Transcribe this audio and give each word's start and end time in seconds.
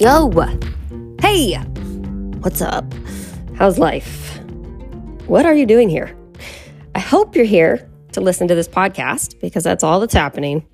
Yo! 0.00 0.30
Hey! 1.20 1.56
What's 2.38 2.62
up? 2.62 2.90
How's 3.56 3.78
life? 3.78 4.40
What 5.26 5.44
are 5.44 5.52
you 5.52 5.66
doing 5.66 5.90
here? 5.90 6.16
I 6.94 7.00
hope 7.00 7.36
you're 7.36 7.44
here 7.44 7.86
to 8.12 8.22
listen 8.22 8.48
to 8.48 8.54
this 8.54 8.66
podcast 8.66 9.38
because 9.42 9.62
that's 9.62 9.84
all 9.84 10.00
that's 10.00 10.14
happening. 10.14 10.66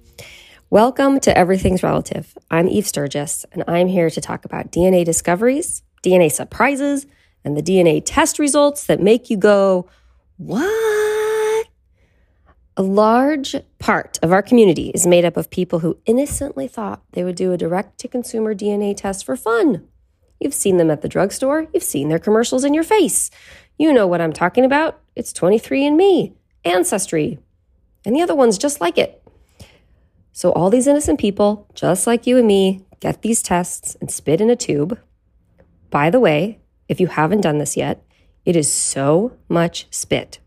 Welcome 0.71 1.19
to 1.19 1.37
Everything's 1.37 1.83
Relative. 1.83 2.39
I'm 2.53 2.69
Eve 2.69 2.87
Sturges, 2.87 3.45
and 3.51 3.65
I'm 3.67 3.89
here 3.89 4.11
to 4.11 4.21
talk 4.21 4.45
about 4.45 4.71
DNA 4.71 5.05
discoveries, 5.05 5.83
DNA 6.05 6.31
surprises, 6.31 7.05
and 7.45 7.57
the 7.57 7.63
DNA 7.63 8.03
test 8.07 8.39
results 8.39 8.87
that 8.87 9.03
make 9.03 9.29
you 9.29 9.37
go, 9.37 9.91
What? 10.37 11.26
A 12.79 12.83
large 12.83 13.57
part 13.79 14.19
of 14.23 14.33
our 14.33 14.43
community 14.43 14.91
is 14.91 15.07
made 15.07 15.25
up 15.25 15.39
of 15.39 15.49
people 15.49 15.79
who 15.79 15.97
innocently 16.05 16.69
thought 16.69 17.03
they 17.13 17.25
would 17.25 17.35
do 17.35 17.53
a 17.53 17.57
direct 17.57 17.97
to 18.01 18.09
consumer 18.09 18.55
DNA 18.55 18.95
test 18.95 19.25
for 19.25 19.35
fun. 19.35 19.89
You've 20.39 20.53
seen 20.53 20.77
them 20.77 20.91
at 20.91 21.01
the 21.01 21.09
drugstore, 21.09 21.69
you've 21.73 21.83
seen 21.83 22.11
their 22.11 22.19
commercials 22.19 22.65
in 22.65 22.75
your 22.75 22.85
face. 22.85 23.31
You 23.79 23.95
know 23.95 24.07
what 24.07 24.21
I'm 24.21 24.35
talking 24.35 24.63
about. 24.63 25.01
It's 25.15 25.33
23andMe, 25.33 26.35
Ancestry, 26.67 27.39
and 28.05 28.15
the 28.15 28.21
other 28.21 28.35
ones 28.35 28.59
just 28.59 28.79
like 28.79 28.99
it. 28.99 29.23
So, 30.33 30.53
all 30.53 30.69
these 30.69 30.87
innocent 30.87 31.19
people, 31.19 31.67
just 31.75 32.07
like 32.07 32.27
you 32.27 32.37
and 32.37 32.47
me, 32.47 32.85
get 33.01 33.23
these 33.23 33.43
tests 33.43 33.97
and 34.03 34.11
spit 34.11 34.43
in 34.43 34.51
a 34.51 34.57
tube. 34.57 35.01
By 35.89 36.11
the 36.11 36.21
way, 36.21 36.59
if 36.91 37.01
you 37.01 37.07
haven't 37.07 37.41
done 37.41 37.57
this 37.57 37.75
yet, 37.75 38.05
it 38.45 38.55
is 38.55 38.71
so 38.71 39.33
much 39.49 39.87
spit. 39.91 40.41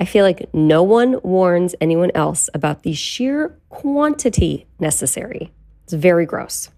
I 0.00 0.04
feel 0.04 0.24
like 0.24 0.52
no 0.52 0.82
one 0.82 1.20
warns 1.22 1.74
anyone 1.80 2.10
else 2.14 2.50
about 2.52 2.82
the 2.82 2.94
sheer 2.94 3.58
quantity 3.68 4.66
necessary. 4.80 5.52
It's 5.84 5.92
very 5.92 6.26
gross. 6.26 6.70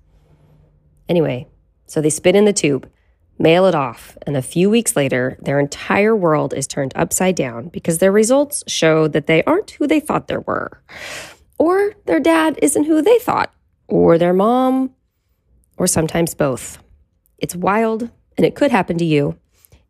Anyway, 1.09 1.47
so 1.87 2.01
they 2.01 2.11
spit 2.11 2.37
in 2.37 2.45
the 2.45 2.53
tube, 2.53 2.91
mail 3.39 3.65
it 3.67 3.75
off, 3.75 4.19
and 4.27 4.37
a 4.37 4.43
few 4.43 4.69
weeks 4.69 4.97
later, 4.97 5.39
their 5.41 5.59
entire 5.59 6.15
world 6.15 6.53
is 6.53 6.67
turned 6.67 6.93
upside 6.95 7.37
down 7.37 7.69
because 7.69 7.99
their 7.99 8.13
results 8.13 8.63
show 8.67 9.09
that 9.09 9.27
they 9.27 9.43
aren't 9.45 9.71
who 9.73 9.87
they 9.87 10.01
thought 10.01 10.29
they 10.29 10.37
were, 10.39 10.83
or 11.59 11.95
their 12.05 12.21
dad 12.21 12.59
isn't 12.61 12.85
who 12.85 13.01
they 13.01 13.19
thought, 13.19 13.53
or 13.89 14.19
their 14.19 14.35
mom, 14.35 14.91
or 15.79 15.87
sometimes 15.87 16.35
both. 16.35 16.83
It's 17.39 17.57
wild, 17.57 18.11
and 18.37 18.45
it 18.45 18.55
could 18.55 18.73
happen 18.73 18.99
to 18.99 19.05
you. 19.05 19.39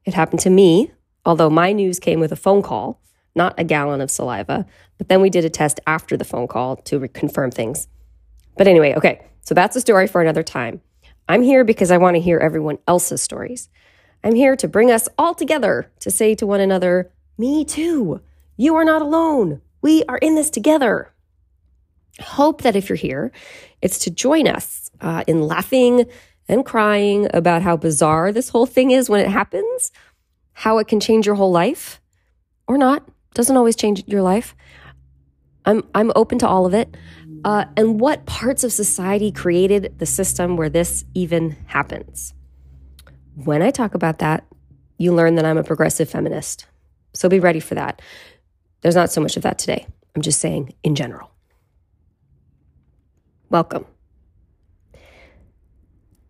It 0.05 0.15
happened 0.15 0.41
to 0.41 0.51
me, 0.51 0.93
although 1.25 1.51
my 1.51 1.73
news 1.73 1.99
came 1.99 2.21
with 2.21 2.31
a 2.31 2.37
phone 2.37 2.63
call 2.63 3.01
not 3.37 3.55
a 3.59 3.65
gallon 3.65 4.01
of 4.01 4.11
saliva. 4.11 4.67
But 4.99 5.09
then 5.09 5.21
we 5.21 5.31
did 5.31 5.45
a 5.45 5.51
test 5.51 5.81
after 5.87 6.17
the 6.17 6.25
phone 6.25 6.49
call 6.49 6.77
to 6.77 6.99
re- 6.99 7.09
confirm 7.09 7.51
things. 7.51 7.89
But 8.57 8.67
anyway, 8.67 8.95
okay, 8.95 9.27
so 9.43 9.55
that's 9.55 9.77
a 9.77 9.81
story 9.81 10.07
for 10.07 10.21
another 10.21 10.43
time. 10.43 10.81
I'm 11.29 11.43
here 11.43 11.65
because 11.65 11.91
I 11.91 11.99
want 11.99 12.15
to 12.17 12.21
hear 12.21 12.39
everyone 12.39 12.79
else's 12.89 13.21
stories. 13.21 13.69
I'm 14.25 14.35
here 14.35 14.57
to 14.57 14.69
bring 14.69 14.91
us 14.91 15.09
all 15.19 15.35
together 15.35 15.91
to 16.01 16.11
say 16.11 16.35
to 16.37 16.47
one 16.47 16.61
another, 16.61 17.13
Me 17.37 17.65
too. 17.65 18.21
You 18.57 18.75
are 18.77 18.85
not 18.85 19.03
alone. 19.03 19.61
We 19.83 20.03
are 20.09 20.19
in 20.19 20.35
this 20.35 20.51
together. 20.51 21.13
Hope 22.21 22.63
that 22.63 22.77
if 22.77 22.89
you're 22.89 22.97
here, 22.97 23.31
it's 23.83 23.99
to 24.01 24.11
join 24.11 24.49
us 24.49 24.91
uh, 25.01 25.23
in 25.27 25.43
laughing 25.43 26.07
and 26.49 26.65
crying 26.65 27.29
about 27.35 27.63
how 27.63 27.77
bizarre 27.77 28.33
this 28.33 28.49
whole 28.49 28.67
thing 28.67 28.91
is 28.91 29.11
when 29.11 29.21
it 29.21 29.29
happens, 29.29 29.93
how 30.55 30.79
it 30.79 30.89
can 30.89 31.01
change 31.01 31.27
your 31.27 31.35
whole 31.35 31.53
life 31.53 32.01
or 32.67 32.79
not 32.79 33.07
doesn't 33.37 33.57
always 33.57 33.77
change 33.77 34.03
your 34.07 34.23
life. 34.23 34.57
I'm 35.67 35.83
I'm 35.95 36.11
open 36.17 36.39
to 36.39 36.49
all 36.49 36.65
of 36.65 36.73
it. 36.73 36.97
Uh, 37.45 37.67
and 37.77 38.01
what 38.01 38.25
parts 38.25 38.65
of 38.65 38.73
society 38.73 39.31
created 39.31 39.99
the 39.99 40.07
system 40.07 40.57
where 40.57 40.71
this 40.71 41.05
even 41.13 41.55
happens? 41.67 42.33
When 43.35 43.61
I 43.61 43.71
talk 43.71 43.95
about 43.95 44.21
that, 44.21 44.47
you 44.97 45.13
learn 45.13 45.35
that 45.35 45.45
I'm 45.45 45.59
a 45.59 45.63
progressive 45.63 46.09
feminist. 46.09 46.67
So 47.13 47.29
be 47.29 47.39
ready 47.39 47.61
for 47.61 47.75
that. 47.75 48.01
There's 48.81 48.95
not 48.95 49.13
so 49.13 49.21
much 49.21 49.37
of 49.37 49.43
that 49.43 49.59
today. 49.59 49.87
I'm 50.15 50.23
just 50.23 50.41
saying 50.41 50.73
in 50.83 50.95
general. 50.95 51.31
Welcome. 53.51 53.85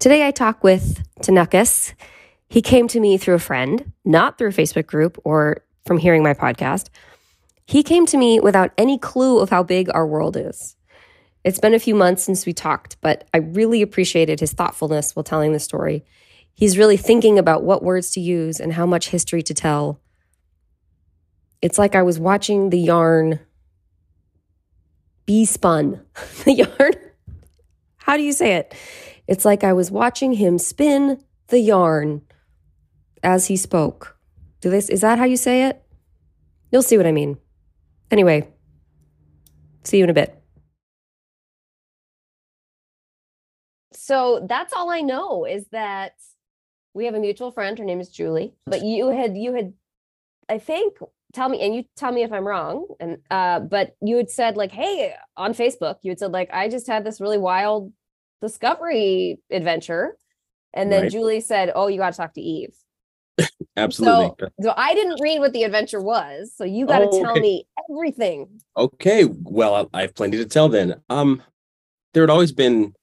Today 0.00 0.26
I 0.26 0.32
talk 0.32 0.64
with 0.64 1.04
Tonoccus. 1.22 1.94
He 2.48 2.62
came 2.62 2.88
to 2.88 2.98
me 2.98 3.16
through 3.16 3.36
a 3.36 3.40
friend, 3.40 3.92
not 4.04 4.38
through 4.38 4.48
a 4.48 4.52
Facebook 4.52 4.86
group 4.86 5.20
or 5.24 5.62
from 5.86 5.98
hearing 5.98 6.22
my 6.22 6.34
podcast. 6.34 6.88
He 7.66 7.82
came 7.82 8.06
to 8.06 8.16
me 8.16 8.40
without 8.40 8.72
any 8.76 8.98
clue 8.98 9.38
of 9.38 9.50
how 9.50 9.62
big 9.62 9.88
our 9.94 10.06
world 10.06 10.36
is. 10.36 10.76
It's 11.44 11.60
been 11.60 11.74
a 11.74 11.78
few 11.78 11.94
months 11.94 12.24
since 12.24 12.44
we 12.44 12.52
talked, 12.52 12.96
but 13.00 13.28
I 13.32 13.38
really 13.38 13.80
appreciated 13.80 14.40
his 14.40 14.52
thoughtfulness 14.52 15.14
while 15.14 15.22
telling 15.22 15.52
the 15.52 15.60
story. 15.60 16.04
He's 16.54 16.78
really 16.78 16.96
thinking 16.96 17.38
about 17.38 17.62
what 17.62 17.82
words 17.82 18.10
to 18.12 18.20
use 18.20 18.58
and 18.58 18.72
how 18.72 18.86
much 18.86 19.10
history 19.10 19.42
to 19.42 19.54
tell. 19.54 20.00
It's 21.62 21.78
like 21.78 21.94
I 21.94 22.02
was 22.02 22.18
watching 22.18 22.70
the 22.70 22.80
yarn 22.80 23.40
be 25.24 25.44
spun. 25.44 26.02
the 26.44 26.52
yarn? 26.52 26.94
How 27.96 28.16
do 28.16 28.22
you 28.22 28.32
say 28.32 28.54
it? 28.54 28.74
It's 29.26 29.44
like 29.44 29.64
I 29.64 29.72
was 29.72 29.90
watching 29.90 30.34
him 30.34 30.58
spin 30.58 31.22
the 31.48 31.60
yarn 31.60 32.22
as 33.22 33.46
he 33.46 33.56
spoke. 33.56 34.15
Do 34.66 34.70
this 34.70 34.88
is 34.88 35.02
that 35.02 35.16
how 35.16 35.24
you 35.26 35.36
say 35.36 35.66
it? 35.68 35.80
You'll 36.72 36.82
see 36.82 36.96
what 36.96 37.06
I 37.06 37.12
mean. 37.12 37.38
Anyway, 38.10 38.48
see 39.84 39.98
you 39.98 40.02
in 40.02 40.10
a 40.10 40.12
bit. 40.12 40.42
So 43.92 44.44
that's 44.48 44.72
all 44.72 44.90
I 44.90 45.02
know 45.02 45.44
is 45.44 45.68
that 45.68 46.14
we 46.94 47.04
have 47.04 47.14
a 47.14 47.20
mutual 47.20 47.52
friend. 47.52 47.78
Her 47.78 47.84
name 47.84 48.00
is 48.00 48.08
Julie. 48.08 48.54
But 48.64 48.82
you 48.82 49.10
had 49.10 49.36
you 49.36 49.54
had 49.54 49.72
I 50.48 50.58
think 50.58 50.94
tell 51.32 51.48
me 51.48 51.60
and 51.60 51.72
you 51.72 51.84
tell 51.94 52.10
me 52.10 52.24
if 52.24 52.32
I'm 52.32 52.44
wrong. 52.44 52.88
And 52.98 53.18
uh, 53.30 53.60
but 53.60 53.94
you 54.02 54.16
had 54.16 54.30
said 54.30 54.56
like, 54.56 54.72
hey, 54.72 55.14
on 55.36 55.54
Facebook, 55.54 55.98
you 56.02 56.10
had 56.10 56.18
said 56.18 56.32
like, 56.32 56.50
I 56.52 56.68
just 56.68 56.88
had 56.88 57.04
this 57.04 57.20
really 57.20 57.38
wild 57.38 57.92
discovery 58.42 59.38
adventure. 59.48 60.16
And 60.74 60.90
then 60.90 61.02
right. 61.02 61.12
Julie 61.12 61.40
said, 61.40 61.70
Oh, 61.72 61.86
you 61.86 61.98
got 61.98 62.10
to 62.10 62.16
talk 62.16 62.34
to 62.34 62.40
Eve. 62.40 62.74
Absolutely. 63.76 64.32
So, 64.40 64.48
so, 64.62 64.74
I 64.76 64.94
didn't 64.94 65.20
read 65.20 65.38
what 65.38 65.52
the 65.52 65.64
adventure 65.64 66.00
was, 66.00 66.52
so 66.54 66.64
you 66.64 66.86
got 66.86 67.00
to 67.00 67.08
oh, 67.08 67.22
tell 67.22 67.32
okay. 67.32 67.40
me 67.40 67.66
everything. 67.90 68.48
Okay. 68.76 69.24
Well, 69.42 69.90
I 69.92 70.02
have 70.02 70.14
plenty 70.14 70.38
to 70.38 70.46
tell 70.46 70.68
then. 70.68 71.02
Um, 71.10 71.42
there 72.14 72.22
had 72.22 72.30
always 72.30 72.52
been 72.52 72.94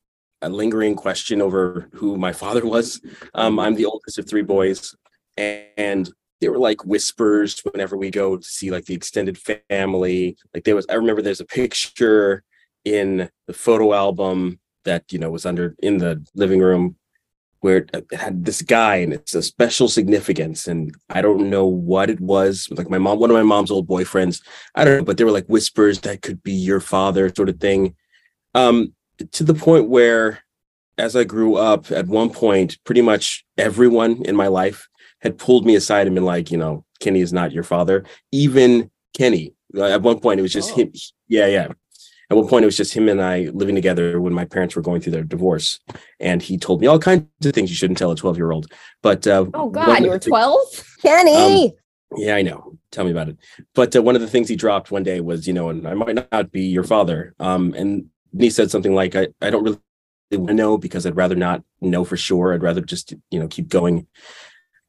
a 0.42 0.50
lingering 0.50 0.96
question 0.96 1.42
over 1.42 1.90
who 1.94 2.18
my 2.18 2.34
father 2.34 2.66
was. 2.66 3.02
Um, 3.36 3.60
I'm 3.60 3.76
the 3.76 3.86
oldest 3.86 4.18
of 4.18 4.28
three 4.28 4.42
boys, 4.42 4.96
and 5.38 6.12
there 6.42 6.52
were 6.52 6.60
like 6.60 6.84
whispers 6.86 7.60
whenever 7.62 7.96
we 7.96 8.10
go 8.10 8.38
to 8.38 8.44
see 8.44 8.72
like 8.72 8.86
the 8.86 8.96
extended 8.96 9.38
family. 9.70 10.36
Like 10.54 10.64
there 10.64 10.76
was, 10.76 10.86
I 10.90 10.96
remember 10.96 11.22
there's 11.22 11.40
a 11.40 11.46
picture 11.46 12.44
in 12.84 13.30
the 13.48 13.54
photo 13.54 13.94
album 13.94 14.60
that 14.86 15.04
you 15.12 15.20
know 15.20 15.30
was 15.30 15.46
under 15.46 15.76
in 15.80 16.00
the 16.00 16.26
living 16.36 16.60
room 16.60 16.98
where 17.64 17.78
it 17.78 18.06
had 18.14 18.44
this 18.46 18.62
guy 18.62 18.96
and 18.96 19.14
it's 19.14 19.34
a 19.34 19.42
special 19.42 19.88
significance 19.88 20.68
and 20.68 20.94
i 21.10 21.22
don't 21.22 21.50
know 21.50 21.66
what 21.66 22.10
it 22.10 22.20
was. 22.20 22.68
Like 22.72 22.90
my 22.90 22.98
mom 22.98 23.20
one 23.20 23.30
of 23.30 23.36
my 23.36 23.44
mom's 23.44 23.72
old 23.72 23.88
boyfriends 23.88 24.42
i 24.76 24.84
don't 24.84 24.98
know 24.98 25.04
but 25.06 25.18
there 25.18 25.26
were 25.26 25.32
like 25.32 25.48
whispers 25.48 26.00
that 26.02 26.22
could 26.22 26.44
be 26.44 26.54
your 26.54 26.80
father 26.80 27.34
sort 27.34 27.50
of 27.50 27.60
thing. 27.60 27.96
Um 28.54 28.94
to 29.32 29.44
the 29.44 29.54
point 29.54 29.90
where 29.90 30.44
as 30.98 31.16
i 31.16 31.24
grew 31.24 31.56
up 31.56 31.92
at 31.92 32.08
one 32.08 32.30
point 32.30 32.78
pretty 32.84 33.02
much 33.02 33.46
everyone 33.58 34.24
in 34.26 34.36
my 34.36 34.48
life 34.48 34.88
had 35.22 35.38
pulled 35.38 35.66
me 35.66 35.76
aside 35.76 36.06
and 36.08 36.16
been 36.16 36.26
like 36.26 36.52
you 36.52 36.58
know 36.58 36.84
kenny 37.00 37.22
is 37.22 37.34
not 37.34 37.52
your 37.52 37.64
father. 37.64 38.04
Even 38.32 38.92
kenny. 39.14 39.54
At 39.80 40.02
one 40.02 40.20
point 40.20 40.40
it 40.40 40.44
was 40.44 40.54
just 40.54 40.74
oh. 40.74 40.76
him. 40.76 40.94
Yeah 41.28 41.48
yeah 41.48 41.68
at 42.34 42.38
one 42.38 42.48
point 42.48 42.64
it 42.64 42.66
was 42.66 42.78
just 42.78 42.94
him 42.94 43.08
and 43.08 43.22
I 43.22 43.50
living 43.54 43.76
together 43.76 44.20
when 44.20 44.34
my 44.34 44.46
parents 44.46 44.76
were 44.76 44.82
going 44.82 45.02
through 45.02 45.12
their 45.12 45.24
divorce, 45.24 45.80
and 46.20 46.42
he 46.42 46.58
told 46.58 46.82
me 46.82 46.88
all 46.88 47.00
kinds 47.00 47.26
of 47.46 47.54
things 47.54 47.70
you 47.70 47.76
shouldn't 47.76 48.00
tell 48.00 48.12
a 48.12 48.16
twelve 48.16 48.38
year 48.38 48.52
old. 48.52 48.72
But 49.02 49.28
uh, 49.28 49.46
oh 49.54 49.70
god, 49.70 50.04
you 50.04 50.10
were 50.10 50.20
twelve, 50.20 50.68
Kenny. 51.02 51.66
Um, 51.66 51.72
yeah, 52.16 52.36
I 52.36 52.42
know. 52.42 52.78
Tell 52.92 53.06
me 53.06 53.12
about 53.12 53.30
it. 53.30 53.38
But 53.76 53.96
uh, 53.96 54.02
one 54.02 54.16
of 54.16 54.22
the 54.22 54.28
things 54.28 54.50
he 54.50 54.56
dropped 54.56 54.92
one 54.92 55.04
day 55.04 55.20
was, 55.20 55.48
you 55.48 55.54
know, 55.54 55.70
and 55.70 55.88
I 55.88 55.94
might 55.94 56.32
not 56.32 56.52
be 56.52 56.64
your 56.64 56.84
father. 56.84 57.34
Um, 57.40 57.74
and 57.76 58.06
he 58.38 58.50
said 58.50 58.72
something 58.72 58.94
like, 58.94 59.16
I, 59.16 59.28
I 59.42 59.50
don't 59.50 59.64
really 59.64 59.80
want 60.32 60.48
to 60.48 60.54
know 60.54 60.78
because 60.78 61.06
I'd 61.06 61.16
rather 61.16 61.36
not 61.36 61.64
know 61.82 62.04
for 62.04 62.18
sure. 62.18 62.54
I'd 62.54 62.62
rather 62.62 62.82
just, 62.82 63.14
you 63.32 63.40
know, 63.40 63.48
keep 63.48 63.68
going. 63.68 64.08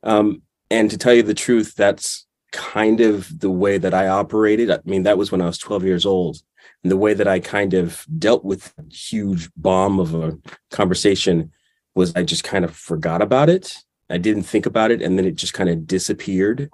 Um, 0.03 0.43
and 0.71 0.91
to 0.91 0.99
tell 0.99 1.15
you 1.15 1.23
the 1.23 1.35
truth, 1.35 1.75
that's 1.75 2.27
kind 2.53 3.01
of 3.01 3.41
the 3.41 3.51
way 3.51 3.79
that 3.79 3.95
I 3.95 4.09
operated. 4.09 4.71
I 4.71 4.81
mean, 4.85 5.03
that 5.05 5.19
was 5.19 5.33
when 5.33 5.41
I 5.41 5.47
was 5.47 5.59
12 5.59 5.85
years 5.85 6.07
old. 6.07 6.39
And 6.85 6.93
the 6.93 6.97
way 6.97 7.15
that 7.15 7.27
I 7.27 7.41
kind 7.41 7.75
of 7.75 8.07
dealt 8.19 8.45
with 8.45 8.73
huge 8.91 9.51
bomb 9.57 9.99
of 9.99 10.15
a 10.15 10.39
conversation 10.71 11.51
was 11.97 12.15
I 12.15 12.23
just 12.23 12.45
kind 12.45 12.65
of 12.65 12.77
forgot 12.77 13.23
about 13.23 13.49
it. 13.49 13.77
I 14.11 14.19
didn't 14.19 14.43
think 14.45 14.67
about 14.67 14.93
it. 14.93 15.03
And 15.03 15.19
then 15.19 15.25
it 15.25 15.35
just 15.35 15.55
kind 15.55 15.71
of 15.71 15.87
disappeared 15.87 16.71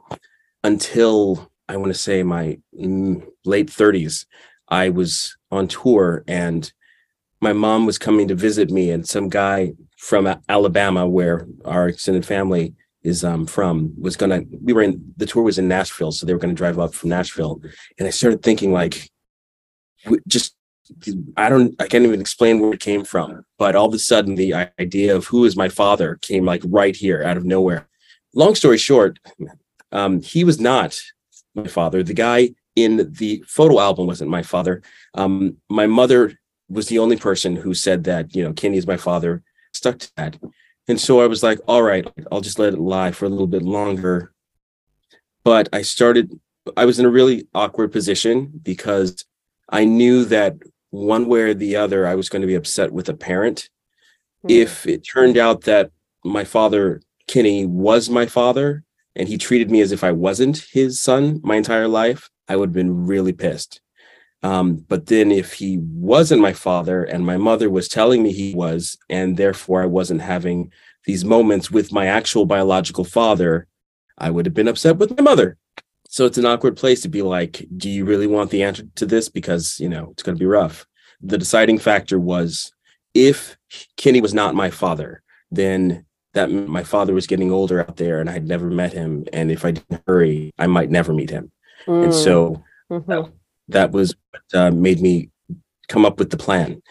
until 0.62 1.50
I 1.68 1.76
want 1.76 1.92
to 1.92 1.98
say 1.98 2.22
my 2.22 2.58
mm, 2.78 3.24
late 3.44 3.68
30s. 3.68 4.26
I 4.68 4.90
was 4.90 5.36
on 5.50 5.68
tour 5.68 6.24
and 6.26 6.70
my 7.40 7.52
mom 7.52 7.86
was 7.86 7.98
coming 7.98 8.28
to 8.28 8.34
visit 8.34 8.70
me, 8.70 8.90
and 8.90 9.08
some 9.08 9.28
guy 9.28 9.72
from 9.96 10.42
Alabama, 10.48 11.08
where 11.08 11.46
our 11.64 11.88
extended 11.88 12.26
family 12.26 12.74
is 13.02 13.24
um, 13.24 13.46
from, 13.46 13.94
was 13.98 14.16
gonna. 14.16 14.42
We 14.62 14.72
were 14.72 14.82
in 14.82 15.14
the 15.16 15.26
tour 15.26 15.42
was 15.42 15.58
in 15.58 15.68
Nashville, 15.68 16.12
so 16.12 16.26
they 16.26 16.34
were 16.34 16.38
gonna 16.38 16.52
drive 16.52 16.78
up 16.78 16.94
from 16.94 17.08
Nashville, 17.08 17.60
and 17.98 18.06
I 18.06 18.10
started 18.10 18.42
thinking 18.42 18.72
like, 18.72 19.10
I 21.36 21.48
don't, 21.48 21.74
I 21.80 21.86
can't 21.86 22.04
even 22.04 22.20
explain 22.20 22.60
where 22.60 22.72
it 22.72 22.80
came 22.80 23.04
from, 23.04 23.44
but 23.58 23.76
all 23.76 23.86
of 23.86 23.94
a 23.94 23.98
sudden 23.98 24.34
the 24.34 24.54
idea 24.78 25.14
of 25.14 25.26
who 25.26 25.44
is 25.44 25.56
my 25.56 25.68
father 25.68 26.18
came 26.22 26.44
like 26.44 26.62
right 26.64 26.94
here 26.94 27.22
out 27.22 27.36
of 27.36 27.44
nowhere. 27.44 27.88
Long 28.34 28.54
story 28.54 28.78
short, 28.78 29.18
um, 29.92 30.20
he 30.20 30.44
was 30.44 30.60
not 30.60 31.00
my 31.54 31.66
father. 31.66 32.02
The 32.02 32.14
guy 32.14 32.54
in 32.76 33.12
the 33.12 33.42
photo 33.46 33.80
album 33.80 34.06
wasn't 34.06 34.30
my 34.30 34.42
father. 34.42 34.82
Um, 35.14 35.56
my 35.68 35.86
mother 35.86 36.38
was 36.68 36.88
the 36.88 36.98
only 36.98 37.16
person 37.16 37.56
who 37.56 37.74
said 37.74 38.04
that, 38.04 38.34
you 38.34 38.44
know, 38.44 38.52
Kenny 38.52 38.78
is 38.78 38.86
my 38.86 38.96
father, 38.96 39.42
stuck 39.72 39.98
to 39.98 40.10
that. 40.16 40.38
And 40.88 41.00
so 41.00 41.20
I 41.20 41.26
was 41.26 41.42
like, 41.42 41.58
all 41.66 41.82
right, 41.82 42.08
I'll 42.30 42.40
just 42.40 42.58
let 42.58 42.72
it 42.72 42.78
lie 42.78 43.12
for 43.12 43.24
a 43.24 43.28
little 43.28 43.46
bit 43.46 43.62
longer. 43.62 44.32
But 45.44 45.68
I 45.72 45.82
started, 45.82 46.38
I 46.76 46.84
was 46.84 46.98
in 46.98 47.06
a 47.06 47.10
really 47.10 47.48
awkward 47.54 47.92
position 47.92 48.50
because 48.62 49.24
I 49.68 49.84
knew 49.84 50.24
that 50.26 50.56
one 50.90 51.26
way 51.26 51.42
or 51.42 51.54
the 51.54 51.76
other, 51.76 52.06
I 52.06 52.14
was 52.14 52.28
going 52.28 52.42
to 52.42 52.48
be 52.48 52.54
upset 52.54 52.92
with 52.92 53.08
a 53.08 53.14
parent. 53.14 53.68
Mm-hmm. 54.44 54.50
If 54.50 54.86
it 54.86 55.06
turned 55.06 55.36
out 55.36 55.62
that 55.62 55.90
my 56.24 56.44
father, 56.44 57.00
Kenny, 57.26 57.66
was 57.66 58.10
my 58.10 58.26
father 58.26 58.84
and 59.16 59.28
he 59.28 59.38
treated 59.38 59.70
me 59.70 59.80
as 59.80 59.92
if 59.92 60.04
I 60.04 60.12
wasn't 60.12 60.64
his 60.72 61.00
son 61.00 61.40
my 61.42 61.56
entire 61.56 61.88
life, 61.88 62.30
I 62.48 62.56
would 62.56 62.70
have 62.70 62.74
been 62.74 63.06
really 63.06 63.32
pissed. 63.32 63.80
Um, 64.42 64.84
but 64.88 65.06
then 65.06 65.30
if 65.30 65.52
he 65.52 65.78
wasn't 65.82 66.40
my 66.40 66.52
father 66.52 67.04
and 67.04 67.26
my 67.26 67.36
mother 67.36 67.68
was 67.68 67.88
telling 67.88 68.22
me 68.22 68.32
he 68.32 68.54
was, 68.54 68.96
and 69.08 69.36
therefore 69.36 69.82
I 69.82 69.86
wasn't 69.86 70.22
having 70.22 70.72
these 71.04 71.24
moments 71.24 71.70
with 71.70 71.92
my 71.92 72.06
actual 72.06 72.46
biological 72.46 73.04
father, 73.04 73.66
I 74.16 74.30
would 74.30 74.46
have 74.46 74.54
been 74.54 74.68
upset 74.68 74.96
with 74.96 75.16
my 75.16 75.22
mother. 75.22 75.58
So 76.10 76.26
it's 76.26 76.38
an 76.38 76.44
awkward 76.44 76.76
place 76.76 77.02
to 77.02 77.08
be 77.08 77.22
like, 77.22 77.64
do 77.76 77.88
you 77.88 78.04
really 78.04 78.26
want 78.26 78.50
the 78.50 78.64
answer 78.64 78.82
to 78.96 79.06
this? 79.06 79.28
Because, 79.28 79.78
you 79.78 79.88
know, 79.88 80.08
it's 80.10 80.24
going 80.24 80.36
to 80.36 80.40
be 80.40 80.46
rough. 80.46 80.84
The 81.20 81.38
deciding 81.38 81.78
factor 81.78 82.18
was 82.18 82.72
if 83.14 83.56
Kenny 83.96 84.20
was 84.20 84.34
not 84.34 84.56
my 84.56 84.70
father, 84.70 85.22
then 85.52 86.04
that 86.34 86.50
my 86.50 86.82
father 86.82 87.14
was 87.14 87.28
getting 87.28 87.52
older 87.52 87.80
out 87.80 87.96
there 87.96 88.20
and 88.20 88.28
I'd 88.28 88.48
never 88.48 88.70
met 88.70 88.92
him. 88.92 89.24
And 89.32 89.52
if 89.52 89.64
I 89.64 89.70
didn't 89.70 90.02
hurry, 90.04 90.50
I 90.58 90.66
might 90.66 90.90
never 90.90 91.14
meet 91.14 91.30
him. 91.30 91.52
Mm. 91.86 92.04
And 92.04 92.14
so 92.14 92.60
mm-hmm. 92.90 93.08
that, 93.08 93.32
that, 93.68 93.92
was 93.92 94.12
what 94.30 94.60
uh, 94.60 94.70
made 94.72 95.00
me 95.00 95.30
come 95.88 96.04
up 96.04 96.18
with 96.18 96.30
the 96.30 96.36
plan. 96.36 96.82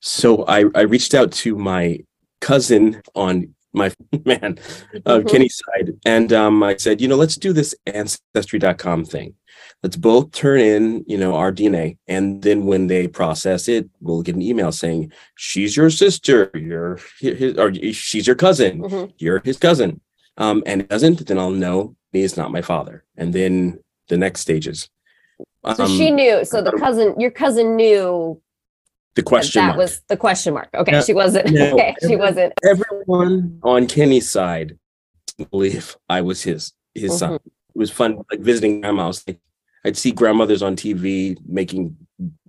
So 0.00 0.46
I, 0.46 0.64
I 0.74 0.82
reached 0.82 1.12
out 1.12 1.30
to 1.32 1.56
my 1.56 2.00
cousin 2.40 3.02
on 3.14 3.54
my 3.72 3.92
man, 4.24 4.58
uh, 5.06 5.18
mm-hmm. 5.18 5.28
Kenny's 5.28 5.60
side. 5.64 5.94
And 6.04 6.32
um, 6.32 6.62
I 6.62 6.76
said, 6.76 7.00
you 7.00 7.08
know, 7.08 7.16
let's 7.16 7.36
do 7.36 7.52
this 7.52 7.74
ancestry.com 7.86 9.04
thing. 9.04 9.34
Let's 9.82 9.96
both 9.96 10.30
turn 10.32 10.60
in, 10.60 11.04
you 11.06 11.18
know, 11.18 11.34
our 11.34 11.52
DNA. 11.52 11.98
And 12.06 12.42
then 12.42 12.66
when 12.66 12.86
they 12.86 13.08
process 13.08 13.68
it, 13.68 13.88
we'll 14.00 14.22
get 14.22 14.36
an 14.36 14.42
email 14.42 14.72
saying, 14.72 15.12
she's 15.34 15.76
your 15.76 15.90
sister, 15.90 16.50
you're 16.54 16.98
his, 17.20 17.58
or 17.58 17.72
she's 17.92 18.26
your 18.26 18.36
cousin, 18.36 18.82
mm-hmm. 18.82 19.10
you're 19.18 19.40
his 19.44 19.58
cousin. 19.58 20.00
Um, 20.36 20.62
and 20.66 20.82
it 20.82 20.88
doesn't, 20.88 21.26
then 21.26 21.38
I'll 21.38 21.50
know 21.50 21.96
he 22.12 22.22
is 22.22 22.36
not 22.36 22.52
my 22.52 22.62
father. 22.62 23.04
And 23.16 23.32
then 23.32 23.80
the 24.08 24.16
next 24.16 24.40
stages. 24.40 24.88
So 25.76 25.84
um, 25.84 25.90
she 25.90 26.10
knew. 26.10 26.44
So 26.44 26.62
the 26.62 26.72
cousin, 26.72 27.18
your 27.18 27.30
cousin 27.30 27.76
knew 27.76 28.40
the 29.14 29.22
question 29.22 29.60
that 29.60 29.68
mark. 29.68 29.78
was 29.78 30.00
the 30.08 30.16
question 30.16 30.54
mark. 30.54 30.68
Okay, 30.74 31.00
she 31.02 31.12
wasn't. 31.12 31.50
No, 31.50 31.72
okay, 31.72 31.94
she 32.06 32.16
wasn't. 32.16 32.52
Everyone 32.68 33.60
on 33.62 33.86
Kenny's 33.86 34.30
side 34.30 34.78
believe 35.50 35.96
I 36.08 36.22
was 36.22 36.42
his 36.42 36.72
his 36.94 37.10
mm-hmm. 37.10 37.18
son. 37.18 37.34
It 37.34 37.78
was 37.78 37.90
fun, 37.90 38.22
like 38.30 38.40
visiting 38.40 38.80
grandma. 38.80 39.12
Like, 39.26 39.40
I'd 39.84 39.96
see 39.96 40.12
grandmothers 40.12 40.62
on 40.62 40.76
TV 40.76 41.36
making 41.46 41.96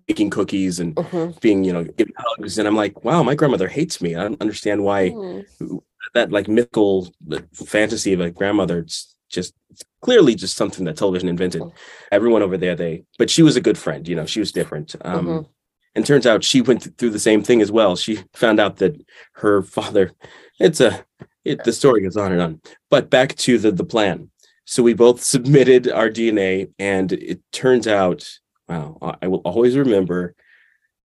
making 0.07 0.29
cookies 0.29 0.79
and 0.79 0.95
mm-hmm. 0.95 1.37
being, 1.39 1.63
you 1.63 1.73
know, 1.73 1.83
giving 1.83 2.13
hugs, 2.17 2.57
and 2.57 2.67
I'm 2.67 2.75
like, 2.75 3.03
wow, 3.03 3.23
my 3.23 3.35
grandmother 3.35 3.67
hates 3.67 4.01
me. 4.01 4.15
I 4.15 4.23
don't 4.23 4.41
understand 4.41 4.83
why 4.83 5.09
mm. 5.09 5.81
that 6.13 6.31
like 6.31 6.47
mythical 6.47 7.13
fantasy 7.53 8.13
of 8.13 8.21
a 8.21 8.31
grandmother. 8.31 8.79
It's 8.79 9.15
just 9.29 9.53
it's 9.69 9.83
clearly 10.01 10.35
just 10.35 10.55
something 10.55 10.85
that 10.85 10.95
television 10.95 11.27
invented. 11.27 11.61
Mm-hmm. 11.61 11.77
Everyone 12.11 12.41
over 12.41 12.57
there, 12.57 12.75
they, 12.75 13.03
but 13.17 13.29
she 13.29 13.43
was 13.43 13.57
a 13.57 13.61
good 13.61 13.77
friend. 13.77 14.07
You 14.07 14.15
know, 14.15 14.25
she 14.25 14.39
was 14.39 14.53
different. 14.53 14.95
Um, 15.01 15.25
mm-hmm 15.25 15.52
and 15.95 16.05
turns 16.05 16.25
out 16.25 16.43
she 16.43 16.61
went 16.61 16.97
through 16.97 17.11
the 17.11 17.19
same 17.19 17.43
thing 17.43 17.61
as 17.61 17.71
well. 17.71 17.95
She 17.95 18.19
found 18.33 18.59
out 18.59 18.77
that 18.77 19.01
her 19.33 19.61
father, 19.61 20.11
it's 20.59 20.81
a, 20.81 21.05
it, 21.45 21.63
the 21.63 21.73
story 21.73 22.01
goes 22.01 22.17
on 22.17 22.31
and 22.31 22.41
on. 22.41 22.61
But 22.89 23.09
back 23.09 23.35
to 23.35 23.57
the 23.57 23.71
the 23.71 23.85
plan. 23.85 24.29
So 24.65 24.81
we 24.81 24.93
both 24.93 25.21
submitted 25.23 25.89
our 25.89 26.09
DNA, 26.09 26.71
and 26.79 27.11
it 27.11 27.41
turns 27.51 27.87
out, 27.87 28.29
wow, 28.67 29.17
I 29.21 29.27
will 29.27 29.39
always 29.39 29.77
remember 29.77 30.35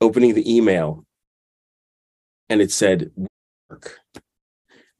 opening 0.01 0.33
the 0.33 0.55
email, 0.55 1.05
and 2.49 2.61
it 2.61 2.71
said 2.71 3.11
work. 3.69 3.99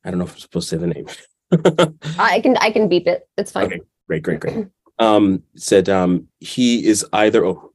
I 0.03 0.09
don't 0.09 0.19
know 0.19 0.25
if 0.25 0.33
I'm 0.33 0.39
supposed 0.39 0.69
to 0.69 0.75
say 0.75 0.79
the 0.79 0.87
name. 0.87 1.07
I 2.19 2.39
can 2.41 2.57
I 2.57 2.71
can 2.71 2.87
beep 2.87 3.07
it. 3.07 3.27
It's 3.37 3.51
fine. 3.51 3.65
Okay, 3.65 3.81
great, 4.07 4.23
great, 4.23 4.39
great. 4.39 4.67
Um, 4.99 5.43
said 5.55 5.89
um, 5.89 6.27
he 6.39 6.85
is 6.85 7.05
either. 7.13 7.45
Oh, 7.45 7.73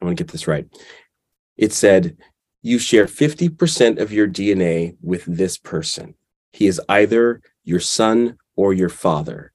I 0.00 0.04
want 0.04 0.18
to 0.18 0.24
get 0.24 0.30
this 0.32 0.46
right 0.46 0.66
it 1.56 1.72
said, 1.72 2.16
You 2.62 2.78
share 2.78 3.06
50% 3.06 4.00
of 4.00 4.12
your 4.12 4.28
DNA 4.28 4.96
with 5.00 5.24
this 5.26 5.58
person. 5.58 6.14
He 6.52 6.66
is 6.66 6.80
either 6.88 7.42
your 7.64 7.80
son 7.80 8.38
or 8.56 8.72
your 8.72 8.88
father. 8.88 9.52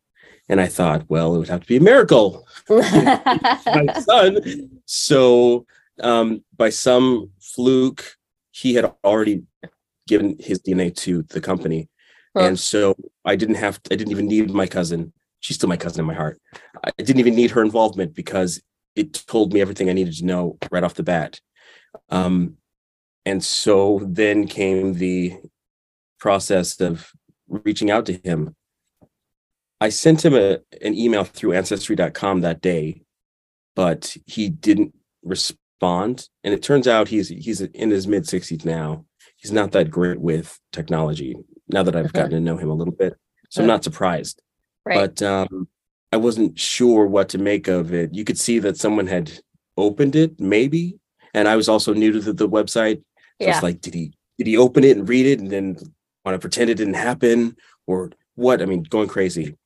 And 0.50 0.60
I 0.60 0.68
thought, 0.68 1.06
well, 1.10 1.36
it 1.36 1.38
would 1.38 1.48
have 1.48 1.62
to 1.62 1.68
be 1.68 1.78
a 1.78 1.82
miracle. 1.82 2.48
my 2.70 4.02
son. 4.04 4.82
So, 4.86 5.66
um, 6.02 6.44
by 6.58 6.72
some 6.72 7.30
fluke, 7.40 8.18
he 8.52 8.74
had 8.74 8.92
already 9.04 9.44
given 10.08 10.36
his 10.40 10.60
DNA 10.60 10.96
to 10.98 11.22
the 11.24 11.40
company. 11.40 11.88
Huh. 12.36 12.46
And 12.46 12.60
so 12.60 12.96
I 13.24 13.36
didn't 13.36 13.56
have, 13.56 13.82
to, 13.84 13.94
I 13.94 13.96
didn't 13.96 14.12
even 14.12 14.28
need 14.28 14.50
my 14.50 14.66
cousin. 14.66 15.14
She's 15.40 15.56
still 15.56 15.70
my 15.70 15.78
cousin 15.78 16.02
in 16.02 16.06
my 16.08 16.16
heart. 16.16 16.42
I 16.84 16.92
didn't 16.98 17.20
even 17.20 17.36
need 17.36 17.52
her 17.52 17.62
involvement 17.62 18.16
because 18.16 18.62
it 18.96 19.14
told 19.14 19.54
me 19.54 19.62
everything 19.62 19.90
I 19.90 19.94
needed 19.94 20.16
to 20.16 20.26
know 20.26 20.58
right 20.72 20.84
off 20.84 20.96
the 20.96 21.04
bat. 21.04 21.40
Um, 22.10 22.58
and 23.26 23.44
so 23.44 24.02
then 24.04 24.48
came 24.48 24.94
the 24.94 25.38
process 26.20 26.80
of 26.82 27.12
reaching 27.48 27.92
out 27.92 28.06
to 28.08 28.14
him. 28.14 28.56
I 29.82 29.90
sent 29.90 30.26
him 30.26 30.36
a, 30.36 30.60
an 30.82 30.94
email 30.94 31.24
through 31.24 31.54
ancestry.com 31.54 32.42
that 32.42 32.62
day, 32.62 33.02
but 33.76 34.16
he 34.26 34.50
didn't 34.50 34.94
respond. 35.24 36.28
And 36.44 36.54
it 36.54 36.62
turns 36.62 36.88
out 36.88 37.08
he's 37.08 37.30
he's 37.30 37.62
in 37.62 37.90
his 37.90 38.08
mid 38.08 38.24
60s 38.24 38.66
now. 38.66 39.06
He's 39.38 39.54
not 39.54 39.72
that 39.72 39.90
great 39.90 40.20
with 40.20 40.60
technology 40.74 41.36
now 41.70 41.84
that 41.84 41.96
I've 41.96 42.06
uh-huh. 42.06 42.24
gotten 42.24 42.32
to 42.32 42.40
know 42.42 42.58
him 42.58 42.70
a 42.70 42.74
little 42.74 42.94
bit. 42.94 43.16
So 43.50 43.62
I'm 43.62 43.68
not 43.68 43.84
surprised. 43.84 44.42
Right. 44.86 44.96
But 44.96 45.22
um, 45.22 45.68
I 46.12 46.18
wasn't 46.18 46.60
sure 46.60 47.06
what 47.06 47.30
to 47.30 47.38
make 47.38 47.68
of 47.68 47.94
it. 47.94 48.14
You 48.14 48.26
could 48.26 48.38
see 48.38 48.60
that 48.60 48.78
someone 48.78 49.08
had 49.08 49.32
opened 49.78 50.16
it, 50.16 50.40
maybe, 50.40 50.99
and 51.34 51.48
I 51.48 51.56
was 51.56 51.70
also 51.70 51.94
new 51.94 52.12
to 52.12 52.20
the, 52.20 52.34
the 52.34 52.50
website. 52.50 52.98
So 52.98 53.48
yeah. 53.48 53.56
it's 53.56 53.64
like, 53.64 53.82
did 53.82 53.94
he 53.94 54.14
did 54.38 54.48
he 54.48 54.58
open 54.58 54.84
it 54.84 54.98
and 54.98 55.08
read 55.08 55.26
it 55.26 55.40
and 55.40 55.52
then 55.52 55.78
want 56.26 56.36
to 56.36 56.40
pretend 56.40 56.70
it 56.70 56.76
didn't 56.76 56.94
happen 56.96 57.56
or 57.88 58.12
what? 58.36 58.62
I 58.62 58.66
mean, 58.66 58.84
going 58.84 59.08
crazy. 59.08 59.58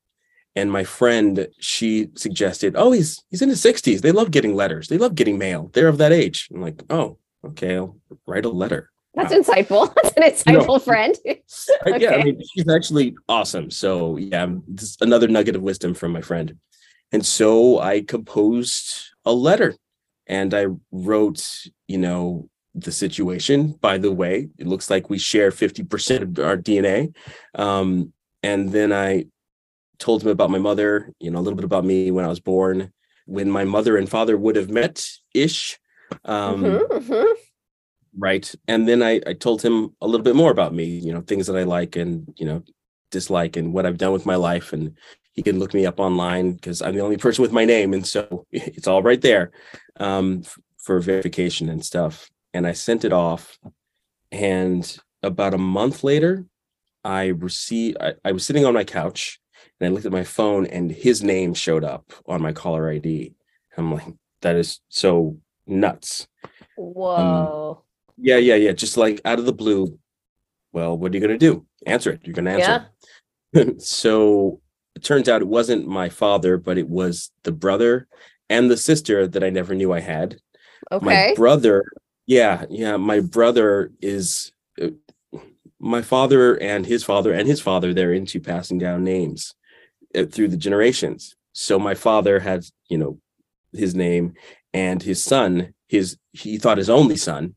And 0.56 0.70
my 0.70 0.84
friend, 0.84 1.48
she 1.58 2.08
suggested, 2.16 2.74
oh, 2.76 2.92
he's 2.92 3.22
he's 3.30 3.42
in 3.42 3.48
his 3.48 3.64
60s. 3.64 4.00
They 4.00 4.12
love 4.12 4.30
getting 4.30 4.54
letters. 4.54 4.88
They 4.88 4.98
love 4.98 5.14
getting 5.14 5.38
mail. 5.38 5.70
They're 5.72 5.88
of 5.88 5.98
that 5.98 6.12
age. 6.12 6.48
I'm 6.54 6.60
like, 6.60 6.82
oh, 6.90 7.18
okay, 7.44 7.76
I'll 7.76 7.96
write 8.26 8.44
a 8.44 8.50
letter. 8.50 8.90
That's 9.14 9.32
wow. 9.32 9.40
insightful. 9.40 9.94
That's 10.02 10.16
an 10.16 10.22
insightful 10.22 10.68
no. 10.68 10.78
friend. 10.78 11.16
okay. 11.26 12.00
Yeah, 12.00 12.10
I 12.14 12.24
mean, 12.24 12.40
she's 12.54 12.68
actually 12.68 13.16
awesome. 13.28 13.70
So 13.70 14.16
yeah, 14.16 14.46
this 14.68 14.96
another 15.00 15.28
nugget 15.28 15.56
of 15.56 15.62
wisdom 15.62 15.94
from 15.94 16.12
my 16.12 16.20
friend. 16.20 16.56
And 17.12 17.24
so 17.24 17.80
I 17.80 18.02
composed 18.02 19.12
a 19.24 19.32
letter 19.32 19.76
and 20.26 20.54
I 20.54 20.66
wrote, 20.90 21.66
you 21.88 21.98
know, 21.98 22.48
the 22.74 22.92
situation. 22.92 23.72
By 23.80 23.98
the 23.98 24.12
way, 24.12 24.48
it 24.58 24.66
looks 24.66 24.90
like 24.90 25.08
we 25.08 25.18
share 25.18 25.50
50% 25.50 26.22
of 26.22 26.44
our 26.44 26.56
DNA. 26.56 27.14
Um, 27.54 28.12
and 28.42 28.72
then 28.72 28.92
I 28.92 29.26
told 29.98 30.22
him 30.22 30.28
about 30.28 30.50
my 30.50 30.58
mother, 30.58 31.12
you 31.20 31.30
know, 31.30 31.38
a 31.38 31.42
little 31.42 31.56
bit 31.56 31.64
about 31.64 31.84
me 31.84 32.10
when 32.10 32.24
I 32.24 32.28
was 32.28 32.40
born, 32.40 32.92
when 33.26 33.50
my 33.50 33.64
mother 33.64 33.96
and 33.96 34.08
father 34.08 34.36
would 34.36 34.56
have 34.56 34.70
met 34.70 35.06
ish. 35.34 35.78
Um, 36.24 36.64
mm-hmm, 36.64 37.12
mm-hmm. 37.12 37.32
Right. 38.16 38.54
And 38.68 38.88
then 38.88 39.02
I, 39.02 39.20
I 39.26 39.32
told 39.34 39.62
him 39.62 39.94
a 40.00 40.06
little 40.06 40.24
bit 40.24 40.36
more 40.36 40.50
about 40.50 40.74
me, 40.74 40.84
you 40.84 41.12
know, 41.12 41.20
things 41.20 41.46
that 41.46 41.56
I 41.56 41.62
like 41.62 41.96
and, 41.96 42.32
you 42.36 42.46
know, 42.46 42.62
dislike 43.10 43.56
and 43.56 43.72
what 43.72 43.86
I've 43.86 43.98
done 43.98 44.12
with 44.12 44.26
my 44.26 44.36
life 44.36 44.72
and 44.72 44.96
he 45.34 45.42
can 45.42 45.58
look 45.58 45.74
me 45.74 45.84
up 45.84 45.98
online 45.98 46.52
because 46.52 46.80
I'm 46.80 46.94
the 46.94 47.00
only 47.00 47.16
person 47.16 47.42
with 47.42 47.50
my 47.50 47.64
name, 47.64 47.92
and 47.92 48.06
so 48.06 48.46
it's 48.52 48.86
all 48.86 49.02
right 49.02 49.20
there 49.20 49.50
um, 49.98 50.42
for 50.78 51.00
verification 51.00 51.68
and 51.68 51.84
stuff. 51.84 52.30
And 52.52 52.66
I 52.66 52.72
sent 52.72 53.04
it 53.04 53.12
off, 53.12 53.58
and 54.30 54.96
about 55.22 55.54
a 55.54 55.58
month 55.58 56.04
later, 56.04 56.44
I 57.04 57.26
received 57.26 57.98
I, 58.00 58.14
I 58.24 58.32
was 58.32 58.46
sitting 58.46 58.64
on 58.64 58.74
my 58.74 58.84
couch 58.84 59.40
and 59.78 59.88
I 59.88 59.90
looked 59.90 60.06
at 60.06 60.12
my 60.12 60.24
phone 60.24 60.66
and 60.66 60.90
his 60.90 61.22
name 61.22 61.54
showed 61.54 61.84
up 61.84 62.12
on 62.26 62.40
my 62.40 62.52
caller 62.52 62.88
ID. 62.90 63.34
I'm 63.76 63.92
like, 63.92 64.06
that 64.42 64.56
is 64.56 64.80
so 64.88 65.38
nuts. 65.66 66.26
Whoa. 66.76 67.78
Um, 67.78 67.82
yeah, 68.16 68.36
yeah, 68.36 68.54
yeah. 68.54 68.72
Just 68.72 68.96
like 68.96 69.20
out 69.24 69.38
of 69.38 69.46
the 69.46 69.52
blue. 69.52 69.98
Well, 70.72 70.96
what 70.96 71.12
are 71.12 71.14
you 71.16 71.20
gonna 71.20 71.38
do? 71.38 71.66
Answer 71.86 72.12
it. 72.12 72.20
You're 72.24 72.34
gonna 72.34 72.52
answer. 72.52 72.88
Yeah. 73.52 73.70
so 73.78 74.60
it 74.94 75.02
turns 75.02 75.28
out 75.28 75.42
it 75.42 75.48
wasn't 75.48 75.86
my 75.86 76.08
father, 76.08 76.56
but 76.56 76.78
it 76.78 76.88
was 76.88 77.30
the 77.42 77.52
brother 77.52 78.08
and 78.54 78.70
the 78.70 78.76
sister 78.76 79.26
that 79.26 79.44
I 79.44 79.50
never 79.50 79.74
knew 79.74 79.92
I 79.92 80.00
had. 80.00 80.38
Okay. 80.92 81.04
My 81.04 81.34
brother, 81.36 81.84
yeah, 82.26 82.64
yeah, 82.70 82.96
my 82.96 83.20
brother 83.20 83.90
is 84.00 84.52
uh, 84.80 84.88
my 85.78 86.02
father 86.02 86.56
and 86.60 86.86
his 86.86 87.02
father 87.04 87.32
and 87.32 87.46
his 87.48 87.60
father. 87.60 87.92
They're 87.92 88.12
into 88.20 88.40
passing 88.40 88.78
down 88.78 89.04
names 89.04 89.54
uh, 90.14 90.24
through 90.24 90.48
the 90.48 90.56
generations. 90.66 91.36
So 91.52 91.78
my 91.78 91.94
father 91.94 92.40
had, 92.40 92.64
you 92.88 92.98
know, 92.98 93.18
his 93.72 93.94
name, 93.94 94.34
and 94.72 95.02
his 95.02 95.22
son, 95.22 95.74
his 95.88 96.16
he 96.32 96.58
thought 96.58 96.78
his 96.78 96.90
only 96.90 97.16
son, 97.16 97.54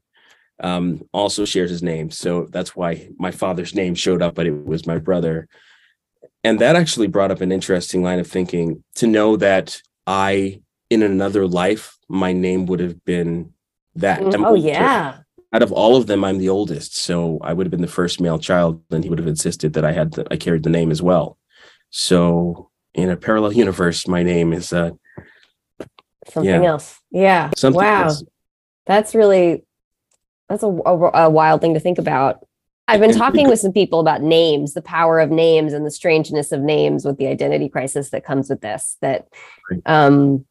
um, 0.59 1.01
also 1.11 1.45
shares 1.45 1.69
his 1.69 1.83
name. 1.83 2.11
So 2.11 2.47
that's 2.49 2.75
why 2.75 3.09
my 3.17 3.31
father's 3.31 3.75
name 3.75 3.95
showed 3.95 4.21
up, 4.21 4.35
but 4.35 4.47
it 4.47 4.65
was 4.65 4.87
my 4.87 4.97
brother. 4.97 5.47
And 6.43 6.59
that 6.59 6.75
actually 6.75 7.07
brought 7.07 7.31
up 7.31 7.41
an 7.41 7.51
interesting 7.51 8.03
line 8.03 8.19
of 8.19 8.27
thinking 8.27 8.83
to 8.95 9.07
know 9.07 9.37
that 9.37 9.81
I, 10.05 10.61
in 10.89 11.03
another 11.03 11.47
life, 11.47 11.97
my 12.07 12.33
name 12.33 12.65
would 12.67 12.79
have 12.79 13.03
been 13.05 13.53
that. 13.95 14.21
Mm, 14.21 14.45
oh, 14.45 14.55
yeah. 14.55 15.19
Out 15.53 15.63
of 15.63 15.71
all 15.71 15.95
of 15.95 16.07
them, 16.07 16.23
I'm 16.23 16.37
the 16.37 16.49
oldest. 16.49 16.97
So 16.97 17.39
I 17.41 17.53
would 17.53 17.65
have 17.65 17.71
been 17.71 17.81
the 17.81 17.87
first 17.87 18.19
male 18.19 18.39
child, 18.39 18.83
and 18.91 19.03
he 19.03 19.09
would 19.09 19.19
have 19.19 19.27
insisted 19.27 19.73
that 19.73 19.85
I 19.85 19.91
had 19.91 20.13
the, 20.13 20.27
I 20.31 20.37
carried 20.37 20.63
the 20.63 20.69
name 20.69 20.91
as 20.91 21.01
well. 21.01 21.37
So 21.89 22.69
in 22.93 23.09
a 23.09 23.15
parallel 23.15 23.53
universe, 23.53 24.07
my 24.07 24.23
name 24.23 24.53
is 24.53 24.73
uh, 24.73 24.91
something 26.27 26.61
yeah. 26.61 26.63
else. 26.63 26.99
Yeah. 27.11 27.51
Something 27.55 27.77
wow. 27.81 28.05
Else. 28.05 28.23
That's 28.85 29.15
really 29.15 29.63
that's 30.49 30.63
a, 30.63 30.67
a, 30.67 31.25
a, 31.25 31.29
wild 31.29 31.61
thing 31.61 31.73
to 31.73 31.79
think 31.79 31.97
about. 31.97 32.45
I've 32.87 33.01
been 33.01 33.13
talking 33.13 33.49
with 33.49 33.59
some 33.59 33.73
people 33.73 33.99
about 33.99 34.21
names, 34.21 34.73
the 34.73 34.81
power 34.81 35.19
of 35.19 35.29
names 35.29 35.73
and 35.73 35.85
the 35.85 35.91
strangeness 35.91 36.53
of 36.53 36.61
names 36.61 37.03
with 37.03 37.17
the 37.17 37.27
identity 37.27 37.67
crisis 37.67 38.11
that 38.11 38.23
comes 38.23 38.49
with 38.49 38.61
this. 38.61 38.95
That 39.01 39.27
um, 39.85 40.45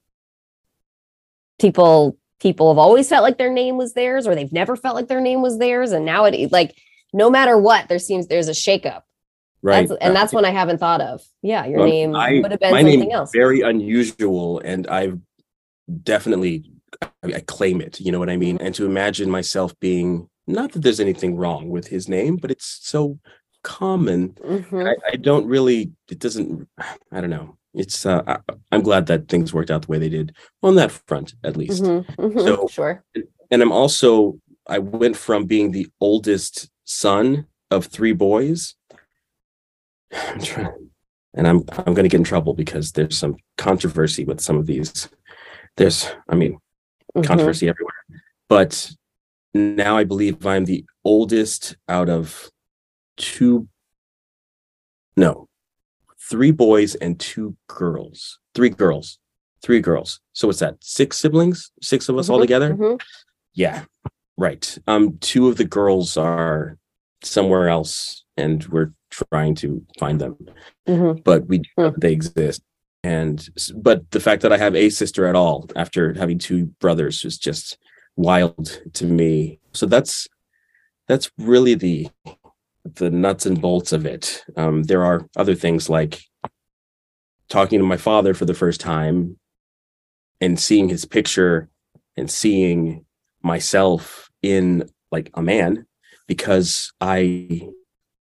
people 1.59 2.19
people 2.41 2.71
have 2.71 2.79
always 2.79 3.09
felt 3.09 3.23
like 3.23 3.39
their 3.39 3.53
name 3.53 3.77
was 3.77 3.95
theirs, 3.95 4.27
or 4.27 4.35
they've 4.35 4.53
never 4.53 4.77
felt 4.77 4.95
like 4.95 5.09
their 5.09 5.21
name 5.21 5.43
was 5.43 5.59
theirs, 5.59 5.93
and 5.93 6.05
now 6.05 6.25
it 6.25 6.53
like 6.53 6.75
no 7.13 7.31
matter 7.31 7.57
what, 7.59 7.89
there 7.89 7.99
seems 7.99 8.27
there's 8.27 8.49
a 8.49 8.53
shakeup. 8.53 9.03
Right, 9.63 9.89
that's, 9.89 10.01
and 10.01 10.15
that's 10.15 10.33
one 10.33 10.45
I 10.45 10.51
haven't 10.51 10.79
thought 10.79 11.01
of. 11.01 11.23
Yeah, 11.43 11.67
your 11.67 11.87
name 11.87 12.15
I, 12.15 12.41
would 12.41 12.51
have 12.51 12.61
been 12.61 12.73
something 12.73 13.13
else. 13.13 13.33
Very 13.33 13.63
unusual, 13.63 14.61
and 14.61 14.87
I've 14.87 15.19
definitely 16.03 16.71
I 17.23 17.41
claim 17.41 17.81
it. 17.81 18.01
You 18.01 18.13
know 18.13 18.19
what 18.19 18.31
I 18.31 18.37
mean? 18.37 18.59
And 18.61 18.75
to 18.75 18.87
imagine 18.87 19.31
myself 19.31 19.79
being 19.81 20.29
not 20.47 20.73
that 20.73 20.83
there's 20.83 21.01
anything 21.01 21.37
wrong 21.37 21.69
with 21.69 21.89
his 21.89 22.09
name, 22.09 22.37
but 22.37 22.51
it's 22.51 22.79
so 22.83 23.19
common. 23.63 24.31
Mm-hmm. 24.35 24.87
I, 24.87 24.95
I, 25.13 25.17
don't 25.17 25.47
really. 25.47 25.93
It 26.11 26.21
doesn't. 26.21 26.69
I 26.79 27.21
don't 27.21 27.31
know. 27.31 27.56
It's. 27.76 28.06
Uh, 28.06 28.23
I, 28.26 28.38
am 28.75 28.83
glad 28.83 29.06
that 29.06 29.28
things 29.28 29.52
worked 29.52 29.71
out 29.71 29.83
the 29.83 29.92
way 29.92 29.99
they 29.99 30.09
did 30.09 30.35
on 30.62 30.75
that 30.76 30.90
front, 30.90 31.35
at 31.45 31.56
least. 31.56 31.83
Mm-hmm. 31.83 32.21
Mm-hmm. 32.21 32.38
So 32.40 32.66
sure. 32.68 33.04
And 33.50 33.62
I'm 33.62 33.73
also. 33.73 34.40
I 34.68 34.80
went 34.80 35.16
from 35.16 35.45
being 35.45 35.71
the 35.71 35.87
oldest 36.00 36.68
son 36.85 37.47
of 37.71 37.87
three 37.87 38.12
boys. 38.12 38.75
I'm 40.12 40.40
trying, 40.40 40.90
and 41.35 41.47
I'm 41.47 41.64
I'm 41.87 41.95
going 41.95 42.04
to 42.04 42.09
get 42.09 42.18
in 42.18 42.25
trouble 42.25 42.54
because 42.54 42.92
there's 42.92 43.16
some 43.16 43.37
controversy 43.59 44.25
with 44.25 44.40
some 44.40 44.56
of 44.56 44.66
these. 44.66 45.09
There's, 45.76 46.11
I 46.28 46.35
mean, 46.35 46.54
mm-hmm. 46.54 47.23
controversy 47.23 47.68
everywhere. 47.68 47.92
But 48.49 48.90
now 49.52 49.99
I 49.99 50.04
believe 50.04 50.47
I'm 50.47 50.64
the 50.64 50.85
oldest 51.04 51.76
out 51.88 52.09
of 52.09 52.50
two, 53.16 53.68
no, 55.16 55.46
three 56.28 56.50
boys 56.50 56.95
and 56.97 57.18
two 57.18 57.56
girls. 57.66 58.38
Three 58.54 58.71
girls. 58.71 59.18
Three 59.62 59.80
girls. 59.80 60.21
So 60.33 60.49
what's 60.49 60.61
that? 60.61 60.76
Six 60.80 61.18
siblings? 61.18 61.71
Six 61.83 62.09
of 62.09 62.18
us 62.18 62.26
mm-hmm. 62.26 62.35
all 62.35 62.40
together? 62.40 62.75
Mm-hmm. 62.75 62.97
Yeah. 63.54 63.85
Right. 64.37 64.78
Um, 64.87 65.18
two 65.18 65.49
of 65.49 65.56
the 65.56 65.64
girls 65.64 66.16
are 66.16 66.76
somewhere 67.23 67.68
else 67.68 68.25
and 68.37 68.64
we're 68.66 68.92
trying 69.11 69.54
to 69.56 69.85
find 69.99 70.21
them. 70.21 70.37
Mm-hmm. 70.87 71.23
But 71.23 71.47
we 71.47 71.62
hmm. 71.76 71.88
they 71.97 72.12
exist 72.12 72.62
and 73.06 73.49
but 73.76 74.11
the 74.11 74.21
fact 74.21 74.42
that 74.42 74.52
i 74.52 74.59
have 74.59 74.75
a 74.75 74.90
sister 74.90 75.26
at 75.26 75.37
all 75.37 75.68
after 75.76 76.12
having 76.14 76.38
two 76.38 76.66
brothers 76.80 77.25
is 77.25 77.38
just 77.38 77.78
wild 78.16 78.80
to 78.92 79.06
me 79.06 79.61
so 79.73 79.87
that's 79.87 80.26
that's 81.06 81.30
really 81.38 81.75
the 81.75 82.09
the 82.95 83.11
nuts 83.11 83.47
and 83.47 83.61
bolts 83.61 83.93
of 83.93 84.07
it 84.07 84.45
um, 84.57 84.85
there 84.85 85.05
are 85.05 85.26
other 85.37 85.55
things 85.55 85.88
like 85.88 86.23
talking 87.49 87.78
to 87.78 87.87
my 87.87 87.97
father 87.97 88.35
for 88.35 88.45
the 88.45 88.55
first 88.55 88.81
time 88.81 89.38
and 90.40 90.59
seeing 90.59 90.88
his 90.88 91.05
picture 91.05 91.69
and 92.16 92.31
seeing 92.31 93.05
myself 93.43 94.31
in 94.43 94.88
like 95.11 95.31
a 95.35 95.43
man 95.43 95.87
because 96.26 96.93
i 97.00 97.69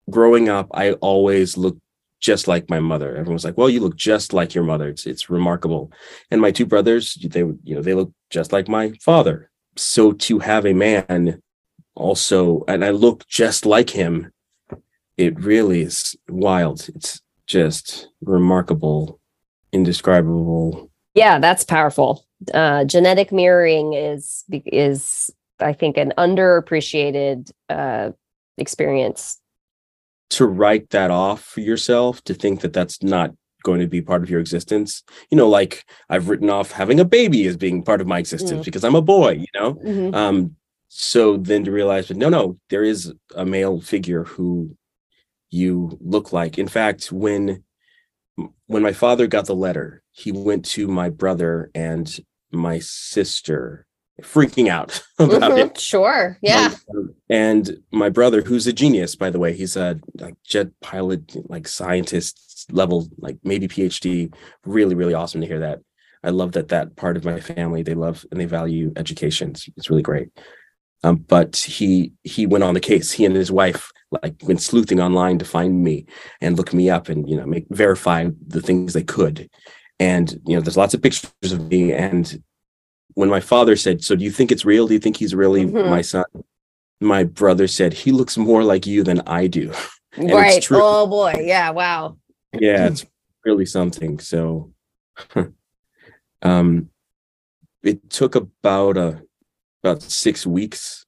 growing 0.09 0.49
up 0.49 0.67
i 0.73 0.93
always 0.93 1.57
looked 1.57 1.79
just 2.23 2.47
like 2.47 2.69
my 2.69 2.79
mother. 2.79 3.15
Everyone's 3.15 3.43
like, 3.43 3.57
"Well, 3.57 3.69
you 3.69 3.81
look 3.81 3.97
just 3.97 4.31
like 4.33 4.55
your 4.55 4.63
mother." 4.63 4.87
It's 4.87 5.05
it's 5.05 5.29
remarkable. 5.29 5.91
And 6.31 6.41
my 6.41 6.51
two 6.51 6.65
brothers, 6.65 7.15
they 7.15 7.41
you 7.41 7.75
know 7.75 7.81
they 7.81 7.93
look 7.93 8.11
just 8.29 8.53
like 8.53 8.67
my 8.67 8.93
father. 9.01 9.51
So 9.75 10.13
to 10.13 10.39
have 10.39 10.65
a 10.65 10.73
man 10.73 11.41
also, 11.95 12.63
and 12.67 12.83
I 12.85 12.91
look 12.91 13.27
just 13.27 13.65
like 13.65 13.89
him, 13.89 14.31
it 15.17 15.39
really 15.39 15.81
is 15.81 16.15
wild. 16.27 16.89
It's 16.95 17.21
just 17.45 18.07
remarkable, 18.21 19.19
indescribable. 19.71 20.91
Yeah, 21.13 21.39
that's 21.39 21.63
powerful. 21.63 22.25
Uh, 22.53 22.85
genetic 22.85 23.31
mirroring 23.31 23.93
is 23.93 24.43
is 24.65 25.29
I 25.59 25.73
think 25.73 25.97
an 25.97 26.13
underappreciated 26.17 27.51
uh, 27.69 28.11
experience 28.57 29.39
to 30.31 30.47
write 30.47 30.89
that 30.89 31.11
off 31.11 31.43
for 31.43 31.61
yourself 31.61 32.23
to 32.23 32.33
think 32.33 32.61
that 32.61 32.73
that's 32.73 33.03
not 33.03 33.31
going 33.63 33.79
to 33.79 33.87
be 33.87 34.01
part 34.01 34.23
of 34.23 34.29
your 34.29 34.41
existence 34.41 35.03
you 35.31 35.37
know 35.37 35.47
like 35.47 35.85
i've 36.09 36.27
written 36.27 36.49
off 36.49 36.71
having 36.71 36.99
a 36.99 37.05
baby 37.05 37.47
as 37.47 37.55
being 37.55 37.81
part 37.81 38.01
of 38.01 38.07
my 38.07 38.19
existence 38.19 38.61
mm. 38.61 38.65
because 38.65 38.83
i'm 38.83 38.95
a 38.95 39.01
boy 39.01 39.31
you 39.31 39.47
know 39.53 39.75
mm-hmm. 39.75 40.13
um 40.13 40.55
so 40.89 41.37
then 41.37 41.63
to 41.63 41.71
realize 41.71 42.07
but 42.07 42.17
no 42.17 42.27
no 42.27 42.57
there 42.69 42.83
is 42.83 43.13
a 43.35 43.45
male 43.45 43.79
figure 43.79 44.25
who 44.25 44.75
you 45.53 45.97
look 46.01 46.33
like 46.33 46.57
in 46.57 46.67
fact 46.67 47.11
when 47.11 47.63
when 48.67 48.81
my 48.81 48.93
father 48.93 49.27
got 49.27 49.45
the 49.45 49.55
letter 49.55 50.01
he 50.11 50.31
went 50.31 50.65
to 50.65 50.87
my 50.87 51.09
brother 51.09 51.69
and 51.73 52.19
my 52.51 52.79
sister 52.79 53.85
freaking 54.21 54.67
out 54.67 55.03
about 55.19 55.51
mm-hmm. 55.51 55.57
it. 55.57 55.79
Sure. 55.79 56.37
Yeah. 56.41 56.73
and 57.29 57.77
my 57.91 58.09
brother, 58.09 58.41
who's 58.41 58.67
a 58.67 58.73
genius, 58.73 59.15
by 59.15 59.29
the 59.29 59.39
way, 59.39 59.53
he's 59.53 59.75
a 59.75 59.99
like 60.19 60.35
jet 60.43 60.67
pilot, 60.81 61.35
like 61.49 61.67
scientist 61.67 62.67
level, 62.71 63.07
like 63.17 63.37
maybe 63.43 63.67
PhD. 63.67 64.33
Really, 64.65 64.95
really 64.95 65.13
awesome 65.13 65.41
to 65.41 65.47
hear 65.47 65.59
that. 65.59 65.79
I 66.23 66.29
love 66.29 66.53
that 66.53 66.69
that 66.69 66.95
part 66.95 67.17
of 67.17 67.25
my 67.25 67.39
family 67.39 67.83
they 67.83 67.95
love 67.95 68.25
and 68.31 68.39
they 68.39 68.45
value 68.45 68.93
education. 68.95 69.51
It's, 69.51 69.67
it's 69.75 69.89
really 69.89 70.03
great. 70.03 70.29
Um, 71.03 71.17
but 71.17 71.57
he 71.57 72.13
he 72.23 72.45
went 72.45 72.63
on 72.63 72.75
the 72.75 72.79
case. 72.79 73.11
He 73.11 73.25
and 73.25 73.35
his 73.35 73.51
wife 73.51 73.91
like 74.21 74.35
went 74.43 74.61
sleuthing 74.61 74.99
online 74.99 75.39
to 75.39 75.45
find 75.45 75.83
me 75.83 76.05
and 76.41 76.57
look 76.57 76.73
me 76.73 76.89
up 76.89 77.09
and 77.09 77.29
you 77.29 77.35
know 77.35 77.45
make 77.45 77.65
verify 77.69 78.29
the 78.47 78.61
things 78.61 78.93
they 78.93 79.03
could. 79.03 79.49
And 79.99 80.31
you 80.45 80.55
know, 80.55 80.61
there's 80.61 80.77
lots 80.77 80.93
of 80.93 81.01
pictures 81.01 81.51
of 81.51 81.67
me 81.69 81.93
and 81.93 82.41
when 83.15 83.29
my 83.29 83.39
father 83.39 83.75
said, 83.75 84.03
"So 84.03 84.15
do 84.15 84.23
you 84.23 84.31
think 84.31 84.51
it's 84.51 84.65
real? 84.65 84.87
Do 84.87 84.93
you 84.93 84.99
think 84.99 85.17
he's 85.17 85.35
really 85.35 85.65
mm-hmm. 85.65 85.89
my 85.89 86.01
son?" 86.01 86.25
My 86.99 87.23
brother 87.23 87.67
said, 87.67 87.93
"He 87.93 88.11
looks 88.11 88.37
more 88.37 88.63
like 88.63 88.87
you 88.87 89.03
than 89.03 89.21
I 89.27 89.47
do." 89.47 89.73
right. 90.17 90.65
Oh 90.71 91.07
boy. 91.07 91.35
Yeah. 91.41 91.71
Wow. 91.71 92.17
Yeah, 92.53 92.87
it's 92.87 93.05
really 93.45 93.65
something. 93.65 94.19
So, 94.19 94.73
um, 96.41 96.89
it 97.83 98.09
took 98.09 98.35
about 98.35 98.97
a 98.97 99.21
about 99.83 100.01
six 100.01 100.45
weeks 100.45 101.02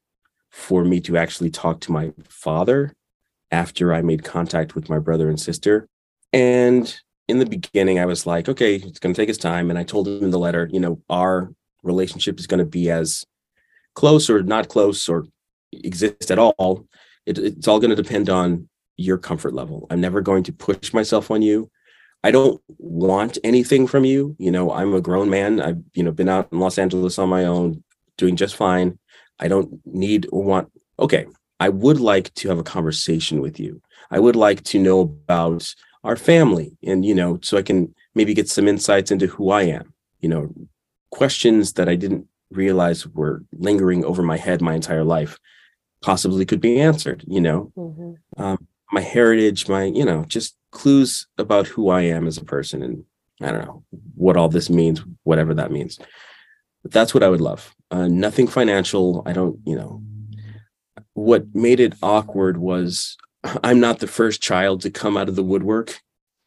for 0.55 0.85
me 0.85 1.01
to 1.01 1.17
actually 1.17 1.49
talk 1.49 1.81
to 1.81 1.91
my 1.91 2.13
father 2.29 2.93
after 3.51 3.93
I 3.93 4.01
made 4.01 4.23
contact 4.23 4.73
with 4.73 4.89
my 4.89 4.99
brother 4.99 5.29
and 5.29 5.39
sister. 5.39 5.87
And 6.31 6.97
in 7.27 7.39
the 7.39 7.45
beginning, 7.45 7.99
I 7.99 8.05
was 8.05 8.25
like, 8.25 8.47
okay, 8.47 8.75
it's 8.75 8.99
going 8.99 9.13
to 9.13 9.21
take 9.21 9.27
his 9.27 9.37
time. 9.37 9.69
And 9.69 9.77
I 9.77 9.83
told 9.83 10.07
him 10.07 10.23
in 10.23 10.31
the 10.31 10.39
letter, 10.39 10.69
you 10.71 10.79
know, 10.79 11.01
our 11.09 11.51
relationship 11.83 12.39
is 12.39 12.47
going 12.47 12.59
to 12.59 12.65
be 12.65 12.89
as 12.89 13.25
close 13.95 14.29
or 14.29 14.43
not 14.43 14.69
close 14.69 15.09
or 15.09 15.25
exist 15.71 16.31
at 16.31 16.39
all 16.39 16.87
it, 17.25 17.37
it's 17.37 17.67
all 17.67 17.79
going 17.79 17.95
to 17.95 18.01
depend 18.01 18.29
on 18.29 18.69
your 18.97 19.17
comfort 19.17 19.53
level. 19.53 19.87
I'm 19.89 20.01
never 20.01 20.21
going 20.21 20.43
to 20.43 20.53
push 20.53 20.93
myself 20.93 21.31
on 21.31 21.41
you. 21.41 21.69
I 22.23 22.31
don't 22.31 22.61
want 22.77 23.37
anything 23.43 23.87
from 23.87 24.05
you. 24.05 24.35
You 24.39 24.51
know, 24.51 24.71
I'm 24.71 24.93
a 24.93 25.01
grown 25.01 25.29
man. 25.29 25.61
I've, 25.61 25.81
you 25.93 26.03
know, 26.03 26.11
been 26.11 26.29
out 26.29 26.49
in 26.51 26.59
Los 26.59 26.77
Angeles 26.77 27.19
on 27.19 27.29
my 27.29 27.45
own, 27.45 27.83
doing 28.17 28.35
just 28.35 28.55
fine. 28.55 28.97
I 29.39 29.47
don't 29.47 29.81
need 29.85 30.27
or 30.31 30.43
want, 30.43 30.71
okay, 30.99 31.25
I 31.59 31.69
would 31.69 31.99
like 31.99 32.33
to 32.35 32.49
have 32.49 32.59
a 32.59 32.63
conversation 32.63 33.41
with 33.41 33.59
you. 33.59 33.81
I 34.11 34.19
would 34.19 34.35
like 34.35 34.63
to 34.65 34.79
know 34.79 34.99
about 35.01 35.73
our 36.03 36.15
family 36.15 36.77
and, 36.83 37.03
you 37.03 37.15
know, 37.15 37.39
so 37.41 37.57
I 37.57 37.61
can 37.61 37.93
maybe 38.13 38.33
get 38.33 38.49
some 38.49 38.67
insights 38.67 39.11
into 39.11 39.27
who 39.27 39.51
I 39.51 39.63
am, 39.63 39.93
you 40.19 40.29
know, 40.29 40.53
questions 41.11 41.73
that 41.73 41.89
I 41.89 41.95
didn't 41.95 42.27
realize 42.51 43.07
were 43.07 43.43
lingering 43.53 44.05
over 44.05 44.21
my 44.21 44.37
head 44.37 44.61
my 44.61 44.75
entire 44.75 45.03
life 45.03 45.39
possibly 46.01 46.45
could 46.45 46.61
be 46.61 46.79
answered, 46.79 47.23
you 47.27 47.41
know, 47.41 47.71
mm-hmm. 47.75 48.41
um, 48.41 48.67
my 48.91 49.01
heritage, 49.01 49.67
my, 49.67 49.85
you 49.85 50.05
know, 50.05 50.23
just 50.25 50.55
clues 50.71 51.27
about 51.37 51.67
who 51.67 51.89
I 51.89 52.01
am 52.01 52.27
as 52.27 52.37
a 52.37 52.45
person 52.45 52.83
and 52.83 53.03
I 53.41 53.51
don't 53.51 53.65
know 53.65 53.83
what 54.15 54.37
all 54.37 54.49
this 54.49 54.69
means, 54.69 55.01
whatever 55.23 55.53
that 55.55 55.71
means. 55.71 55.99
But 56.83 56.91
that's 56.91 57.13
what 57.13 57.23
I 57.23 57.29
would 57.29 57.41
love. 57.41 57.74
Uh, 57.91 58.07
nothing 58.07 58.47
financial. 58.47 59.23
I 59.25 59.33
don't, 59.33 59.59
you 59.65 59.75
know, 59.75 60.01
what 61.13 61.53
made 61.53 61.79
it 61.79 61.93
awkward 62.01 62.57
was 62.57 63.17
I'm 63.63 63.79
not 63.79 63.99
the 63.99 64.07
first 64.07 64.41
child 64.41 64.81
to 64.81 64.89
come 64.89 65.17
out 65.17 65.29
of 65.29 65.35
the 65.35 65.43
woodwork 65.43 65.99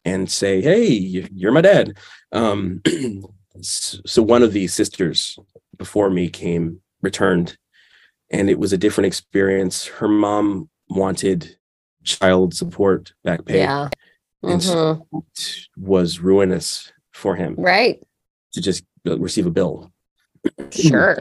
and 0.05 0.29
say, 0.29 0.61
Hey, 0.61 0.87
you're 0.87 1.51
my 1.51 1.61
dad. 1.61 1.97
Um, 2.31 2.81
so 3.61 4.21
one 4.21 4.43
of 4.43 4.53
the 4.53 4.67
sisters 4.67 5.37
before 5.77 6.09
me 6.09 6.29
came, 6.29 6.81
returned, 7.01 7.57
and 8.29 8.49
it 8.49 8.59
was 8.59 8.73
a 8.73 8.77
different 8.77 9.07
experience. 9.07 9.85
Her 9.85 10.07
mom 10.07 10.69
wanted 10.89 11.57
child 12.03 12.53
support 12.53 13.13
back 13.23 13.45
pay. 13.45 13.59
Yeah 13.59 13.89
and 14.43 14.61
mm-hmm. 14.61 14.69
so 14.69 15.25
was 15.77 16.19
ruinous 16.19 16.91
for 17.11 17.35
him. 17.35 17.55
Right. 17.57 18.01
To 18.53 18.61
just 18.61 18.83
receive 19.05 19.45
a 19.45 19.51
bill. 19.51 19.91
Sure. 20.71 21.17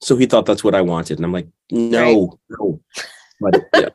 so 0.00 0.16
he 0.16 0.26
thought 0.26 0.46
that's 0.46 0.64
what 0.64 0.74
I 0.74 0.82
wanted, 0.82 1.18
and 1.18 1.24
I'm 1.24 1.32
like, 1.32 1.48
no, 1.70 2.38
right. 2.50 2.58
no. 2.60 2.80
But, 3.42 3.64
yeah, 3.74 3.88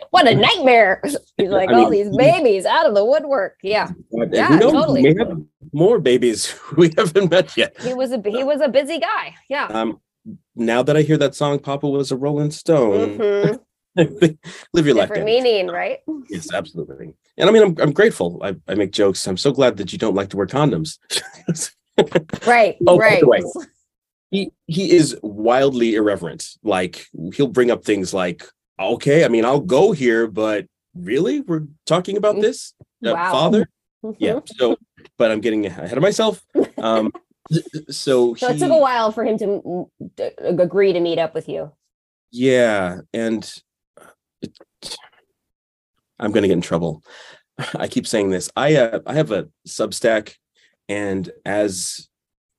what 0.10 0.26
a 0.26 0.34
nightmare! 0.34 1.02
He's 1.36 1.50
like, 1.50 1.68
I 1.68 1.74
all 1.74 1.90
mean, 1.90 1.90
these 1.90 2.16
babies 2.16 2.64
out 2.64 2.86
of 2.86 2.94
the 2.94 3.04
woodwork. 3.04 3.58
Yeah, 3.62 3.90
yeah, 4.10 4.48
knows, 4.48 4.72
totally. 4.72 5.02
We 5.02 5.16
have 5.18 5.38
more 5.72 5.98
babies 5.98 6.54
we 6.76 6.90
haven't 6.96 7.30
met 7.30 7.56
yet. 7.56 7.80
He 7.80 7.94
was 7.94 8.12
a 8.12 8.22
he 8.24 8.42
was 8.42 8.60
a 8.60 8.68
busy 8.68 8.98
guy. 8.98 9.34
Yeah. 9.48 9.66
Um, 9.66 10.00
now 10.54 10.82
that 10.82 10.96
I 10.96 11.02
hear 11.02 11.18
that 11.18 11.34
song, 11.34 11.58
Papa 11.58 11.88
was 11.88 12.10
a 12.10 12.16
Rolling 12.16 12.50
Stone. 12.50 13.18
Mm-hmm. 13.18 14.26
live 14.72 14.86
your 14.86 14.94
life. 14.94 15.08
Different 15.08 15.26
meaning, 15.26 15.68
right? 15.68 16.00
Yes, 16.28 16.52
absolutely. 16.52 17.14
And 17.36 17.48
I 17.48 17.52
mean, 17.52 17.62
I'm, 17.62 17.76
I'm 17.80 17.92
grateful. 17.92 18.40
I, 18.42 18.56
I 18.66 18.74
make 18.74 18.92
jokes. 18.92 19.26
I'm 19.26 19.36
so 19.36 19.52
glad 19.52 19.76
that 19.76 19.92
you 19.92 19.98
don't 19.98 20.14
like 20.14 20.30
to 20.30 20.36
wear 20.36 20.46
condoms. 20.46 20.98
Right. 22.46 22.76
oh, 22.86 22.98
right. 22.98 23.14
By 23.14 23.20
the 23.20 23.28
way, 23.28 23.42
he 24.30 24.50
he 24.66 24.92
is 24.92 25.18
wildly 25.22 25.94
irreverent. 25.94 26.46
Like 26.62 27.06
he'll 27.34 27.46
bring 27.48 27.70
up 27.70 27.84
things 27.84 28.12
like, 28.12 28.44
"Okay, 28.78 29.24
I 29.24 29.28
mean, 29.28 29.44
I'll 29.44 29.60
go 29.60 29.92
here, 29.92 30.26
but 30.26 30.66
really, 30.94 31.40
we're 31.40 31.66
talking 31.86 32.16
about 32.16 32.40
this, 32.40 32.74
uh, 33.06 33.12
wow. 33.12 33.32
father." 33.32 33.68
yeah. 34.18 34.40
So, 34.46 34.76
but 35.18 35.30
I'm 35.30 35.40
getting 35.40 35.66
ahead 35.66 35.96
of 35.96 36.02
myself. 36.02 36.44
Um, 36.78 37.12
so 37.88 38.34
so 38.34 38.48
he, 38.48 38.54
it 38.54 38.58
took 38.58 38.70
a 38.70 38.78
while 38.78 39.12
for 39.12 39.24
him 39.24 39.38
to 39.38 39.88
agree 40.40 40.92
to 40.92 41.00
meet 41.00 41.18
up 41.18 41.34
with 41.34 41.48
you. 41.48 41.72
Yeah, 42.32 42.98
and 43.14 43.62
I'm 46.18 46.32
going 46.32 46.42
to 46.42 46.48
get 46.48 46.54
in 46.54 46.60
trouble. 46.60 47.02
I 47.74 47.88
keep 47.88 48.06
saying 48.06 48.30
this. 48.30 48.50
I 48.56 48.76
uh, 48.76 49.00
I 49.06 49.14
have 49.14 49.30
a 49.30 49.48
Substack, 49.66 50.34
and 50.88 51.30
as 51.44 52.08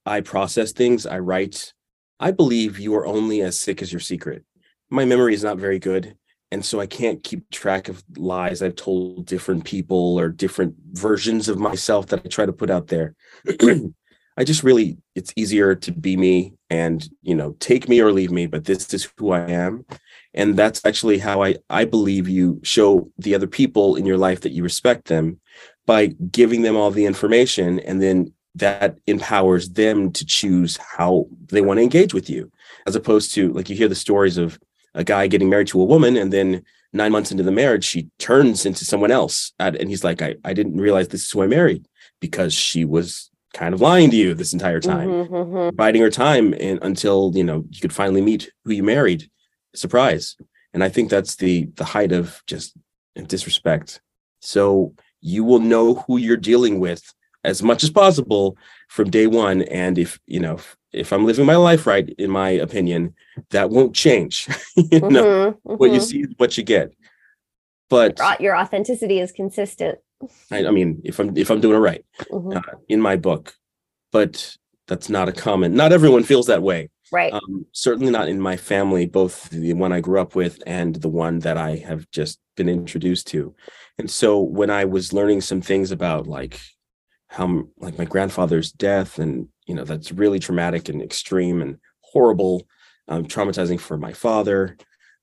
I 0.05 0.21
process 0.21 0.71
things, 0.71 1.05
I 1.05 1.19
write. 1.19 1.73
I 2.19 2.31
believe 2.31 2.79
you 2.79 2.95
are 2.95 3.05
only 3.05 3.41
as 3.41 3.59
sick 3.59 3.81
as 3.81 3.91
your 3.91 3.99
secret. 3.99 4.43
My 4.89 5.05
memory 5.05 5.33
is 5.33 5.43
not 5.43 5.57
very 5.57 5.79
good, 5.79 6.15
and 6.51 6.63
so 6.63 6.79
I 6.79 6.87
can't 6.87 7.23
keep 7.23 7.49
track 7.51 7.89
of 7.89 8.03
lies 8.15 8.61
I've 8.61 8.75
told 8.75 9.25
different 9.25 9.65
people 9.65 10.17
or 10.19 10.29
different 10.29 10.75
versions 10.93 11.49
of 11.49 11.59
myself 11.59 12.07
that 12.07 12.21
I 12.25 12.29
try 12.29 12.45
to 12.45 12.53
put 12.53 12.69
out 12.69 12.87
there. 12.87 13.15
I 14.37 14.43
just 14.43 14.63
really, 14.63 14.97
it's 15.15 15.33
easier 15.35 15.73
to 15.75 15.91
be 15.91 16.15
me 16.15 16.53
and 16.69 17.07
you 17.21 17.35
know 17.35 17.55
take 17.59 17.89
me 17.89 18.01
or 18.01 18.11
leave 18.11 18.31
me, 18.31 18.45
but 18.45 18.65
this 18.65 18.93
is 18.93 19.09
who 19.17 19.31
I 19.31 19.49
am, 19.49 19.85
and 20.37 20.55
that's 20.55 20.85
actually 20.85 21.17
how 21.17 21.43
i 21.43 21.55
i 21.69 21.83
believe 21.83 22.29
you 22.29 22.61
show 22.63 23.11
the 23.17 23.35
other 23.35 23.47
people 23.47 23.95
in 23.95 24.05
your 24.05 24.17
life 24.17 24.41
that 24.41 24.51
you 24.51 24.63
respect 24.63 25.07
them 25.07 25.39
by 25.85 26.07
giving 26.31 26.61
them 26.61 26.77
all 26.77 26.91
the 26.91 27.05
information 27.05 27.79
and 27.79 28.01
then 28.01 28.31
that 28.55 28.97
empowers 29.07 29.69
them 29.69 30.11
to 30.11 30.25
choose 30.25 30.77
how 30.77 31.27
they 31.47 31.61
want 31.61 31.77
to 31.77 31.83
engage 31.83 32.13
with 32.13 32.29
you 32.29 32.49
as 32.85 32.95
opposed 32.95 33.33
to 33.33 33.51
like 33.53 33.69
you 33.69 33.75
hear 33.75 33.89
the 33.89 33.95
stories 33.95 34.37
of 34.37 34.59
a 34.93 35.03
guy 35.03 35.27
getting 35.27 35.49
married 35.49 35.67
to 35.67 35.81
a 35.81 35.85
woman 35.85 36.15
and 36.15 36.31
then 36.31 36.63
nine 36.93 37.11
months 37.11 37.31
into 37.31 37.43
the 37.43 37.51
marriage 37.51 37.83
she 37.83 38.07
turns 38.17 38.65
into 38.65 38.85
someone 38.85 39.11
else 39.11 39.51
and 39.59 39.89
he's 39.89 40.03
like 40.03 40.21
i, 40.21 40.35
I 40.45 40.53
didn't 40.53 40.77
realize 40.77 41.07
this 41.07 41.23
is 41.23 41.31
who 41.31 41.43
i 41.43 41.47
married 41.47 41.87
because 42.19 42.53
she 42.53 42.85
was 42.85 43.29
kind 43.57 43.73
of 43.73 43.81
lying 43.81 44.11
to 44.11 44.15
you 44.15 44.35
this 44.35 44.53
entire 44.53 44.79
time 44.79 45.09
mm-hmm, 45.09 45.33
mm-hmm. 45.33 45.75
biding 45.75 46.01
her 46.01 46.11
time 46.11 46.53
and 46.59 46.77
until 46.83 47.31
you 47.33 47.43
know 47.43 47.65
you 47.71 47.81
could 47.81 47.91
finally 47.91 48.21
meet 48.21 48.51
who 48.63 48.71
you 48.71 48.83
married 48.83 49.29
surprise. 49.73 50.35
And 50.73 50.83
I 50.83 50.89
think 50.89 51.09
that's 51.09 51.35
the 51.37 51.65
the 51.75 51.85
height 51.85 52.11
of 52.11 52.41
just 52.47 52.77
disrespect. 53.15 54.01
So 54.41 54.93
you 55.21 55.43
will 55.43 55.59
know 55.59 55.95
who 55.95 56.17
you're 56.17 56.37
dealing 56.37 56.79
with 56.79 57.01
as 57.43 57.63
much 57.63 57.83
as 57.83 57.89
possible 57.89 58.57
from 58.89 59.09
day 59.09 59.27
one. 59.27 59.63
And 59.63 59.97
if 59.97 60.19
you 60.27 60.39
know 60.39 60.55
if, 60.55 60.77
if 60.91 61.13
I'm 61.13 61.25
living 61.25 61.45
my 61.45 61.55
life 61.55 61.87
right, 61.87 62.07
in 62.17 62.29
my 62.29 62.49
opinion, 62.49 63.15
that 63.49 63.69
won't 63.69 63.95
change. 63.95 64.47
you 64.75 64.99
know, 64.99 65.25
mm-hmm, 65.25 65.73
what 65.73 65.91
you 65.91 65.97
mm-hmm. 65.97 66.05
see 66.05 66.21
is 66.21 66.33
what 66.37 66.57
you 66.57 66.63
get. 66.63 66.93
But 67.89 68.19
your 68.39 68.55
authenticity 68.55 69.19
is 69.19 69.31
consistent. 69.31 69.99
I, 70.51 70.65
I 70.65 70.71
mean, 70.71 71.01
if 71.03 71.19
I'm 71.19 71.35
if 71.37 71.49
I'm 71.51 71.61
doing 71.61 71.75
it 71.75 71.79
right 71.79 72.05
mm-hmm. 72.21 72.57
uh, 72.57 72.77
in 72.89 73.01
my 73.01 73.15
book, 73.15 73.53
but 74.11 74.57
that's 74.87 75.09
not 75.09 75.29
a 75.29 75.33
common. 75.33 75.75
Not 75.75 75.91
everyone 75.91 76.23
feels 76.23 76.47
that 76.47 76.63
way. 76.63 76.89
Right. 77.11 77.31
Um, 77.31 77.65
certainly 77.71 78.11
not 78.11 78.27
in 78.27 78.39
my 78.39 78.57
family, 78.57 79.05
both 79.05 79.49
the 79.49 79.73
one 79.73 79.93
I 79.93 80.01
grew 80.01 80.19
up 80.19 80.35
with 80.35 80.61
and 80.65 80.95
the 80.95 81.09
one 81.09 81.39
that 81.39 81.57
I 81.57 81.77
have 81.77 82.09
just 82.11 82.39
been 82.55 82.67
introduced 82.67 83.27
to. 83.27 83.55
And 83.97 84.09
so 84.09 84.39
when 84.39 84.69
I 84.69 84.85
was 84.85 85.13
learning 85.13 85.41
some 85.41 85.61
things 85.61 85.91
about 85.91 86.27
like 86.27 86.59
how 87.29 87.67
like 87.77 87.97
my 87.97 88.05
grandfather's 88.05 88.71
death 88.71 89.19
and 89.19 89.47
you 89.65 89.75
know 89.75 89.83
that's 89.83 90.11
really 90.11 90.39
traumatic 90.39 90.89
and 90.89 91.01
extreme 91.01 91.61
and 91.61 91.77
horrible, 92.01 92.67
um, 93.07 93.25
traumatizing 93.25 93.79
for 93.79 93.97
my 93.97 94.13
father. 94.13 94.77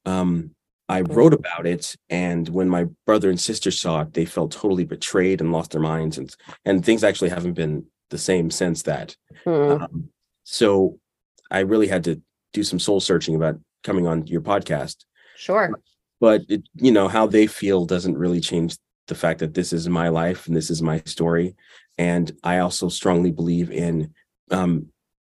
Um, 0.07 0.55
I 0.89 1.03
mm. 1.03 1.15
wrote 1.15 1.33
about 1.35 1.67
it, 1.67 1.97
and 2.11 2.49
when 2.49 2.69
my 2.69 2.87
brother 3.07 3.31
and 3.31 3.41
sister 3.41 3.71
saw 3.71 4.03
it, 4.03 4.13
they 4.13 4.25
felt 4.25 4.53
totally 4.53 4.85
betrayed 4.85 5.41
and 5.41 5.53
lost 5.53 5.71
their 5.73 5.81
minds, 5.81 6.19
and 6.19 6.35
and 6.65 6.85
things 6.85 7.05
actually 7.05 7.31
haven't 7.31 7.55
been 7.55 7.87
the 8.11 8.19
same 8.19 8.51
since 8.51 8.83
that. 8.83 9.17
Hmm. 9.45 9.51
Um, 9.51 10.09
so 10.45 10.99
I 11.51 11.61
really 11.61 11.89
had 11.89 12.05
to 12.05 12.21
do 12.53 12.63
some 12.63 12.79
soul 12.79 13.01
searching 13.01 13.35
about 13.35 13.59
coming 13.83 14.07
on 14.07 14.27
your 14.27 14.41
podcast. 14.41 15.05
Sure. 15.37 15.81
But 16.21 16.43
it, 16.49 16.63
you 16.75 16.93
know, 16.93 17.09
how 17.09 17.27
they 17.27 17.47
feel 17.47 17.87
doesn't 17.87 18.17
really 18.17 18.41
change 18.41 18.77
the 19.09 19.15
fact 19.15 19.41
that 19.41 19.55
this 19.55 19.73
is 19.73 19.89
my 19.89 20.09
life 20.09 20.47
and 20.47 20.57
this 20.57 20.71
is 20.71 20.81
my 20.83 21.03
story. 21.05 21.55
And 21.99 22.33
I 22.43 22.59
also 22.59 22.89
strongly 22.89 23.31
believe 23.31 23.71
in 23.71 24.15
um, 24.51 24.87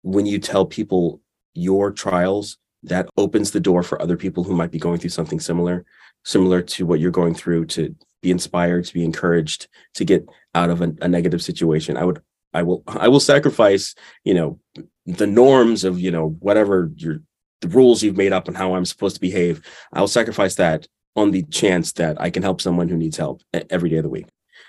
when 0.02 0.26
you 0.26 0.38
tell 0.38 0.66
people 0.66 1.20
your 1.54 1.90
trials, 1.90 2.58
that 2.83 3.09
opens 3.16 3.51
the 3.51 3.61
door 3.61 3.83
for 3.83 4.01
other 4.01 4.16
people 4.16 4.45
who 4.45 4.55
might 4.55 4.71
be 4.71 4.79
going 4.79 4.99
through 4.99 5.11
something 5.11 5.40
similar, 5.40 5.85
similar 6.25 6.62
to 6.62 6.87
what 6.87 7.01
you're 7.01 7.11
going 7.11 7.35
through 7.35 7.66
to 7.66 7.95
be 8.23 8.31
inspired, 8.31 8.85
to 8.85 8.95
be 8.95 9.05
encouraged, 9.05 9.69
to 9.95 10.05
get 10.05 10.27
out 10.55 10.71
of 10.71 10.81
a, 10.83 10.93
a 11.01 11.09
negative 11.09 11.43
situation. 11.43 11.97
I 11.97 12.05
would 12.05 12.23
I 12.53 12.62
will 12.62 12.83
I 12.87 13.09
will 13.09 13.21
sacrifice, 13.21 13.95
you 14.25 14.35
know, 14.35 14.59
the 15.07 15.27
norms 15.27 15.85
of, 15.85 16.01
you 16.01 16.11
know, 16.11 16.37
whatever 16.40 16.90
your 16.97 17.21
the 17.61 17.69
rules 17.69 18.03
you've 18.03 18.16
made 18.16 18.33
up 18.33 18.49
and 18.49 18.57
how 18.57 18.75
I'm 18.75 18.85
supposed 18.85 19.16
to 19.16 19.21
behave. 19.21 19.62
I'll 19.93 20.09
sacrifice 20.09 20.55
that 20.57 20.87
on 21.16 21.31
the 21.31 21.43
chance 21.45 21.93
that 21.93 22.21
I 22.21 22.31
can 22.31 22.43
help 22.43 22.61
someone 22.61 22.88
who 22.88 22.97
needs 22.97 23.16
help 23.16 23.43
every 23.69 23.90
day 23.90 23.97
of 23.97 24.05
the 24.05 24.09
week. 24.09 24.27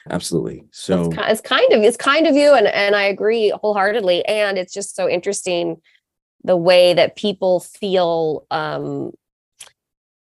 Absolutely. 0.10 0.66
So 0.72 1.12
it's, 1.14 1.42
kind 1.42 1.72
of 1.72 1.84
it's 1.84 1.98
kind 1.98 2.28
of 2.28 2.36
you 2.36 2.54
and 2.54 2.68
and 2.68 2.96
I 2.96 3.04
agree 3.04 3.54
wholeheartedly 3.62 4.26
and 4.26 4.58
it's 4.58 4.74
just 4.74 4.96
so 4.96 5.08
interesting 5.08 5.78
the 6.44 6.58
way 6.58 6.94
that 6.94 7.16
people 7.16 7.60
feel 7.60 8.46
um 8.52 9.12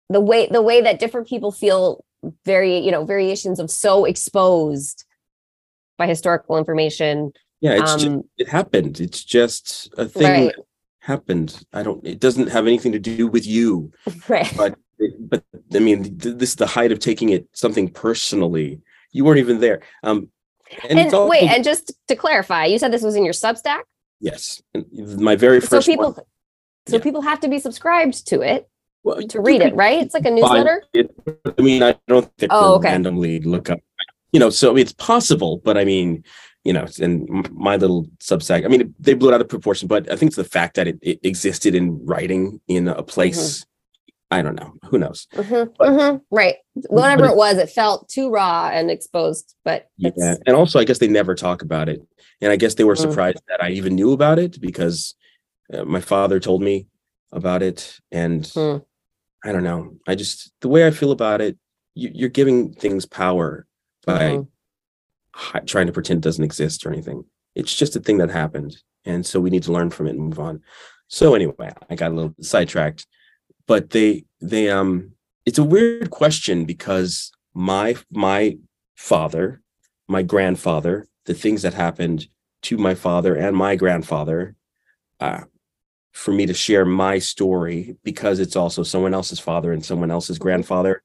the 0.10 0.20
way 0.20 0.48
the 0.48 0.62
way 0.62 0.82
that 0.82 1.00
different 1.00 1.28
people 1.28 1.52
feel 1.52 2.04
very 2.46 2.78
you 2.78 2.92
know 2.92 3.06
variations 3.06 3.60
of 3.60 3.70
so 3.70 4.06
exposed 4.06 5.06
by 5.98 6.08
historical 6.08 6.58
information. 6.58 7.34
Yeah, 7.62 7.82
it's 7.82 7.94
um, 7.94 8.00
just, 8.00 8.18
it 8.38 8.50
happened. 8.50 9.00
It's 9.00 9.24
just 9.24 9.94
a 9.98 10.06
thing 10.06 10.24
right. 10.24 10.56
that 10.56 10.66
happened. 11.00 11.63
I 11.72 11.84
don't. 11.84 12.06
It 12.06 12.20
doesn't 12.20 12.50
have 12.50 12.68
anything 12.68 12.92
to 12.92 13.00
do 13.00 13.28
with 13.28 13.46
you. 13.46 13.92
Right. 14.28 14.52
But 14.56 14.76
but 15.20 15.44
I 15.74 15.80
mean, 15.80 16.18
th- 16.18 16.38
this 16.38 16.50
is 16.50 16.56
the 16.56 16.68
height 16.68 16.92
of 16.92 17.00
taking 17.00 17.30
it 17.30 17.48
something 17.54 17.89
personally. 17.89 18.82
You 19.12 19.26
weren't 19.26 19.39
even 19.39 19.60
there. 19.60 19.82
Um, 20.04 20.30
and, 20.89 21.00
and 21.00 21.30
wait, 21.30 21.50
and 21.50 21.63
just 21.63 21.94
to 22.08 22.16
clarify, 22.16 22.66
you 22.66 22.80
said 22.80 22.92
this 22.92 23.04
was 23.04 23.16
in 23.16 23.24
your 23.24 23.34
Substack. 23.34 23.82
Yes, 24.24 24.64
my 24.96 25.36
very 25.36 25.60
first. 25.60 25.86
So 25.86 25.92
people, 25.92 26.14
one. 26.14 26.26
so 26.88 26.96
yeah. 26.96 27.04
people 27.04 27.22
have 27.22 27.42
to 27.42 27.50
be 27.50 27.60
subscribed 27.60 28.26
to 28.28 28.40
it 28.40 28.70
well, 29.04 29.22
to 29.22 29.42
read 29.42 29.62
it, 29.62 29.76
right? 29.76 30.02
It's 30.02 30.14
like 30.14 30.26
a 30.26 30.32
newsletter. 30.32 30.82
It, 30.94 31.14
I 31.58 31.62
mean, 31.62 31.84
I 31.84 31.96
don't 32.08 32.32
think 32.38 32.54
oh, 32.56 32.76
okay. 32.76 32.88
randomly 32.88 33.42
look 33.42 33.70
up. 33.70 33.82
You 34.32 34.40
know, 34.40 34.50
so 34.50 34.78
it's 34.78 34.94
possible, 34.94 35.62
but 35.66 35.78
I 35.78 35.84
mean, 35.84 36.24
you 36.64 36.72
know, 36.72 36.88
and 37.02 37.52
my 37.52 37.76
little 37.76 38.06
Substack. 38.20 38.64
I 38.64 38.70
mean, 38.70 38.96
they 38.98 39.14
blew 39.14 39.30
it 39.30 39.34
out 39.34 39.42
of 39.42 39.50
proportion, 39.50 39.90
but 39.90 40.10
I 40.10 40.16
think 40.16 40.30
it's 40.30 40.38
the 40.38 40.46
fact 40.46 40.78
that 40.78 40.88
it, 40.88 41.00
it 41.02 41.20
existed 41.24 41.76
in 41.76 42.04
writing 42.06 42.62
in 42.70 42.88
a 42.88 42.96
mm-hmm. 42.96 43.04
place. 43.04 43.66
I 44.34 44.41
don't 44.41 44.56
know. 44.56 44.74
Who 44.86 44.98
knows? 44.98 45.28
Mm-hmm, 45.36 45.72
but, 45.78 45.89
mm-hmm, 45.89 46.17
right. 46.32 46.56
Whatever 46.89 47.26
it 47.26 47.36
was, 47.36 47.58
it 47.58 47.69
felt 47.69 48.10
too 48.10 48.32
raw 48.32 48.72
and 48.74 48.89
exposed. 48.89 49.54
But 49.63 49.89
yeah, 49.98 50.36
and 50.48 50.56
also 50.56 50.80
I 50.80 50.86
guess 50.86 50.98
they 50.98 51.08
never 51.08 51.36
talk 51.36 51.62
about 51.62 51.88
it, 51.88 52.02
and 52.41 52.52
I 52.52 52.56
guess 52.56 52.74
they 52.74 52.84
were 52.84 52.96
mm. 52.96 53.02
surprised 53.02 53.43
that 53.48 53.63
I 53.63 53.69
even 53.69 53.93
knew 53.93 54.12
about 54.12 54.39
it 54.39 54.60
because 54.60 55.13
uh, 55.72 55.86
my 55.86 56.02
father 56.02 56.39
told 56.39 56.63
me 56.63 56.88
about 57.32 57.62
it, 57.62 58.00
and 58.12 58.41
mm. 58.43 58.84
I 59.46 59.52
don't 59.52 59.63
know. 59.63 59.98
I 60.08 60.15
just 60.15 60.52
the 60.62 60.69
way 60.69 60.88
I 60.88 60.91
feel 60.91 61.12
about 61.12 61.39
it, 61.39 61.56
you, 61.93 62.26
are 62.26 62.30
giving 62.30 62.74
things 62.74 63.06
power 63.06 63.67
by 64.04 64.39
mm-hmm. 65.36 65.65
trying 65.67 65.88
to 65.88 65.93
pretend 65.93 66.17
it 66.17 66.28
doesn't 66.28 66.43
exist 66.43 66.88
or 66.88 66.91
anything. 66.91 67.24
It's 67.54 67.76
just 67.76 67.96
a 67.96 68.00
thing 68.00 68.17
that 68.17 68.32
happened, 68.32 68.78
and 69.06 69.24
so 69.24 69.39
we 69.39 69.52
need 69.52 69.63
to 69.63 69.72
learn 69.72 69.91
from 69.91 70.08
it 70.08 70.15
and 70.15 70.22
move 70.22 70.39
on. 70.39 70.62
So 71.08 71.36
anyway, 71.36 71.72
I 71.88 71.93
got 71.93 72.12
a 72.12 72.15
little 72.15 72.34
sidetracked 72.41 73.06
but 73.67 73.91
they 73.91 74.26
they 74.41 74.69
um 74.69 75.12
it's 75.45 75.58
a 75.58 75.63
weird 75.63 76.10
question 76.10 76.65
because 76.65 77.32
my 77.54 77.95
my 78.12 78.58
father 78.95 79.62
my 80.08 80.21
grandfather 80.21 81.08
the 81.26 81.34
things 81.34 81.62
that 81.62 81.73
happened 81.73 82.28
to 82.62 82.78
my 82.78 82.95
father 82.95 83.36
and 83.36 83.56
my 83.56 83.76
grandfather 83.76 84.56
uh, 85.19 85.41
for 86.12 86.32
me 86.32 86.45
to 86.45 86.54
share 86.54 86.86
my 86.86 87.17
story 87.19 87.95
because 88.04 88.39
it's 88.39 88.56
also 88.56 88.84
someone 88.84 89.13
else's 89.13 89.39
father 89.39 89.71
and 89.71 89.86
someone 89.86 90.12
else's 90.12 90.38
grandfather 90.38 91.02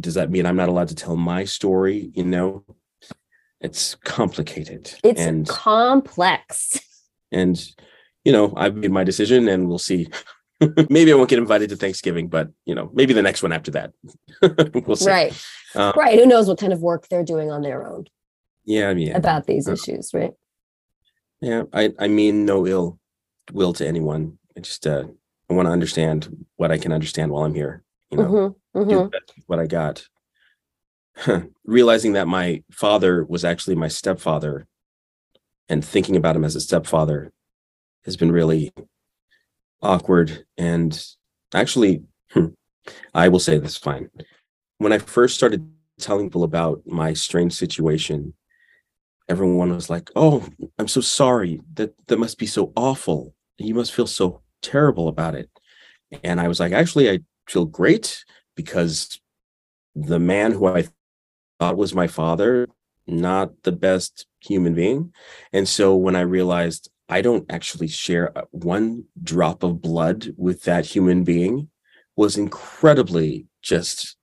does 0.00 0.14
that 0.14 0.30
mean 0.30 0.46
i'm 0.46 0.56
not 0.56 0.68
allowed 0.68 0.88
to 0.88 0.94
tell 0.94 1.16
my 1.16 1.44
story 1.44 2.10
you 2.14 2.24
know? 2.24 2.64
It's 3.60 3.94
complicated 4.04 4.92
it's 5.02 5.18
and 5.20 5.48
complex. 5.48 6.78
And 7.32 7.58
you 8.24 8.32
know 8.32 8.52
i've 8.56 8.76
made 8.76 8.90
my 8.90 9.04
decision 9.04 9.48
and 9.48 9.68
we'll 9.68 9.78
see 9.78 10.08
maybe 10.90 11.12
I 11.12 11.14
won't 11.14 11.30
get 11.30 11.38
invited 11.38 11.70
to 11.70 11.76
Thanksgiving, 11.76 12.28
but 12.28 12.50
you 12.64 12.74
know, 12.74 12.90
maybe 12.92 13.12
the 13.12 13.22
next 13.22 13.42
one 13.42 13.52
after 13.52 13.70
that. 13.72 13.92
we'll 14.86 14.96
see. 14.96 15.10
Right. 15.10 15.46
Um, 15.74 15.92
right. 15.96 16.18
Who 16.18 16.26
knows 16.26 16.48
what 16.48 16.58
kind 16.58 16.72
of 16.72 16.80
work 16.80 17.08
they're 17.08 17.24
doing 17.24 17.50
on 17.50 17.62
their 17.62 17.86
own? 17.86 18.06
Yeah. 18.64 18.90
Yeah. 18.92 19.16
About 19.16 19.46
these 19.46 19.68
uh, 19.68 19.72
issues, 19.72 20.12
right? 20.14 20.32
Yeah. 21.40 21.64
I, 21.72 21.92
I 21.98 22.08
mean 22.08 22.44
no 22.44 22.66
ill 22.66 22.98
will 23.52 23.72
to 23.74 23.86
anyone. 23.86 24.38
I 24.56 24.60
just 24.60 24.86
uh 24.86 25.04
I 25.50 25.54
want 25.54 25.66
to 25.66 25.72
understand 25.72 26.46
what 26.56 26.70
I 26.70 26.78
can 26.78 26.92
understand 26.92 27.30
while 27.30 27.44
I'm 27.44 27.54
here. 27.54 27.82
You 28.10 28.18
know, 28.18 28.54
mm-hmm, 28.74 28.78
mm-hmm. 28.78 29.08
what 29.46 29.58
I 29.58 29.66
got. 29.66 30.06
Realizing 31.64 32.14
that 32.14 32.28
my 32.28 32.62
father 32.70 33.24
was 33.24 33.44
actually 33.44 33.76
my 33.76 33.88
stepfather 33.88 34.66
and 35.68 35.84
thinking 35.84 36.16
about 36.16 36.36
him 36.36 36.44
as 36.44 36.56
a 36.56 36.60
stepfather 36.60 37.32
has 38.04 38.16
been 38.16 38.32
really 38.32 38.72
awkward 39.84 40.44
and 40.56 41.06
actually 41.54 42.02
hmm, 42.30 42.46
i 43.14 43.28
will 43.28 43.38
say 43.38 43.58
this 43.58 43.76
fine. 43.76 44.10
When 44.78 44.92
i 44.92 44.98
first 44.98 45.36
started 45.36 45.66
telling 45.98 46.26
people 46.26 46.42
about 46.42 46.82
my 46.86 47.12
strange 47.12 47.52
situation 47.52 48.34
everyone 49.28 49.72
was 49.74 49.88
like 49.88 50.10
oh 50.16 50.46
i'm 50.78 50.88
so 50.88 51.00
sorry. 51.00 51.60
That 51.74 51.94
that 52.08 52.18
must 52.18 52.38
be 52.38 52.46
so 52.46 52.72
awful. 52.76 53.34
You 53.58 53.74
must 53.74 53.94
feel 53.94 54.06
so 54.06 54.42
terrible 54.62 55.08
about 55.08 55.34
it. 55.34 55.48
And 56.22 56.40
i 56.40 56.48
was 56.48 56.60
like 56.60 56.72
actually 56.72 57.10
i 57.10 57.20
feel 57.48 57.64
great 57.66 58.24
because 58.56 59.20
the 59.94 60.18
man 60.18 60.52
who 60.52 60.66
i 60.66 60.88
thought 61.60 61.76
was 61.76 61.94
my 61.94 62.06
father 62.06 62.66
not 63.06 63.50
the 63.64 63.72
best 63.72 64.26
human 64.40 64.74
being. 64.74 65.12
And 65.52 65.68
so 65.68 65.94
when 65.94 66.16
i 66.16 66.20
realized 66.20 66.90
I 67.08 67.20
don't 67.20 67.44
actually 67.50 67.88
share 67.88 68.36
uh, 68.36 68.42
one 68.50 69.04
drop 69.22 69.62
of 69.62 69.82
blood 69.82 70.32
with 70.36 70.62
that 70.62 70.86
human 70.86 71.24
being 71.24 71.68
was 72.16 72.36
incredibly 72.36 73.46
just 73.62 74.16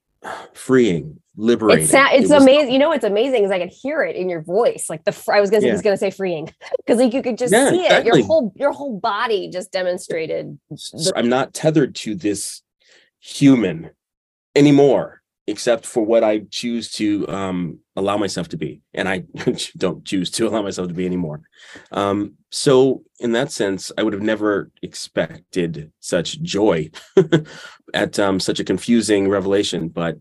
freeing, 0.53 1.19
liberating. 1.35 1.83
It's, 1.83 1.93
it's 1.93 2.31
it 2.31 2.41
amazing. 2.41 2.73
You 2.73 2.79
know, 2.79 2.89
what's 2.89 3.03
amazing 3.03 3.43
is 3.43 3.51
I 3.51 3.59
could 3.59 3.69
hear 3.69 4.03
it 4.03 4.15
in 4.15 4.29
your 4.29 4.41
voice. 4.41 4.87
Like 4.89 5.03
the, 5.03 5.31
I 5.31 5.41
was 5.41 5.49
going 5.49 5.61
to 5.61 5.67
yeah. 5.67 5.81
going 5.81 5.93
to 5.93 5.97
say 5.97 6.11
freeing 6.11 6.45
because 6.77 6.99
like 6.99 7.13
you 7.13 7.21
could 7.21 7.37
just 7.37 7.53
yeah, 7.53 7.69
see 7.69 7.83
exactly. 7.83 8.09
it. 8.09 8.15
Your 8.15 8.25
whole, 8.25 8.53
your 8.55 8.71
whole 8.71 8.99
body 8.99 9.49
just 9.49 9.71
demonstrated. 9.71 10.59
The- 10.69 11.13
I'm 11.15 11.29
not 11.29 11.53
tethered 11.53 11.95
to 11.95 12.15
this 12.15 12.61
human 13.19 13.91
anymore 14.55 15.20
except 15.47 15.85
for 15.85 16.03
what 16.03 16.23
I 16.23 16.39
choose 16.49 16.91
to 16.91 17.27
um, 17.27 17.79
allow 17.95 18.17
myself 18.17 18.49
to 18.49 18.57
be. 18.57 18.81
And 18.93 19.09
I 19.09 19.23
don't 19.77 20.05
choose 20.05 20.29
to 20.31 20.47
allow 20.47 20.61
myself 20.61 20.87
to 20.87 20.93
be 20.93 21.05
anymore. 21.05 21.41
Um, 21.91 22.33
so, 22.51 23.03
in 23.19 23.31
that 23.33 23.51
sense, 23.51 23.91
I 23.97 24.03
would 24.03 24.13
have 24.13 24.21
never 24.21 24.71
expected 24.81 25.91
such 25.99 26.41
joy 26.41 26.91
at 27.93 28.19
um, 28.19 28.39
such 28.39 28.59
a 28.59 28.63
confusing 28.63 29.29
revelation. 29.29 29.89
But 29.89 30.17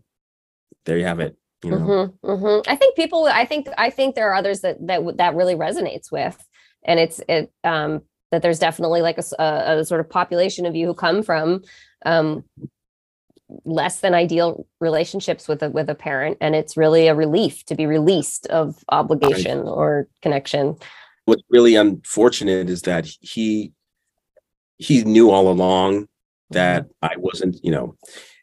there 0.85 0.97
you 0.97 1.05
have 1.05 1.19
it. 1.19 1.37
You 1.63 1.71
know? 1.71 1.77
mm-hmm, 1.77 2.31
mm-hmm. 2.31 2.71
I 2.71 2.75
think 2.75 2.95
people. 2.95 3.25
I 3.25 3.45
think. 3.45 3.67
I 3.77 3.89
think 3.89 4.15
there 4.15 4.29
are 4.31 4.35
others 4.35 4.61
that 4.61 4.77
that 4.87 5.17
that 5.17 5.35
really 5.35 5.55
resonates 5.55 6.11
with, 6.11 6.37
and 6.83 6.99
it's 6.99 7.21
it 7.29 7.51
um, 7.63 8.01
that 8.31 8.41
there's 8.41 8.59
definitely 8.59 9.01
like 9.01 9.19
a, 9.19 9.23
a, 9.37 9.79
a, 9.79 9.85
sort 9.85 9.99
of 9.99 10.09
population 10.09 10.65
of 10.65 10.75
you 10.75 10.87
who 10.87 10.93
come 10.93 11.21
from 11.21 11.61
um, 12.05 12.43
less 13.65 13.99
than 13.99 14.13
ideal 14.13 14.65
relationships 14.79 15.47
with 15.47 15.61
a 15.63 15.69
with 15.69 15.89
a 15.89 15.95
parent 15.95 16.37
and 16.41 16.55
it's 16.55 16.77
really 16.77 17.07
a 17.07 17.15
relief 17.15 17.65
to 17.65 17.75
be 17.75 17.85
released 17.85 18.47
of 18.47 18.83
obligation 18.89 19.59
right. 19.59 19.67
or 19.67 20.07
connection 20.21 20.75
what's 21.25 21.43
really 21.49 21.75
unfortunate 21.75 22.69
is 22.69 22.83
that 22.83 23.07
he 23.19 23.71
he 24.77 25.03
knew 25.03 25.29
all 25.29 25.49
along 25.49 26.07
that 26.49 26.83
mm-hmm. 26.83 27.05
i 27.13 27.15
wasn't 27.17 27.63
you 27.63 27.71
know 27.71 27.95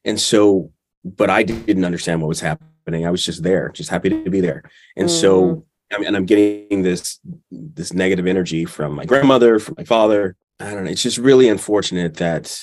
and 0.05 0.21
so 0.21 0.71
but 1.05 1.31
i 1.31 1.42
didn't 1.42 1.85
understand 1.85 2.21
what 2.21 2.29
was 2.29 2.40
happening 2.40 3.07
i 3.07 3.11
was 3.11 3.25
just 3.25 3.42
there 3.42 3.71
just 3.71 3.90
happy 3.90 4.09
to 4.09 4.31
be 4.31 4.40
there 4.40 4.62
and 4.97 5.09
mm-hmm. 5.09 5.21
so 5.21 5.64
I 5.92 5.99
mean, 5.99 6.09
and 6.09 6.16
i'm 6.16 6.27
getting 6.27 6.83
this 6.83 7.18
this 7.51 7.92
negative 7.92 8.27
energy 8.27 8.64
from 8.64 8.94
my 8.94 9.05
grandmother 9.05 9.59
from 9.59 9.75
my 9.79 9.85
father 9.85 10.37
i 10.61 10.71
don't 10.71 10.85
know 10.85 10.90
it's 10.90 11.03
just 11.03 11.18
really 11.18 11.49
unfortunate 11.49 12.14
that 12.14 12.59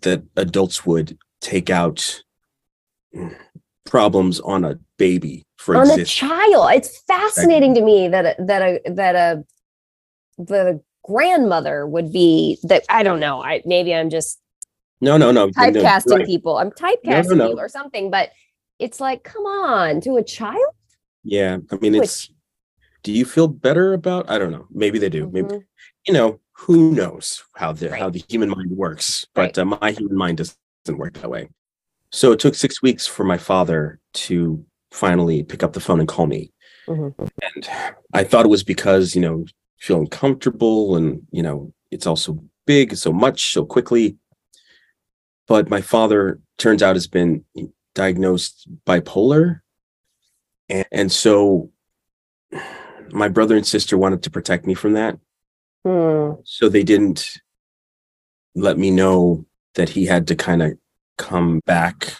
that 0.00 0.22
adults 0.36 0.86
would 0.86 1.18
take 1.40 1.70
out 1.70 2.22
problems 3.86 4.40
on 4.40 4.64
a 4.64 4.78
baby 4.96 5.46
for 5.56 5.76
on 5.76 5.90
a 5.90 6.04
child. 6.04 6.70
It's 6.72 7.02
fascinating 7.02 7.74
to 7.74 7.82
me 7.82 8.08
that 8.08 8.24
a, 8.38 8.44
that 8.44 8.62
a 8.62 8.80
that 8.92 9.14
a 9.14 9.44
the 10.38 10.80
grandmother 11.04 11.86
would 11.86 12.12
be 12.12 12.58
that 12.64 12.84
I 12.88 13.02
don't 13.02 13.20
know. 13.20 13.42
I 13.42 13.62
maybe 13.64 13.94
I'm 13.94 14.10
just 14.10 14.40
no 15.00 15.16
no 15.16 15.30
no 15.30 15.48
typecasting 15.48 16.06
no, 16.06 16.16
right. 16.16 16.26
people. 16.26 16.58
I'm 16.58 16.70
typecasting 16.70 17.30
no, 17.30 17.34
no, 17.34 17.48
you 17.50 17.58
or 17.58 17.68
something, 17.68 18.10
but 18.10 18.30
it's 18.78 19.00
like, 19.00 19.24
come 19.24 19.44
on, 19.44 20.00
to 20.02 20.16
a 20.16 20.22
child. 20.22 20.74
Yeah, 21.24 21.58
I 21.70 21.76
mean, 21.76 21.94
it's. 21.94 22.30
Do 23.02 23.12
you 23.12 23.24
feel 23.24 23.48
better 23.48 23.92
about? 23.92 24.28
I 24.28 24.38
don't 24.38 24.50
know. 24.50 24.66
Maybe 24.70 24.98
they 24.98 25.08
do. 25.08 25.26
Mm-hmm. 25.26 25.34
Maybe 25.34 25.64
you 26.06 26.14
know. 26.14 26.40
Who 26.62 26.90
knows 26.90 27.44
how 27.54 27.70
the 27.70 27.90
right. 27.90 28.00
how 28.00 28.10
the 28.10 28.20
human 28.28 28.48
mind 28.48 28.72
works? 28.72 29.24
But 29.32 29.56
right. 29.56 29.58
uh, 29.58 29.64
my 29.80 29.92
human 29.92 30.16
mind 30.16 30.38
does 30.38 30.56
doesn't 30.88 30.98
work 30.98 31.14
that 31.18 31.30
way. 31.30 31.50
So 32.10 32.32
it 32.32 32.40
took 32.40 32.54
six 32.54 32.80
weeks 32.80 33.06
for 33.06 33.22
my 33.22 33.36
father 33.36 34.00
to 34.14 34.64
finally 34.90 35.42
pick 35.42 35.62
up 35.62 35.74
the 35.74 35.80
phone 35.80 36.00
and 36.00 36.08
call 36.08 36.26
me. 36.26 36.50
Mm-hmm. 36.86 37.24
And 37.42 37.68
I 38.14 38.24
thought 38.24 38.46
it 38.46 38.48
was 38.48 38.64
because, 38.64 39.14
you 39.14 39.20
know, 39.20 39.44
feeling 39.78 40.06
comfortable 40.06 40.96
and, 40.96 41.20
you 41.30 41.42
know, 41.42 41.74
it's 41.90 42.06
also 42.06 42.42
big 42.66 42.96
so 42.96 43.12
much 43.12 43.52
so 43.52 43.66
quickly. 43.66 44.16
But 45.46 45.68
my 45.68 45.82
father 45.82 46.40
turns 46.56 46.82
out 46.82 46.96
has 46.96 47.06
been 47.06 47.44
diagnosed 47.94 48.66
bipolar. 48.86 49.60
And, 50.70 50.86
and 50.90 51.12
so 51.12 51.70
my 53.10 53.28
brother 53.28 53.56
and 53.56 53.66
sister 53.66 53.98
wanted 53.98 54.22
to 54.22 54.30
protect 54.30 54.66
me 54.66 54.72
from 54.72 54.94
that. 54.94 55.18
Mm. 55.86 56.40
So 56.44 56.70
they 56.70 56.82
didn't 56.82 57.36
let 58.54 58.78
me 58.78 58.90
know 58.90 59.44
that 59.78 59.88
he 59.88 60.04
had 60.04 60.26
to 60.26 60.34
kind 60.34 60.60
of 60.60 60.72
come 61.16 61.60
back 61.64 62.12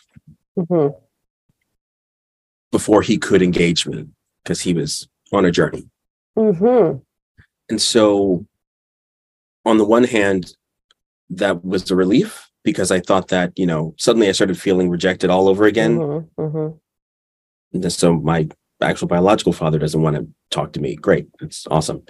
mm-hmm. 0.56 0.96
before 2.70 3.02
he 3.02 3.18
could 3.18 3.42
engage 3.42 3.84
me 3.84 4.06
because 4.42 4.60
he 4.60 4.72
was 4.72 5.08
on 5.32 5.44
a 5.44 5.50
journey. 5.50 5.90
Mm-hmm. 6.36 6.98
And 7.68 7.82
so, 7.82 8.46
on 9.66 9.76
the 9.76 9.84
one 9.84 10.04
hand, 10.04 10.54
that 11.30 11.64
was 11.64 11.90
a 11.90 11.96
relief 11.96 12.48
because 12.64 12.92
I 12.92 13.00
thought 13.00 13.28
that, 13.28 13.52
you 13.58 13.66
know, 13.66 13.94
suddenly 13.98 14.28
I 14.28 14.32
started 14.32 14.58
feeling 14.58 14.88
rejected 14.88 15.28
all 15.28 15.48
over 15.48 15.64
again. 15.64 15.98
Mhm, 15.98 16.28
mhm. 16.38 16.78
And 17.72 17.92
So 17.92 18.14
my 18.14 18.48
actual 18.80 19.08
biological 19.08 19.52
father 19.52 19.78
doesn't 19.78 20.00
want 20.00 20.16
to 20.16 20.28
talk 20.50 20.72
to 20.74 20.80
me. 20.80 20.94
Great. 20.94 21.26
That's 21.40 21.66
awesome. 21.70 22.04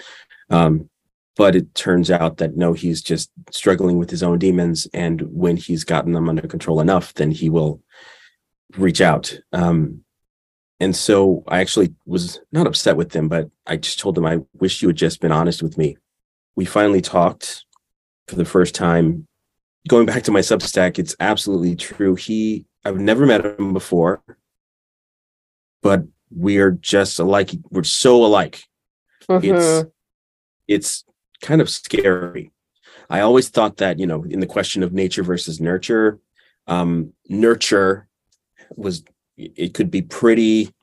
Um, 0.51 0.91
but 1.39 1.55
it 1.55 1.73
turns 1.77 2.11
out 2.11 2.39
that 2.39 2.57
no, 2.57 2.73
he's 2.73 3.01
just 3.01 3.31
struggling 3.53 3.97
with 3.97 4.11
his 4.11 4.25
own 4.25 4.39
demons. 4.39 4.89
And 4.93 5.23
when 5.23 5.57
he's 5.57 5.85
gotten 5.85 6.13
them 6.13 6.29
under 6.29 6.47
control 6.49 6.81
enough, 6.81 7.15
then 7.15 7.31
he 7.31 7.49
will 7.49 7.81
reach 8.77 9.01
out. 9.01 9.39
Um, 9.53 10.03
and 10.81 10.95
so 10.95 11.45
I 11.47 11.61
actually 11.61 11.95
was 12.07 12.41
not 12.51 12.67
upset 12.67 12.97
with 12.97 13.15
him, 13.15 13.29
but 13.29 13.49
I 13.67 13.77
just 13.77 14.01
told 14.01 14.19
him, 14.19 14.27
I 14.27 14.41
wish 14.55 14.83
you 14.83 14.89
had 14.89 14.97
just 14.97 15.21
been 15.21 15.31
honest 15.33 15.63
with 15.63 15.79
me. 15.79 15.97
We 16.57 16.65
finally 16.65 17.01
talked 17.01 17.65
for 18.27 18.35
the 18.35 18.45
first 18.45 18.75
time. 18.75 19.27
Going 19.89 20.07
back 20.07 20.25
to 20.25 20.33
my 20.33 20.41
Substack, 20.41 20.99
it's 20.99 21.15
absolutely 21.21 21.77
true. 21.77 22.17
He, 22.17 22.67
I've 22.85 22.99
never 22.99 23.27
met 23.27 23.47
him 23.47 23.73
before, 23.73 24.23
but 25.83 26.03
we 26.37 26.59
are 26.59 26.73
just 26.73 27.21
alike. 27.21 27.53
We're 27.71 27.85
so 27.85 28.25
alike. 28.25 28.65
It's 29.31 29.67
Mhm. 29.67 29.93
it's 30.67 31.05
kind 31.43 31.61
of 31.61 31.71
scary. 31.71 32.53
I 33.11 33.21
always 33.21 33.49
thought 33.49 33.79
that, 33.79 33.99
you 33.99 34.07
know, 34.07 34.25
in 34.25 34.41
the 34.41 34.47
question 34.47 34.83
of 34.83 34.93
nature 34.93 35.23
versus 35.23 35.61
nurture, 35.61 36.19
um, 36.67 37.13
nurture 37.29 38.09
was 38.77 39.03
it 39.37 39.73
could 39.73 39.91
be 39.91 40.03
pretty, 40.03 40.75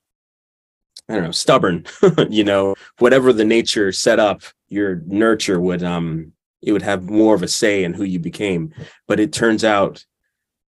I 1.09 1.15
don't 1.15 1.23
know, 1.25 1.31
stubborn. 1.31 1.85
you 2.29 2.43
know, 2.43 2.75
whatever 2.99 3.33
the 3.33 3.45
nature 3.45 3.91
set 3.91 4.19
up, 4.19 4.41
your 4.69 5.01
nurture 5.05 5.59
would 5.59 5.83
um 5.83 6.31
it 6.61 6.71
would 6.71 6.81
have 6.81 7.09
more 7.09 7.35
of 7.35 7.43
a 7.43 7.47
say 7.47 7.83
in 7.83 7.93
who 7.93 8.03
you 8.03 8.19
became. 8.19 8.73
But 9.07 9.19
it 9.19 9.31
turns 9.31 9.63
out 9.63 10.03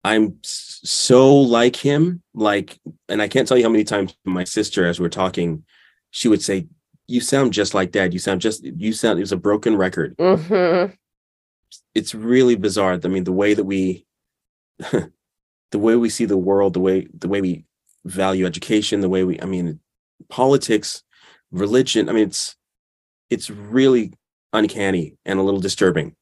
I'm 0.05 0.39
so 0.43 1.35
like 1.35 1.77
him, 1.77 2.23
like, 2.35 2.79
and 3.09 3.23
I 3.23 3.29
can't 3.29 3.49
tell 3.49 3.57
you 3.57 3.65
how 3.65 3.71
many 3.71 3.85
times 3.85 4.15
my 4.25 4.45
sister, 4.45 4.87
as 4.87 5.01
we're 5.01 5.09
talking, 5.09 5.65
she 6.11 6.29
would 6.29 6.43
say, 6.43 6.67
you 7.07 7.21
sound 7.21 7.53
just 7.53 7.75
like 7.75 7.93
dad. 7.93 8.13
You 8.13 8.19
sound 8.19 8.41
just 8.41 8.65
you 8.65 8.93
sound 8.93 9.19
it 9.19 9.23
was 9.23 9.33
a 9.33 9.37
broken 9.37 9.77
record. 9.77 10.17
Mhm. 10.17 10.97
It's 11.95 12.15
really 12.15 12.57
bizarre. 12.57 12.99
I 13.03 13.09
mean, 13.09 13.25
the 13.25 13.33
way 13.33 13.55
that 13.55 13.65
we 13.65 14.07
the 14.79 15.79
way 15.79 15.97
we 15.97 16.09
see 16.11 16.25
the 16.25 16.37
world, 16.37 16.75
the 16.75 16.81
way 16.81 17.07
the 17.19 17.29
way 17.29 17.41
we 17.41 17.65
value 18.05 18.47
education, 18.47 19.01
the 19.01 19.09
way 19.09 19.25
we 19.25 19.41
I 19.41 19.45
mean 19.47 19.81
politics, 20.29 21.03
religion, 21.51 22.09
I 22.09 22.13
mean 22.13 22.29
it's 22.29 22.57
it's 23.31 23.51
really 23.51 24.13
uncanny 24.53 25.17
and 25.25 25.39
a 25.39 25.43
little 25.43 25.61
disturbing. 25.61 26.15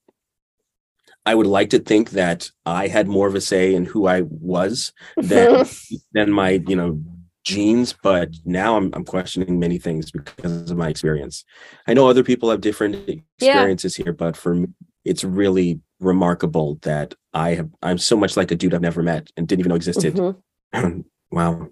I 1.25 1.35
would 1.37 1.47
like 1.47 1.71
to 1.71 1.79
think 1.79 2.11
that 2.11 2.51
I 2.67 2.89
had 2.89 3.07
more 3.07 3.29
of 3.29 3.35
a 3.37 3.41
say 3.41 3.75
in 3.75 3.85
who 3.85 4.07
I 4.07 4.23
was 4.23 4.93
than 5.17 5.67
than 6.13 6.33
my, 6.33 6.63
you 6.67 6.75
know, 6.75 7.01
genes, 7.45 7.95
but 8.03 8.31
now 8.45 8.77
I'm 8.77 8.91
I'm 8.95 9.05
questioning 9.05 9.59
many 9.59 9.79
things 9.79 10.11
because 10.11 10.71
of 10.71 10.77
my 10.77 10.89
experience. 10.89 11.45
I 11.87 11.95
know 11.95 12.09
other 12.09 12.23
people 12.23 12.51
have 12.51 12.61
different 12.61 13.09
experiences 13.09 13.97
here, 13.97 14.13
but 14.13 14.37
for 14.37 14.55
me, 14.55 14.69
it's 15.05 15.25
really 15.25 15.81
remarkable 16.01 16.79
that 16.83 17.15
I 17.33 17.55
have 17.55 17.71
I'm 17.83 17.99
so 17.99 18.17
much 18.17 18.37
like 18.37 18.51
a 18.51 18.57
dude 18.57 18.75
I've 18.75 18.81
never 18.81 19.03
met 19.03 19.31
and 19.37 19.47
didn't 19.47 19.61
even 19.61 19.71
know 19.71 19.77
existed. 19.77 20.15
Mhm. 20.15 21.05
wow. 21.31 21.69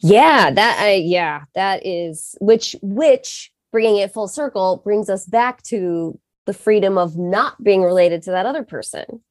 Yeah, 0.00 0.50
that 0.50 0.78
I 0.80 0.94
yeah, 0.94 1.42
that 1.54 1.86
is 1.86 2.36
which 2.40 2.76
which 2.82 3.52
bringing 3.70 3.98
it 3.98 4.12
full 4.12 4.28
circle 4.28 4.80
brings 4.84 5.08
us 5.08 5.26
back 5.26 5.62
to 5.64 6.18
the 6.46 6.52
freedom 6.52 6.98
of 6.98 7.16
not 7.16 7.62
being 7.62 7.82
related 7.82 8.22
to 8.22 8.32
that 8.32 8.46
other 8.46 8.64
person, 8.64 9.22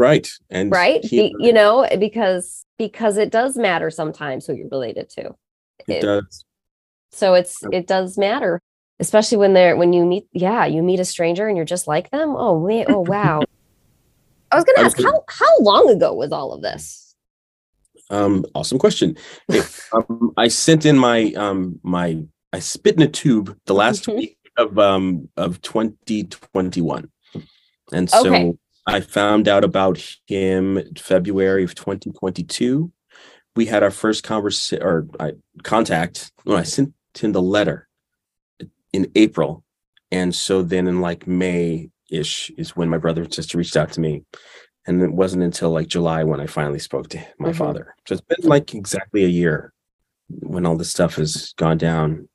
Right. 0.00 0.26
And 0.48 0.72
right? 0.72 1.02
Be- 1.02 1.34
you 1.38 1.52
know, 1.52 1.86
because 1.98 2.64
because 2.78 3.18
it 3.18 3.30
does 3.30 3.54
matter 3.56 3.90
sometimes 3.90 4.46
who 4.46 4.54
you're 4.54 4.68
related 4.70 5.10
to. 5.10 5.26
it 5.86 5.96
it- 5.96 6.00
does. 6.00 6.44
So 7.12 7.34
it's 7.34 7.62
it 7.70 7.86
does 7.86 8.16
matter, 8.16 8.62
especially 8.98 9.36
when 9.36 9.52
they're 9.52 9.76
when 9.76 9.92
you 9.92 10.06
meet 10.06 10.26
yeah, 10.32 10.64
you 10.64 10.82
meet 10.82 11.00
a 11.00 11.04
stranger 11.04 11.46
and 11.48 11.54
you're 11.56 11.66
just 11.66 11.86
like 11.86 12.10
them. 12.10 12.30
Oh 12.34 12.56
wait 12.58 12.86
oh 12.88 13.00
wow. 13.00 13.42
I 14.50 14.56
was 14.56 14.64
gonna 14.64 14.84
was 14.84 14.94
ask 14.94 14.96
gonna- 14.96 15.10
how 15.10 15.24
how 15.28 15.58
long 15.60 15.90
ago 15.90 16.14
was 16.14 16.32
all 16.32 16.54
of 16.54 16.62
this? 16.62 17.14
Um, 18.08 18.44
awesome 18.54 18.78
question. 18.78 19.16
Hey, 19.48 19.60
um, 19.92 20.32
I 20.38 20.48
sent 20.48 20.86
in 20.86 20.96
my 20.96 21.32
um 21.34 21.78
my 21.82 22.22
I 22.54 22.60
spit 22.60 22.96
in 22.96 23.02
a 23.02 23.08
tube 23.08 23.54
the 23.66 23.74
last 23.74 24.06
Mhm. 24.06 24.16
week 24.16 24.38
of 24.56 24.78
um 24.78 25.28
of 25.36 25.60
2021. 25.60 27.10
And 27.92 28.08
so 28.08 28.20
Okay. 28.34 28.52
I 28.90 29.00
found 29.00 29.46
out 29.46 29.62
about 29.62 30.04
him 30.26 30.80
February 30.96 31.62
of 31.62 31.76
2022. 31.76 32.90
We 33.54 33.66
had 33.66 33.84
our 33.84 33.90
first 33.92 34.24
conversation 34.24 34.82
or 34.82 35.06
I 35.20 35.32
contact 35.62 36.32
when 36.42 36.58
I 36.58 36.64
sent 36.64 36.92
him 37.16 37.30
the 37.30 37.40
letter 37.42 37.88
in 38.92 39.10
April. 39.14 39.62
And 40.10 40.34
so 40.34 40.62
then 40.62 40.88
in 40.88 41.00
like 41.00 41.28
May 41.28 41.90
ish 42.10 42.50
is 42.58 42.74
when 42.74 42.88
my 42.88 42.98
brother 42.98 43.22
and 43.22 43.32
sister 43.32 43.58
reached 43.58 43.76
out 43.76 43.92
to 43.92 44.00
me. 44.00 44.24
And 44.86 45.00
it 45.02 45.12
wasn't 45.12 45.44
until 45.44 45.70
like 45.70 45.86
July 45.86 46.24
when 46.24 46.40
I 46.40 46.46
finally 46.46 46.80
spoke 46.80 47.08
to 47.10 47.24
my 47.38 47.50
Mhm. 47.50 47.56
father. 47.56 47.94
So 48.08 48.14
it's 48.14 48.22
been 48.22 48.48
like 48.48 48.74
exactly 48.74 49.24
a 49.24 49.28
year 49.28 49.72
when 50.28 50.66
all 50.66 50.76
this 50.76 50.90
stuff 50.90 51.14
has 51.14 51.52
gone 51.56 51.78
down. 51.78 52.28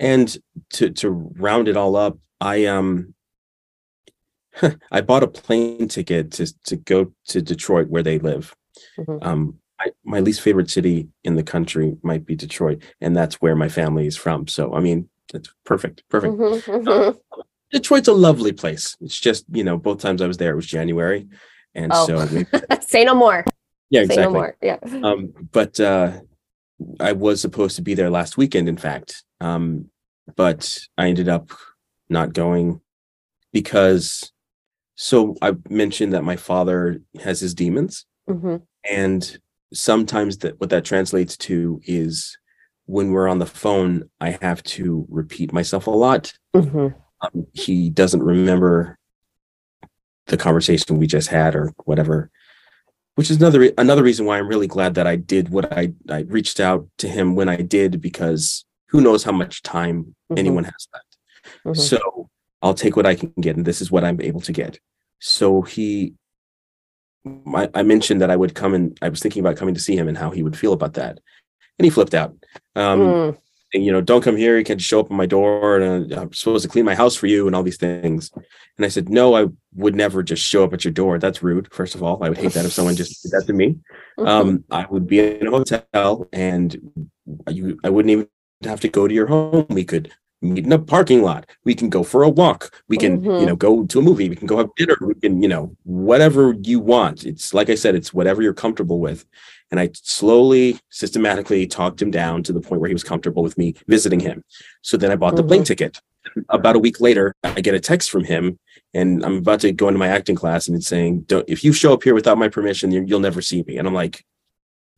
And 0.00 0.36
to 0.70 0.90
to 0.90 1.10
round 1.10 1.68
it 1.68 1.76
all 1.76 1.94
up, 1.94 2.18
I 2.40 2.64
um 2.66 3.14
I 4.90 5.00
bought 5.00 5.22
a 5.22 5.28
plane 5.28 5.88
ticket 5.88 6.32
to 6.32 6.46
to 6.64 6.76
go 6.76 7.12
to 7.28 7.42
Detroit 7.42 7.88
where 7.88 8.02
they 8.02 8.18
live. 8.18 8.54
Mhm. 8.98 9.18
Um 9.22 9.58
I, 9.78 9.90
my 10.04 10.20
least 10.20 10.40
favorite 10.40 10.70
city 10.70 11.08
in 11.22 11.36
the 11.36 11.42
country 11.42 11.96
might 12.02 12.24
be 12.24 12.34
Detroit, 12.34 12.82
and 13.02 13.14
that's 13.14 13.34
where 13.42 13.54
my 13.54 13.68
family 13.68 14.06
is 14.06 14.16
from. 14.16 14.48
So 14.48 14.72
I 14.74 14.80
mean, 14.80 15.08
it's 15.34 15.52
perfect, 15.66 16.02
perfect. 16.08 16.34
Mhm, 16.34 16.62
mhm. 16.84 17.18
Detroit's 17.72 18.08
a 18.08 18.12
lovely 18.14 18.52
place. 18.52 18.96
It's 19.02 19.18
just 19.20 19.44
you 19.52 19.64
know, 19.64 19.76
both 19.76 20.00
times 20.00 20.22
I 20.22 20.26
was 20.26 20.38
there, 20.38 20.52
it 20.52 20.56
was 20.56 20.66
January, 20.66 21.28
and 21.74 21.92
Oh. 21.94 22.06
so 22.06 22.26
Say 22.80 23.04
no 23.04 23.14
more. 23.14 23.44
yeah, 23.90 24.02
Say 24.06 24.16
no 24.16 24.28
exactly. 24.30 24.32
more. 24.32 24.56
Yeah. 24.62 24.78
Um, 25.02 25.32
but 25.52 25.78
uh, 25.78 26.20
I 27.00 27.12
was 27.12 27.40
supposed 27.42 27.76
to 27.76 27.82
be 27.82 27.94
there 27.94 28.08
last 28.10 28.38
weekend, 28.38 28.68
in 28.70 28.78
fact, 28.78 29.24
um, 29.42 29.90
but 30.36 30.78
I 30.96 31.08
ended 31.08 31.28
up 31.28 31.50
not 32.08 32.32
going 32.32 32.80
because. 33.52 34.32
So 34.96 35.36
I 35.42 35.54
mentioned 35.68 36.12
that 36.14 36.24
my 36.24 36.36
father 36.36 37.00
has 37.22 37.40
his 37.40 37.54
demons, 37.54 38.06
Mhm. 38.28 38.62
and 38.90 39.38
sometimes 39.72 40.38
that 40.38 40.58
what 40.60 40.70
that 40.70 40.84
translates 40.84 41.36
to 41.36 41.80
is 41.84 42.36
when 42.86 43.10
we're 43.12 43.28
on 43.28 43.38
the 43.38 43.46
phone, 43.46 44.08
I 44.20 44.38
have 44.40 44.62
to 44.62 45.06
repeat 45.08 45.52
myself 45.52 45.86
a 45.86 45.90
lot. 45.90 46.32
Mhm. 46.54 46.94
Um, 47.20 47.46
he 47.52 47.90
doesn't 47.90 48.22
remember 48.22 48.98
the 50.26 50.36
conversation 50.36 50.98
we 50.98 51.06
just 51.06 51.28
had 51.28 51.54
or 51.54 51.72
whatever 51.84 52.30
which 53.14 53.30
is 53.30 53.38
another 53.38 53.72
another 53.78 54.02
reason 54.02 54.26
why 54.26 54.36
I'm 54.38 54.46
really 54.48 54.66
glad 54.66 54.94
that 54.96 55.06
I 55.06 55.16
did 55.16 55.48
what 55.48 55.72
I 55.72 55.94
I 56.10 56.20
reached 56.28 56.60
out 56.60 56.86
to 56.98 57.08
him 57.08 57.34
when 57.34 57.48
I 57.48 57.56
did 57.56 57.98
because 58.02 58.66
who 58.88 59.00
knows 59.00 59.24
how 59.24 59.32
much 59.32 59.62
time 59.62 60.14
Mhm. 60.30 60.38
anyone 60.38 60.64
has 60.64 60.86
left. 60.92 61.16
Mhm. 61.64 61.76
So 61.80 62.28
I'll 62.62 62.74
take 62.74 62.96
what 62.96 63.06
I 63.06 63.14
can 63.14 63.32
get, 63.40 63.56
and 63.56 63.64
this 63.64 63.80
is 63.80 63.90
what 63.90 64.04
I'm 64.04 64.20
able 64.20 64.40
to 64.42 64.52
get. 64.52 64.78
So 65.20 65.62
he, 65.62 66.14
I, 67.54 67.68
I 67.74 67.82
mentioned 67.82 68.20
that 68.20 68.30
I 68.30 68.36
would 68.36 68.54
come 68.54 68.74
and 68.74 68.96
I 69.02 69.08
was 69.08 69.20
thinking 69.20 69.40
about 69.40 69.56
coming 69.56 69.74
to 69.74 69.80
see 69.80 69.96
him 69.96 70.08
and 70.08 70.16
how 70.16 70.30
he 70.30 70.42
would 70.42 70.56
feel 70.56 70.72
about 70.72 70.94
that, 70.94 71.20
and 71.78 71.84
he 71.84 71.90
flipped 71.90 72.14
out. 72.14 72.34
Um, 72.74 73.00
Mm. 73.00 73.38
and, 73.74 73.84
you 73.84 73.92
know, 73.92 74.00
don't 74.00 74.22
come 74.22 74.36
here. 74.36 74.56
You 74.56 74.64
can't 74.64 74.80
show 74.80 75.00
up 75.00 75.06
at 75.06 75.12
my 75.12 75.26
door, 75.26 75.78
and 75.80 76.12
uh, 76.12 76.20
I'm 76.22 76.32
supposed 76.32 76.62
to 76.62 76.68
clean 76.68 76.84
my 76.84 76.94
house 76.94 77.14
for 77.16 77.26
you, 77.26 77.46
and 77.46 77.54
all 77.56 77.62
these 77.62 77.76
things. 77.78 78.30
And 78.76 78.86
I 78.86 78.88
said, 78.88 79.08
no, 79.08 79.34
I 79.36 79.46
would 79.74 79.96
never 79.96 80.22
just 80.22 80.42
show 80.42 80.64
up 80.64 80.72
at 80.72 80.84
your 80.84 80.92
door. 80.92 81.18
That's 81.18 81.42
rude. 81.42 81.72
First 81.72 81.94
of 81.94 82.02
all, 82.02 82.22
I 82.22 82.28
would 82.28 82.38
hate 82.38 82.52
that 82.52 82.64
if 82.64 82.72
someone 82.72 82.94
just 82.96 83.22
did 83.22 83.32
that 83.32 83.46
to 83.46 83.52
me. 83.52 83.78
Mhm. 84.18 84.26
Um, 84.28 84.64
I 84.70 84.86
would 84.88 85.06
be 85.06 85.18
in 85.20 85.46
a 85.46 85.50
hotel, 85.50 86.28
and 86.32 86.76
you, 87.48 87.78
I 87.84 87.90
wouldn't 87.90 88.12
even 88.12 88.28
have 88.64 88.80
to 88.80 88.88
go 88.88 89.08
to 89.08 89.14
your 89.14 89.26
home. 89.26 89.66
We 89.68 89.84
could 89.84 90.12
meet 90.42 90.64
in 90.64 90.72
a 90.72 90.78
parking 90.78 91.22
lot. 91.22 91.46
We 91.64 91.74
can 91.74 91.88
go 91.88 92.02
for 92.02 92.22
a 92.22 92.28
walk. 92.28 92.82
We 92.88 92.96
can, 92.96 93.20
Mhm. 93.22 93.40
you 93.40 93.46
know, 93.46 93.56
go 93.56 93.84
to 93.86 93.98
a 93.98 94.02
movie. 94.02 94.28
We 94.28 94.36
can 94.36 94.46
go 94.46 94.58
have 94.58 94.68
dinner. 94.76 94.96
We 95.00 95.14
can, 95.14 95.42
you 95.42 95.48
know, 95.48 95.74
whatever 95.84 96.54
you 96.62 96.78
want. 96.80 97.24
It's 97.24 97.54
like 97.54 97.70
I 97.70 97.74
said, 97.74 97.94
it's 97.94 98.12
whatever 98.12 98.42
you're 98.42 98.52
comfortable 98.52 99.00
with. 99.00 99.24
And 99.70 99.80
I 99.80 99.90
slowly, 99.94 100.78
systematically 100.90 101.66
talked 101.66 102.00
him 102.00 102.10
down 102.10 102.42
to 102.44 102.52
the 102.52 102.60
point 102.60 102.80
where 102.80 102.88
he 102.88 102.94
was 102.94 103.02
comfortable 103.02 103.42
with 103.42 103.58
me 103.58 103.74
visiting 103.88 104.20
him. 104.20 104.44
So 104.82 104.96
then 104.96 105.10
I 105.10 105.16
bought 105.16 105.36
the 105.36 105.42
plane 105.42 105.62
Mhm. 105.62 105.66
ticket. 105.66 106.00
About 106.50 106.76
a 106.76 106.80
week 106.80 107.00
later, 107.00 107.34
I 107.42 107.60
get 107.60 107.74
a 107.74 107.80
text 107.80 108.10
from 108.10 108.24
him, 108.24 108.58
and 108.94 109.24
I'm 109.24 109.38
about 109.38 109.60
to 109.60 109.72
go 109.72 109.88
into 109.88 109.98
my 109.98 110.08
acting 110.08 110.36
class, 110.36 110.66
and 110.68 110.76
it's 110.76 110.86
saying, 110.86 111.24
"Don't 111.26 111.44
if 111.48 111.64
you 111.64 111.72
show 111.72 111.92
up 111.92 112.02
here 112.02 112.14
without 112.14 112.36
my 112.38 112.48
permission, 112.48 112.90
you- 112.92 113.04
you'll 113.06 113.20
never 113.20 113.40
see 113.40 113.64
me." 113.66 113.78
And 113.78 113.88
I'm 113.88 113.94
like, 113.94 114.24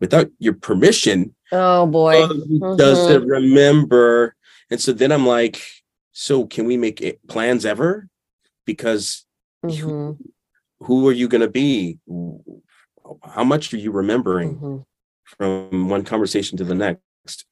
"Without 0.01 0.31
your 0.39 0.55
permission, 0.55 1.35
Oh 1.53 1.87
boy. 1.87 2.27
he 2.49 2.59
doesn't 2.77 3.27
remember." 3.27 4.35
And 4.71 4.81
so 4.81 4.93
then 4.93 5.13
I'm 5.13 5.27
like, 5.27 5.61
"So 6.13 6.47
can 6.47 6.67
we 6.67 6.77
make 6.77 7.19
plans 7.29 7.65
ever?" 7.65 8.09
Because 8.67 9.25
Mhm. 9.65 10.19
who 10.81 11.09
are 11.09 11.13
you 11.13 11.29
going 11.29 11.41
to 11.41 11.49
be? 11.49 11.99
How 13.25 13.45
much 13.45 13.73
are 13.73 13.79
you 13.79 13.91
remembering 13.91 14.57
Mhm. 14.57 14.85
from 15.25 15.89
one 15.89 16.05
conversation 16.05 16.59
to 16.59 16.65
the 16.65 16.75
next? 16.75 17.47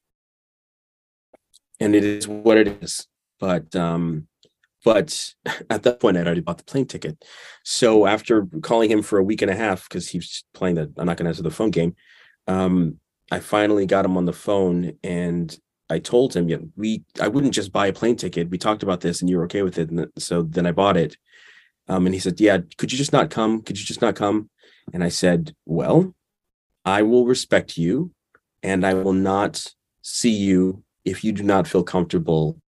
And 1.79 1.95
it 1.95 2.03
is 2.03 2.27
what 2.27 2.57
it 2.57 2.67
is. 2.81 3.07
But 3.39 3.75
um, 3.75 4.27
but 4.83 5.35
at 5.69 5.83
that 5.83 5.99
point, 5.99 6.17
I'd 6.17 6.25
already 6.25 6.41
bought 6.41 6.57
the 6.59 6.63
plane 6.63 6.85
ticket. 6.85 7.23
So 7.63 8.05
after 8.07 8.47
calling 8.61 8.91
him 8.91 9.01
for 9.03 9.19
a 9.19 9.23
week 9.23 9.41
and 9.41 9.51
a 9.51 9.55
half 9.55 9.87
because 9.87 10.09
he 10.09 10.17
was 10.19 10.43
playing 10.53 10.75
the 10.75 10.91
I'm 10.97 11.05
not 11.05 11.17
going 11.17 11.25
to 11.25 11.29
answer 11.29 11.43
the 11.43 11.51
phone 11.51 11.71
game, 11.71 11.95
um, 12.47 12.99
I 13.31 13.39
finally 13.39 13.85
got 13.85 14.05
him 14.05 14.17
on 14.17 14.25
the 14.25 14.33
phone 14.33 14.93
and 15.03 15.57
I 15.89 15.99
told 15.99 16.35
him, 16.35 16.49
yeah, 16.49 16.57
we 16.75 17.03
I 17.21 17.27
wouldn't 17.27 17.53
just 17.53 17.71
buy 17.71 17.87
a 17.87 17.93
plane 17.93 18.15
ticket. 18.15 18.49
We 18.49 18.57
talked 18.57 18.83
about 18.83 19.01
this 19.01 19.21
and 19.21 19.29
you 19.29 19.37
were 19.37 19.45
okay 19.45 19.61
with 19.61 19.77
it, 19.77 19.89
and 19.89 20.07
so 20.17 20.43
then 20.43 20.65
I 20.65 20.71
bought 20.71 20.97
it. 20.97 21.17
Um, 21.87 22.05
and 22.05 22.13
he 22.13 22.19
said, 22.19 22.39
"Yeah, 22.39 22.59
could 22.77 22.91
you 22.91 22.97
just 22.97 23.13
not 23.13 23.29
come? 23.29 23.61
Could 23.61 23.79
you 23.79 23.85
just 23.85 24.01
not 24.01 24.15
come?" 24.15 24.49
And 24.93 25.03
I 25.03 25.09
said, 25.09 25.55
"Well, 25.65 26.13
I 26.83 27.01
will 27.03 27.25
respect 27.25 27.77
you, 27.77 28.11
and 28.61 28.85
I 28.85 28.93
will 28.93 29.13
not 29.13 29.73
see 30.01 30.31
you 30.31 30.83
if 31.05 31.23
you 31.23 31.31
do 31.31 31.43
not 31.43 31.67
feel 31.67 31.83
comfortable." 31.83 32.59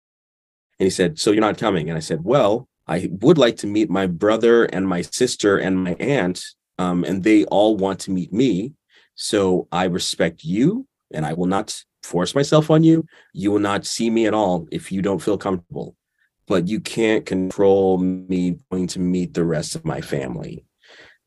And 0.79 0.85
he 0.85 0.89
said, 0.89 1.19
"So 1.19 1.31
you're 1.31 1.41
not 1.41 1.57
coming?" 1.57 1.89
And 1.89 1.97
I 1.97 2.01
said, 2.01 2.23
"Well, 2.23 2.69
I 2.87 3.09
would 3.21 3.37
like 3.37 3.57
to 3.57 3.67
meet 3.67 3.89
my 3.89 4.07
brother 4.07 4.63
and 4.63 4.87
my 4.87 5.01
sister 5.01 5.57
and 5.57 5.83
my 5.83 5.95
aunt, 5.99 6.43
um, 6.77 7.03
and 7.03 7.23
they 7.23 7.43
all 7.45 7.75
want 7.75 7.99
to 8.01 8.11
meet 8.11 8.31
me. 8.31 8.73
So 9.15 9.67
I 9.71 9.83
respect 9.85 10.45
you, 10.45 10.87
and 11.11 11.25
I 11.25 11.33
will 11.33 11.45
not 11.45 11.83
force 12.03 12.33
myself 12.35 12.69
on 12.71 12.83
you. 12.83 13.05
You 13.33 13.51
will 13.51 13.59
not 13.59 13.85
see 13.85 14.09
me 14.09 14.25
at 14.25 14.33
all 14.33 14.67
if 14.71 14.91
you 14.91 15.01
don't 15.01 15.21
feel 15.21 15.37
comfortable." 15.37 15.95
but 16.47 16.67
you 16.67 16.79
can't 16.79 17.27
control 17.27 17.99
me 17.99 18.57
going 18.71 18.87
to 18.87 18.99
meet 18.99 19.35
the 19.35 19.43
rest 19.43 19.75
of 19.75 19.85
my 19.85 20.01
family. 20.01 20.65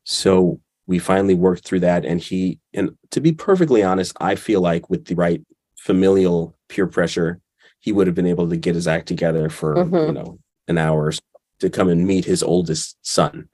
So 0.03 0.59
we 0.85 0.99
finally 0.99 1.33
worked 1.33 1.63
through 1.63 1.79
that. 1.79 2.03
And 2.03 2.19
he, 2.19 2.59
and 2.73 2.97
to 3.11 3.21
be 3.21 3.31
perfectly 3.31 3.83
honest, 3.83 4.11
I 4.19 4.35
feel 4.35 4.59
like 4.59 4.89
with 4.89 5.05
the 5.05 5.15
right 5.15 5.41
familial 5.77 6.57
peer 6.67 6.87
pressure, 6.87 7.39
he 7.79 7.93
would 7.93 8.05
have 8.05 8.17
been 8.17 8.27
able 8.27 8.49
to 8.49 8.57
get 8.57 8.75
his 8.75 8.85
act 8.85 9.07
together 9.07 9.49
for, 9.49 9.75
Mhm. 9.75 10.07
you 10.07 10.13
know, 10.13 10.39
an 10.67 10.77
hour 10.77 11.05
or 11.05 11.11
so 11.13 11.21
to 11.59 11.69
come 11.69 11.87
and 11.87 12.05
meet 12.05 12.25
his 12.25 12.43
oldest 12.43 12.97
son. 13.01 13.47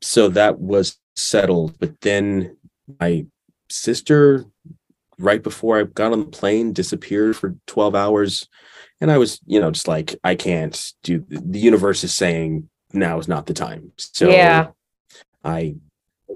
So 0.00 0.28
that 0.30 0.58
was 0.58 0.96
settled. 1.16 1.78
But 1.78 2.00
then 2.00 2.56
my 2.98 3.26
sister, 3.68 4.46
right 5.18 5.42
before 5.42 5.78
I 5.78 5.84
got 5.84 6.12
on 6.12 6.20
the 6.20 6.26
plane, 6.26 6.72
disappeared 6.72 7.36
for 7.36 7.54
12 7.66 7.94
hours 7.94 8.48
and 9.00 9.10
I 9.12 9.18
was, 9.18 9.40
you 9.46 9.60
know, 9.60 9.70
just 9.70 9.86
like, 9.86 10.16
I 10.24 10.34
can't 10.34 10.92
do. 11.04 11.24
The 11.28 11.58
universe 11.60 12.02
is 12.02 12.12
saying 12.16 12.68
now 12.92 13.18
is 13.20 13.28
not 13.28 13.46
the 13.46 13.54
time. 13.54 13.92
So 13.96 14.28
Yeah. 14.28 14.68
I 15.44 15.76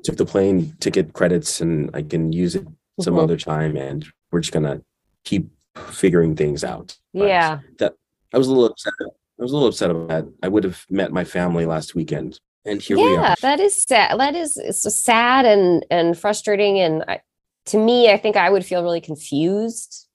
took 0.05 0.17
the 0.17 0.25
plane 0.25 0.77
ticket 0.79 1.13
credits, 1.13 1.61
and 1.61 1.91
I 1.93 2.03
can 2.03 2.33
use 2.33 2.55
it 2.55 2.65
some 3.01 3.15
Mhm. 3.15 3.23
other 3.23 3.37
time, 3.37 3.77
and 3.77 4.07
we're 4.31 4.41
just 4.41 4.53
gonna 4.53 4.81
keep 5.25 5.49
figuring 5.89 6.37
things 6.37 6.63
out. 6.63 6.97
But 7.13 7.27
Yeah. 7.29 7.59
That 7.79 7.95
I 8.33 8.39
was 8.39 8.47
a 8.47 8.51
little 8.53 8.67
upset. 8.67 8.93
I 9.01 9.43
was 9.43 9.51
a 9.51 9.55
little 9.55 9.69
upset 9.69 9.91
about 9.91 10.09
that. 10.09 10.25
I 10.43 10.49
would 10.49 10.63
have 10.63 10.87
met 10.89 11.11
my 11.13 11.25
family 11.25 11.67
last 11.67 11.95
weekend, 11.97 12.39
and 12.65 12.81
here 12.81 12.97
we 12.97 13.03
are. 13.17 13.23
yeah, 13.23 13.35
that 13.43 13.59
is 13.59 13.83
sad. 13.83 14.19
That 14.21 14.37
is 14.37 14.57
it's 14.57 14.85
just 14.85 15.03
sad 15.05 15.47
and 15.47 15.85
and 15.91 16.17
frustrating. 16.17 16.79
And 16.79 17.03
I, 17.09 17.21
to 17.67 17.79
me, 17.79 18.11
I 18.11 18.17
think 18.17 18.37
I 18.37 18.51
would 18.51 18.65
feel 18.65 18.83
really 18.83 19.01
confused 19.01 20.09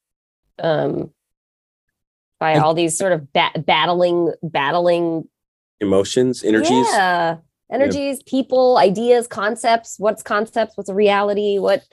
um, 0.60 1.12
by 2.39 2.57
all 2.57 2.73
these 2.73 2.97
sort 2.97 3.13
of 3.13 3.31
ba- 3.33 3.63
battling, 3.65 4.33
battling, 4.43 5.27
Emotions, 5.79 6.43
energies. 6.43 6.88
yeah, 6.91 7.38
energies, 7.71 8.23
people, 8.23 8.77
ideas, 8.77 9.27
concepts. 9.27 9.99
What's 9.99 10.23
concepts? 10.23 10.75
What's 10.75 10.89
a 10.89 10.93
reality? 10.95 11.60
What? 11.60 11.83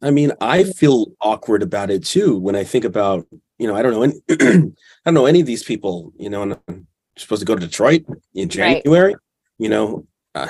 I 0.00 0.10
mean, 0.10 0.32
I 0.40 0.64
feel 0.64 1.12
awkward 1.20 1.62
about 1.62 1.90
it 1.90 2.04
too 2.04 2.38
when 2.38 2.56
I 2.56 2.64
think 2.64 2.84
about, 2.84 3.26
you 3.58 3.66
know, 3.66 3.76
I 3.76 3.82
don't 3.82 3.92
know 3.92 4.02
any, 4.02 4.14
I 4.30 4.72
don't 5.04 5.14
know 5.14 5.26
any 5.26 5.40
of 5.40 5.46
these 5.46 5.62
people, 5.62 6.12
you 6.16 6.30
know, 6.30 6.42
and 6.42 6.58
I'm 6.66 6.86
supposed 7.16 7.40
to 7.40 7.46
go 7.46 7.54
to 7.54 7.60
Detroit 7.60 8.04
in 8.34 8.48
Right. 8.48 8.82
January, 8.82 9.14
you 9.58 9.68
know, 9.68 10.06
uh, 10.34 10.48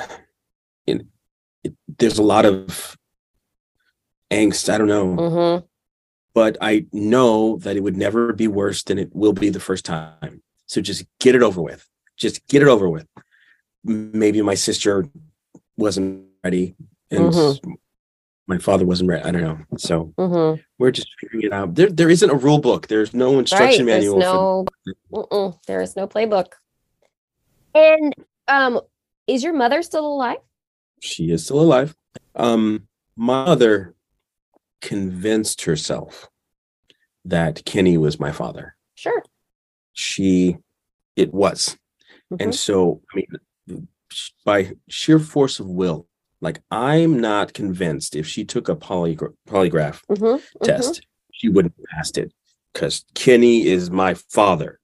it, 1.64 1.74
there's 1.98 2.18
a 2.18 2.22
lot 2.22 2.44
of 2.44 2.96
angst. 4.32 4.68
I 4.72 4.78
don't 4.78 4.88
know, 4.88 5.06
Mhm. 5.16 5.64
but 6.34 6.56
I 6.60 6.86
know 6.92 7.56
that 7.58 7.76
it 7.76 7.82
would 7.82 7.96
never 7.96 8.32
be 8.32 8.48
worse 8.48 8.82
than 8.82 8.98
it 8.98 9.14
will 9.14 9.32
be 9.32 9.50
the 9.50 9.60
first 9.60 9.84
time. 9.84 10.42
So 10.66 10.80
just 10.80 11.04
get 11.20 11.34
it 11.34 11.42
over 11.42 11.60
with. 11.60 11.86
Just 12.16 12.46
get 12.48 12.62
it 12.62 12.68
over 12.68 12.88
with. 12.88 13.06
Maybe 13.84 14.40
my 14.42 14.54
sister 14.54 15.06
wasn't 15.76 16.26
ready 16.44 16.74
and 17.10 17.32
Mhm. 17.32 17.76
my 18.46 18.58
father 18.58 18.86
wasn't 18.86 19.08
ready. 19.08 19.22
I 19.24 19.30
don't 19.32 19.42
know. 19.42 19.58
So 19.78 20.14
Mhm. 20.18 20.62
we're 20.78 20.90
just 20.92 21.08
figuring 21.20 21.44
it 21.46 21.52
out. 21.52 21.74
There, 21.74 21.90
there 21.90 22.10
isn't 22.10 22.30
a 22.30 22.34
rule 22.34 22.58
book. 22.58 22.86
There's 22.86 23.12
no 23.12 23.30
Right. 23.30 23.38
instruction 23.40 23.86
There's 23.86 24.04
manual. 24.04 24.18
no. 24.18 24.66
Mm-mm, 25.12 25.58
there 25.66 25.82
is 25.82 25.96
no 25.96 26.06
playbook. 26.06 26.52
And 27.74 28.14
um, 28.48 28.80
is 29.26 29.42
your 29.44 29.52
mother 29.54 29.82
still 29.82 30.06
alive? 30.06 30.38
she 31.00 31.32
is 31.32 31.44
still 31.44 31.60
alive. 31.60 31.96
Um, 32.36 32.86
my 33.16 33.44
mother 33.46 33.94
convinced 34.82 35.62
herself 35.62 36.28
that 37.24 37.64
Kenny 37.64 37.96
was 37.96 38.20
my 38.20 38.32
father. 38.32 38.76
Sure. 38.94 39.22
She, 39.94 40.58
it 41.16 41.32
was, 41.32 41.76
and 42.30 42.52
Mhm. 42.52 42.54
so 42.54 43.00
I 43.12 43.16
mean, 43.16 43.88
by 44.44 44.72
sheer 44.88 45.18
force 45.18 45.60
of 45.60 45.66
will, 45.66 46.06
like 46.40 46.60
I'm 46.70 47.20
not 47.20 47.54
convinced 47.54 48.16
if 48.16 48.26
she 48.26 48.44
took 48.44 48.68
a 48.68 48.76
polygra- 48.76 49.34
polygraph 49.46 50.00
Mhm, 50.10 50.40
mhm. 50.60 50.64
test, 50.64 51.06
she 51.32 51.48
wouldn't 51.48 51.74
have 51.78 51.86
passed 51.96 52.18
it 52.18 52.32
because 52.72 53.04
Kenny 53.14 53.66
is 53.66 53.90
my 53.90 54.14
father. 54.14 54.80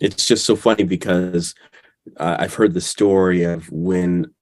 It's 0.00 0.26
just 0.26 0.44
so 0.44 0.54
funny 0.54 0.84
because 0.84 1.54
uh, 2.16 2.36
I've 2.38 2.54
heard 2.54 2.74
the 2.74 2.80
story 2.80 3.44
of 3.44 3.70
when 3.70 4.32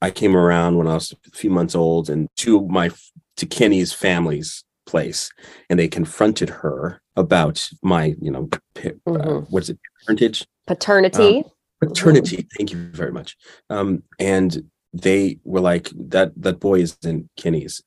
I 0.00 0.10
came 0.10 0.36
around 0.36 0.76
when 0.76 0.86
I 0.86 0.94
was 0.94 1.12
a 1.12 1.36
few 1.36 1.50
months 1.50 1.74
old 1.74 2.08
and 2.10 2.28
two 2.36 2.58
of 2.58 2.68
my 2.68 2.90
to 3.36 3.46
Kenny's 3.46 3.92
family's 3.92 4.64
place, 4.86 5.30
and 5.68 5.78
they 5.78 5.88
confronted 5.88 6.48
her 6.48 7.00
about 7.16 7.68
my, 7.82 8.14
you 8.20 8.30
know, 8.30 8.48
uh, 8.76 8.90
Mhm. 9.08 9.50
what 9.50 9.62
is 9.64 9.70
it, 9.70 9.78
parentage, 10.06 10.46
Paternity. 10.66 11.44
paternity. 11.80 12.46
Thank 12.56 12.72
you 12.72 12.78
very 12.92 13.12
much. 13.12 13.36
Um, 13.70 14.02
and 14.18 14.68
they 14.92 15.38
were 15.44 15.60
like, 15.60 15.90
"That 15.94 16.32
that 16.42 16.60
boy 16.60 16.80
isn't 16.80 17.28
Kenny's." 17.36 17.82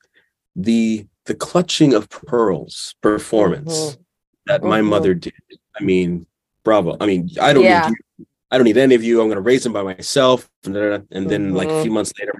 The 0.56 1.06
the 1.26 1.34
clutching 1.34 1.94
of 1.94 2.08
pearls 2.08 2.94
performance 3.02 3.72
Mhm. 3.96 3.98
that 4.46 4.62
my 4.64 4.80
Mhm. 4.80 4.86
mother 4.86 5.14
did. 5.14 5.32
I 5.78 5.84
mean, 5.84 6.26
bravo. 6.64 6.96
I 7.00 7.06
mean, 7.06 7.28
I 7.40 7.52
don't 7.52 7.62
Yeah. 7.64 7.88
need 7.88 7.96
you. 8.18 8.26
I 8.50 8.58
don't 8.58 8.64
need 8.64 8.78
any 8.78 8.94
of 8.96 9.04
you. 9.04 9.20
I'm 9.20 9.28
going 9.28 9.36
to 9.36 9.42
raise 9.42 9.64
him 9.64 9.72
by 9.72 9.82
myself. 9.84 10.50
And, 10.64 10.74
then, 10.74 11.54
like 11.54 11.68
a 11.68 11.82
few 11.82 11.90
months 11.92 12.12
later, 12.18 12.32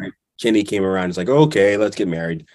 Kenny 0.43 0.65
came 0.65 0.83
around. 0.83 1.11
It's 1.11 1.19
like, 1.19 1.29
okay, 1.29 1.77
let's 1.77 1.95
get 1.95 2.09
married. 2.09 2.47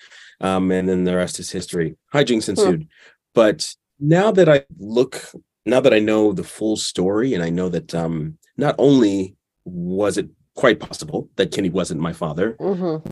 Um, 0.41 0.71
and 0.71 0.87
then 0.87 1.03
the 1.03 1.15
rest 1.15 1.39
is 1.39 1.51
history. 1.51 1.97
Hijinks 2.13 2.49
ensued. 2.49 2.87
But 3.33 3.73
now 3.99 4.31
that 4.31 4.49
I 4.49 4.65
look, 4.77 5.21
now 5.65 5.79
that 5.79 5.93
I 5.93 5.99
know 5.99 6.33
the 6.33 6.43
full 6.43 6.77
story, 6.77 7.33
and 7.33 7.43
I 7.43 7.49
know 7.49 7.69
that 7.69 7.93
um, 7.95 8.37
not 8.57 8.75
only 8.77 9.35
was 9.63 10.17
it 10.17 10.29
quite 10.55 10.79
possible 10.79 11.29
that 11.35 11.51
Kenny 11.51 11.69
wasn't 11.69 12.01
my 12.01 12.13
father, 12.13 12.53
mm-hmm. 12.59 13.07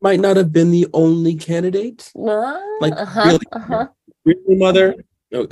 might 0.00 0.20
not 0.20 0.36
have 0.36 0.52
been 0.52 0.70
the 0.70 0.86
only 0.92 1.34
candidate. 1.34 2.10
Like, 2.80 2.94
uh-huh, 2.94 3.24
really? 3.24 3.46
uh-huh. 3.52 3.88
Really, 4.24 4.56
mother? 4.56 4.94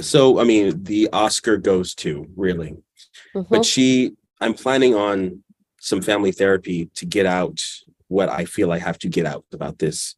So, 0.01 0.41
I 0.41 0.45
mean, 0.45 0.83
the 0.85 1.09
Oscar 1.13 1.57
goes 1.57 1.95
to 1.97 2.27
really. 2.37 2.77
mhm. 3.35 3.47
but 3.49 3.65
she 3.65 4.13
i'm 4.41 4.55
planning 4.55 4.95
on 4.95 5.43
some 5.79 6.01
family 6.01 6.33
therapy 6.33 6.87
to 6.95 7.07
get 7.07 7.27
out 7.27 7.63
what 8.09 8.29
i 8.29 8.45
feel 8.45 8.73
i 8.73 8.79
have 8.79 8.99
to 8.99 9.09
get 9.09 9.27
out 9.27 9.45
about 9.53 9.79
this 9.79 10.15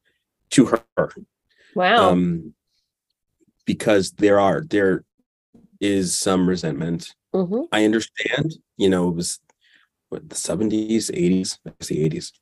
to 0.50 0.66
her. 0.66 1.14
Wow. 1.74 2.10
um 2.10 2.54
because 3.66 4.12
there 4.12 4.40
are 4.40 4.62
there 4.62 5.04
is 5.80 6.16
some 6.18 6.48
resentment. 6.48 7.14
Mhm. 7.34 7.68
i 7.72 7.84
understand 7.84 8.54
you 8.78 8.88
know 8.88 9.08
it 9.10 9.14
was 9.14 9.38
what 10.08 10.28
the 10.30 10.34
70s 10.34 11.10
80s 11.10 11.58
I 11.66 11.70
guess 11.78 11.88
the 11.88 12.02
80s 12.08 12.32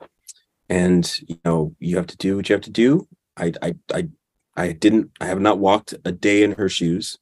and 0.68 1.20
you 1.28 1.38
know 1.44 1.74
you 1.80 1.96
have 1.96 2.06
to 2.06 2.16
do 2.16 2.36
what 2.36 2.48
you 2.48 2.54
have 2.54 2.62
to 2.62 2.70
do. 2.70 3.08
I 3.36 3.52
i 3.62 3.74
i, 3.92 4.08
I 4.56 4.72
didn't 4.72 5.10
i 5.20 5.26
have 5.26 5.40
not 5.40 5.58
walked 5.58 5.94
a 6.04 6.12
day 6.12 6.42
in 6.44 6.52
her 6.52 6.68
shoes. 6.68 7.18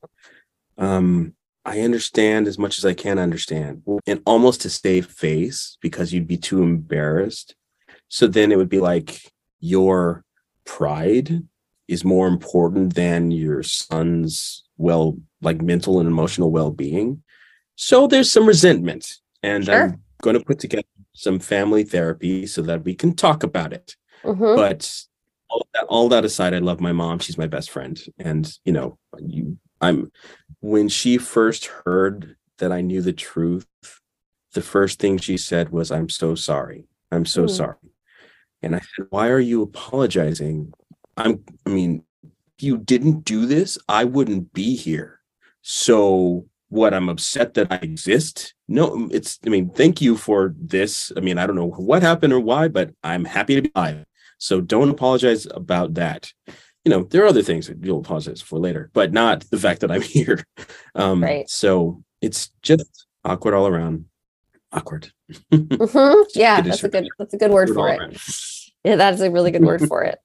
Um 0.76 1.34
i 1.64 1.80
understand 1.80 2.46
as 2.46 2.58
much 2.58 2.76
as 2.78 2.84
i 2.84 2.92
can 2.94 3.18
understand. 3.18 3.82
And 4.06 4.20
almost 4.26 4.60
to 4.62 4.70
save 4.70 5.06
face 5.06 5.78
because 5.80 6.12
you'd 6.12 6.28
be 6.28 6.36
too 6.36 6.62
embarrassed. 6.62 7.54
So 8.08 8.26
then 8.26 8.52
it 8.52 8.58
would 8.58 8.68
be 8.68 8.80
like 8.80 9.20
your 9.60 10.23
pride 10.64 11.42
is 11.88 12.04
more 12.04 12.26
important 12.28 12.94
than 12.94 13.30
your 13.30 13.62
son's 13.62 14.64
well 14.78 15.16
like 15.42 15.60
mental 15.60 16.00
and 16.00 16.08
emotional 16.08 16.50
well-being 16.50 17.22
so 17.76 18.06
there's 18.06 18.32
some 18.32 18.46
resentment 18.46 19.18
and 19.42 19.64
Sure. 19.66 19.74
i'm 19.84 20.02
going 20.22 20.38
to 20.38 20.44
put 20.44 20.58
together 20.58 20.84
some 21.12 21.38
family 21.38 21.84
therapy 21.84 22.46
so 22.46 22.62
that 22.62 22.84
we 22.84 22.94
can 22.94 23.14
talk 23.14 23.42
about 23.44 23.72
it. 23.72 23.94
Mhm. 24.24 24.56
But 24.56 24.90
all 25.50 25.66
that, 25.74 25.84
all 25.84 26.08
that 26.08 26.24
aside, 26.24 26.54
I 26.54 26.58
love 26.58 26.80
my 26.80 26.92
mom. 26.92 27.18
She's 27.20 27.38
my 27.38 27.46
best 27.46 27.70
friend, 27.70 28.02
and 28.18 28.50
you 28.64 28.72
know, 28.72 28.98
you, 29.18 29.56
I'm 29.80 30.10
when 30.60 30.88
she 30.88 31.18
first 31.18 31.66
heard 31.66 32.36
that 32.58 32.72
I 32.72 32.80
knew 32.80 33.00
the 33.02 33.12
truth, 33.12 33.66
the 34.54 34.62
first 34.62 34.98
thing 34.98 35.18
she 35.18 35.36
said 35.36 35.68
was, 35.70 35.90
"I'm 35.92 36.08
so 36.08 36.34
sorry. 36.34 36.88
I'm 37.12 37.26
so 37.26 37.44
Mm. 37.44 37.50
sorry." 37.50 37.76
And 38.64 38.74
I 38.76 38.80
said, 38.80 39.06
"Why 39.10 39.28
are 39.28 39.40
you 39.40 39.62
apologizing? 39.62 40.72
I'm. 41.16 41.44
I 41.66 41.70
mean, 41.70 42.02
if 42.56 42.62
you 42.62 42.78
didn't 42.78 43.24
do 43.24 43.46
this, 43.46 43.78
I 43.88 44.04
wouldn't 44.04 44.52
be 44.52 44.76
here. 44.76 45.20
So." 45.62 46.46
What 46.70 46.92
I'm 46.94 47.08
upset 47.08 47.54
that 47.54 47.70
I 47.70 47.76
exist. 47.76 48.52
No, 48.66 49.08
it's. 49.12 49.38
I 49.46 49.48
mean, 49.48 49.70
thank 49.70 50.00
you 50.00 50.16
for 50.16 50.52
this. 50.58 51.12
I 51.16 51.20
mean, 51.20 51.38
I 51.38 51.46
don't 51.46 51.54
know 51.54 51.68
what 51.68 52.02
happened 52.02 52.32
or 52.32 52.40
why, 52.40 52.66
but 52.66 52.90
I'm 53.04 53.24
happy 53.24 53.54
to 53.54 53.62
be 53.62 53.70
alive. 53.76 54.04
So 54.38 54.60
don't 54.60 54.88
apologize 54.90 55.46
about 55.52 55.94
that. 55.94 56.32
You 56.84 56.90
know, 56.90 57.04
there 57.04 57.22
are 57.22 57.28
other 57.28 57.42
things 57.42 57.68
that 57.68 57.84
you'll 57.84 58.00
apologize 58.00 58.42
for 58.42 58.58
later, 58.58 58.90
but 58.92 59.12
not 59.12 59.48
the 59.50 59.58
fact 59.58 59.82
that 59.82 59.92
I'm 59.92 60.02
here. 60.18 60.44
Um, 60.96 61.22
Right. 61.22 61.48
So 61.48 62.02
it's 62.20 62.50
just 62.62 63.06
awkward 63.24 63.54
all 63.54 63.68
around. 63.68 64.06
Awkward. 64.72 65.12
Mhm. 65.52 66.24
Yeah, 66.34 66.60
that's 66.60 66.82
a 66.82 66.88
good 66.88 67.08
that's 67.20 67.34
a 67.34 67.36
good 67.38 67.52
word 67.52 67.68
for 67.70 67.92
it. 67.92 68.18
Yeah, 68.84 68.96
that's 68.96 69.20
a 69.20 69.30
really 69.30 69.50
good 69.50 69.64
word 69.64 69.82
for 69.88 70.02
it. 70.04 70.18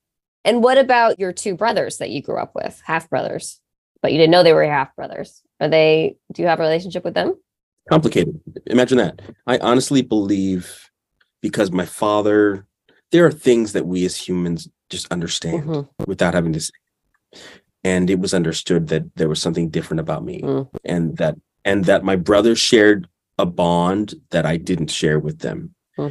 And 0.45 0.63
what 0.63 0.77
about 0.77 1.19
your 1.19 1.33
two 1.33 1.55
brothers 1.55 1.97
that 1.97 2.09
you 2.11 2.21
grew 2.21 2.37
up 2.37 2.53
with, 2.55 2.81
half 2.85 3.09
brothers, 3.09 3.59
but 4.01 4.11
you 4.11 4.17
didn't 4.17 4.31
know 4.31 4.43
they 4.43 4.53
were 4.53 4.63
half 4.65 4.95
brothers? 4.95 5.41
Are 5.59 5.67
they? 5.69 6.17
Do 6.33 6.41
you 6.41 6.47
have 6.47 6.59
a 6.59 6.63
relationship 6.63 7.03
with 7.03 7.13
them? 7.13 7.35
Complicated. 7.89 8.39
Imagine 8.67 8.97
that. 8.99 9.21
I 9.47 9.57
honestly 9.57 10.01
believe 10.01 10.89
because 11.41 11.71
my 11.71 11.85
father, 11.85 12.65
there 13.11 13.25
are 13.25 13.31
things 13.31 13.73
that 13.73 13.87
we 13.87 14.05
as 14.05 14.15
humans 14.15 14.67
just 14.89 15.11
understand 15.11 15.63
Mhm. 15.63 15.89
without 16.07 16.33
having 16.33 16.53
to 16.53 16.59
say. 16.61 16.71
And 17.83 18.09
it 18.09 18.19
was 18.19 18.33
understood 18.33 18.87
that 18.89 19.03
there 19.15 19.29
was 19.29 19.41
something 19.41 19.69
different 19.69 20.01
about 20.01 20.23
me. 20.23 20.41
Mm. 20.41 20.69
and 20.85 21.17
that 21.17 21.35
and 21.65 21.85
that 21.85 22.03
my 22.03 22.15
brothers 22.15 22.57
shared 22.59 23.07
a 23.37 23.45
bond 23.45 24.15
that 24.31 24.45
I 24.45 24.57
didn't 24.57 24.89
share 24.91 25.19
with 25.19 25.39
them. 25.39 25.75
Hmm. 25.97 26.07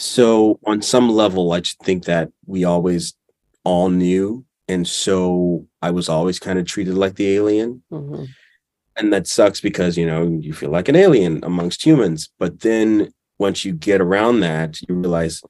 So 0.00 0.58
on 0.64 0.80
some 0.80 1.10
level, 1.10 1.52
I 1.52 1.60
just 1.60 1.78
think 1.80 2.06
that 2.06 2.30
we 2.46 2.64
always 2.64 3.12
all 3.64 3.90
knew, 3.90 4.46
and 4.66 4.88
so 4.88 5.66
I 5.82 5.90
was 5.90 6.08
always 6.08 6.38
kind 6.38 6.58
of 6.58 6.64
treated 6.64 6.94
like 6.94 7.16
the 7.16 7.34
alien, 7.34 7.82
Mhm. 7.92 8.26
and 8.96 9.12
that 9.12 9.26
sucks 9.26 9.60
because 9.60 9.98
you 9.98 10.06
know 10.06 10.38
you 10.40 10.54
feel 10.54 10.70
like 10.70 10.88
an 10.88 10.96
alien 10.96 11.40
amongst 11.44 11.84
humans. 11.84 12.30
But 12.38 12.60
then 12.60 13.12
once 13.38 13.62
you 13.66 13.74
get 13.74 14.00
around 14.00 14.40
that, 14.40 14.80
you 14.88 14.94
realize 14.94 15.42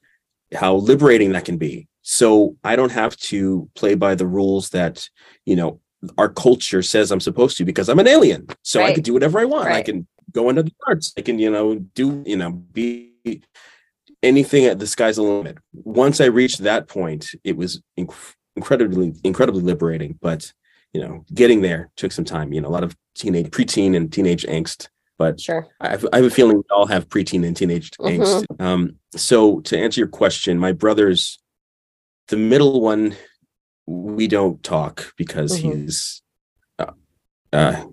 how 0.52 0.74
liberating 0.74 1.30
that 1.30 1.44
can 1.44 1.56
be. 1.56 1.86
So 2.02 2.56
I 2.64 2.74
don't 2.74 2.90
have 2.90 3.16
to 3.30 3.70
play 3.76 3.94
by 3.94 4.16
the 4.16 4.26
rules 4.26 4.70
that 4.70 5.08
you 5.46 5.54
know 5.54 5.78
our 6.18 6.28
culture 6.28 6.82
says 6.82 7.12
I'm 7.12 7.20
supposed 7.20 7.56
to 7.58 7.64
because 7.64 7.88
I'm 7.88 8.00
an 8.00 8.08
alien. 8.08 8.48
So 8.62 8.82
I 8.82 8.94
can 8.94 9.04
do 9.04 9.12
whatever 9.12 9.38
I 9.38 9.44
want. 9.44 9.68
I 9.68 9.82
can 9.82 10.08
go 10.32 10.48
into 10.50 10.64
the 10.64 10.72
arts. 10.88 11.12
I 11.16 11.20
can, 11.20 11.38
you 11.38 11.50
know, 11.50 11.76
do, 11.94 12.24
you 12.26 12.36
know, 12.36 12.50
be 12.50 13.12
anything 14.22 14.64
at 14.66 14.78
the 14.78 14.86
sky's 14.86 15.16
the 15.16 15.22
limit. 15.22 15.58
Once 15.72 16.20
I 16.20 16.26
reached 16.26 16.58
that 16.58 16.88
point, 16.88 17.30
it 17.44 17.56
was 17.56 17.82
inc- 17.98 18.34
incredibly, 18.56 19.14
incredibly 19.24 19.62
liberating. 19.62 20.18
But, 20.20 20.52
you 20.92 21.00
know, 21.00 21.24
getting 21.32 21.62
there 21.62 21.90
took 21.96 22.12
some 22.12 22.24
time, 22.24 22.52
you 22.52 22.60
know, 22.60 22.68
a 22.68 22.70
lot 22.70 22.84
of 22.84 22.96
teenage, 23.14 23.50
preteen 23.50 23.96
and 23.96 24.12
teenage 24.12 24.44
angst. 24.44 24.88
But 25.18 25.40
Sure. 25.40 25.66
I 25.80 25.90
have, 25.90 26.06
I 26.12 26.16
have 26.16 26.24
a 26.26 26.30
feeling 26.30 26.56
we 26.58 26.62
all 26.70 26.86
have 26.86 27.08
preteen 27.08 27.46
and 27.46 27.56
teenage 27.56 27.90
Mhm. 27.92 28.18
angst. 28.20 28.60
Um, 28.60 28.96
so 29.14 29.60
to 29.60 29.78
answer 29.78 30.00
your 30.00 30.08
question, 30.08 30.58
my 30.58 30.72
brother's 30.72 31.38
the 32.28 32.36
middle 32.36 32.80
one. 32.80 33.14
We 33.86 34.28
don't 34.28 34.62
talk 34.62 35.12
because 35.16 35.60
Mhm. 35.60 35.82
he's 35.82 36.22
uh, 36.78 36.92
uh, 37.52 37.84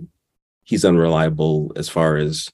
he's 0.63 0.85
unreliable 0.85 1.71
as 1.75 1.89
far 1.89 2.17
as. 2.17 2.49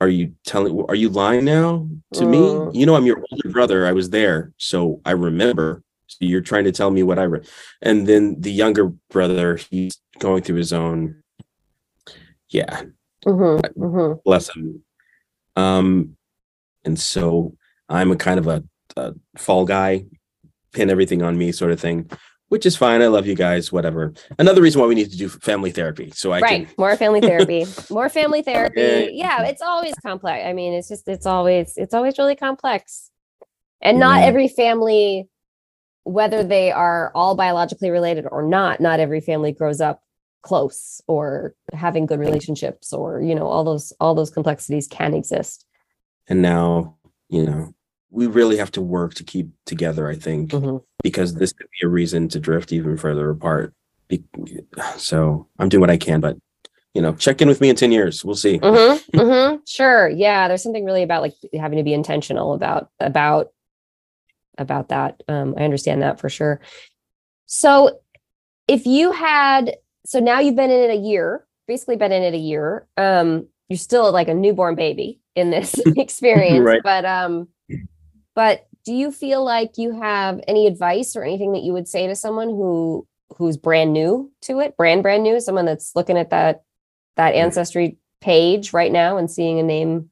Are 0.00 0.08
you 0.08 0.34
telling? 0.44 0.82
Are 0.88 0.94
you 0.94 1.10
lying 1.10 1.44
now 1.44 1.88
to 2.14 2.24
Mm. 2.24 2.30
me? 2.30 2.78
You 2.80 2.86
know, 2.86 2.96
I'm 2.96 3.06
your 3.06 3.22
older 3.30 3.50
brother. 3.50 3.86
I 3.86 3.92
was 3.92 4.10
there, 4.10 4.52
so 4.56 5.00
I 5.04 5.12
remember. 5.12 5.82
So 6.06 6.18
you're 6.20 6.40
trying 6.40 6.64
to 6.64 6.72
tell 6.72 6.90
me 6.90 7.02
what 7.02 7.18
I 7.18 7.24
read, 7.24 7.46
and 7.82 8.06
then 8.06 8.40
the 8.40 8.50
younger 8.50 8.86
brother, 9.10 9.56
he's 9.56 10.00
going 10.18 10.42
through 10.42 10.56
his 10.56 10.72
own. 10.72 11.22
Yeah, 12.48 12.82
hmm 13.24 13.58
hmm 13.76 14.12
bless 14.24 14.48
him. 14.54 14.82
Um, 15.54 16.16
and 16.84 16.98
so 16.98 17.54
I'm 17.88 18.10
a 18.10 18.16
kind 18.16 18.38
of 18.38 18.46
a, 18.48 18.64
a 18.96 19.14
fall 19.36 19.64
guy, 19.66 20.06
pin 20.72 20.90
everything 20.90 21.22
on 21.22 21.36
me 21.38 21.52
sort 21.52 21.70
of 21.72 21.78
thing, 21.80 22.10
which 22.50 22.66
is 22.66 22.76
fine. 22.76 23.00
I 23.00 23.06
love 23.06 23.26
you 23.26 23.34
guys, 23.36 23.72
whatever. 23.72 24.12
Another 24.38 24.60
reason 24.60 24.80
why 24.80 24.86
we 24.88 24.94
need 24.96 25.10
to 25.10 25.16
do 25.16 25.28
family 25.28 25.70
therapy. 25.70 26.10
So 26.14 26.32
I 26.32 26.40
Right. 26.40 26.66
can, 26.66 26.74
More 26.76 26.96
family 26.96 27.20
therapy. 27.20 27.64
More 27.90 28.08
family 28.08 28.42
therapy. 28.42 29.10
Yeah, 29.14 29.44
it's 29.44 29.62
always 29.62 29.94
complex. 30.04 30.44
I 30.44 30.52
mean, 30.52 30.72
it's 30.74 30.88
just 30.88 31.08
it's 31.08 31.26
always 31.26 31.72
it's 31.76 31.94
always 31.94 32.18
really 32.18 32.36
complex. 32.36 33.10
And 33.80 33.98
not 33.98 34.20
Yeah. 34.20 34.26
every 34.26 34.48
family 34.48 35.28
whether 36.04 36.42
they 36.42 36.72
are 36.72 37.12
all 37.14 37.34
biologically 37.36 37.90
related 37.90 38.26
or 38.30 38.42
not, 38.42 38.80
not 38.80 39.00
every 39.00 39.20
family 39.20 39.52
grows 39.52 39.80
up 39.80 40.02
close 40.42 41.00
or 41.06 41.54
having 41.74 42.06
good 42.06 42.18
relationships 42.18 42.92
or, 42.92 43.20
you 43.20 43.34
know, 43.34 43.46
all 43.46 43.62
those 43.62 43.92
all 44.00 44.14
those 44.14 44.30
complexities 44.30 44.86
can 44.88 45.14
exist. 45.14 45.66
and 46.26 46.42
now, 46.42 46.96
you 47.28 47.44
know, 47.46 47.72
we 48.10 48.26
really 48.26 48.56
have 48.56 48.72
to 48.72 48.80
work 48.82 49.14
to 49.14 49.24
keep 49.24 49.48
together, 49.66 50.08
I 50.08 50.16
think, 50.16 50.50
Mhm. 50.50 50.82
because 51.02 51.34
this 51.34 51.52
could 51.52 51.68
be 51.80 51.86
a 51.86 51.88
reason 51.88 52.28
to 52.28 52.40
drift 52.40 52.72
even 52.72 52.96
further 52.96 53.30
apart. 53.30 53.72
So 54.96 55.46
I'm 55.58 55.68
doing 55.68 55.80
what 55.80 55.90
I 55.90 55.96
can, 55.96 56.20
but, 56.20 56.36
you 56.94 57.02
know, 57.02 57.12
check 57.14 57.40
in 57.40 57.46
with 57.48 57.60
me 57.60 57.68
in 57.68 57.76
10 57.76 57.92
years. 57.92 58.24
We'll 58.24 58.34
see. 58.34 58.58
Mhm, 58.58 59.00
mhm. 59.14 59.60
Sure. 59.66 60.08
Yeah, 60.08 60.48
there's 60.48 60.62
something 60.62 60.84
really 60.84 61.04
about 61.04 61.22
like 61.22 61.34
having 61.54 61.78
to 61.78 61.84
be 61.84 61.94
intentional 61.94 62.52
about 62.54 62.90
about 62.98 63.52
about 64.58 64.88
that. 64.88 65.22
Um, 65.28 65.54
I 65.56 65.62
understand 65.64 66.02
that 66.02 66.18
for 66.20 66.28
sure. 66.28 66.60
So, 67.46 68.00
if 68.68 68.84
you 68.86 69.10
had, 69.12 69.76
so 70.04 70.18
now 70.20 70.40
you've 70.40 70.56
been 70.56 70.70
in 70.70 70.90
it 70.90 70.92
a 70.92 70.96
year, 71.00 71.46
basically 71.66 71.96
been 71.96 72.12
in 72.12 72.22
it 72.22 72.34
a 72.34 72.38
year. 72.38 72.86
Um, 72.96 73.46
you're 73.68 73.78
still 73.78 74.12
like 74.12 74.28
a 74.28 74.34
newborn 74.34 74.74
baby 74.74 75.20
in 75.34 75.50
this 75.50 75.78
experience, 75.96 76.64
Right. 76.64 76.80
but 76.82 77.04
um, 77.04 77.48
but 78.34 78.66
do 78.84 78.92
you 78.92 79.12
feel 79.12 79.44
like 79.44 79.76
you 79.76 80.00
have 80.00 80.40
any 80.48 80.66
advice 80.66 81.16
or 81.16 81.22
anything 81.22 81.52
that 81.52 81.62
you 81.62 81.72
would 81.72 81.88
say 81.88 82.06
to 82.06 82.16
someone 82.16 82.48
who 82.48 83.06
who's 83.36 83.56
brand 83.56 83.92
new 83.92 84.30
to 84.42 84.60
it, 84.60 84.76
brand 84.76 85.02
brand 85.02 85.22
new, 85.22 85.40
someone 85.40 85.64
that's 85.66 85.94
looking 85.94 86.16
at 86.16 86.30
that 86.30 86.62
that 87.16 87.34
Mm. 87.34 87.44
ancestry 87.44 87.96
page 88.20 88.72
right 88.72 88.92
now 88.92 89.16
and 89.16 89.30
seeing 89.30 89.58
a 89.58 89.62
name 89.62 90.10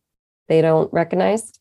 they 0.49 0.61
don't 0.61 0.93
recognize? 0.93 1.53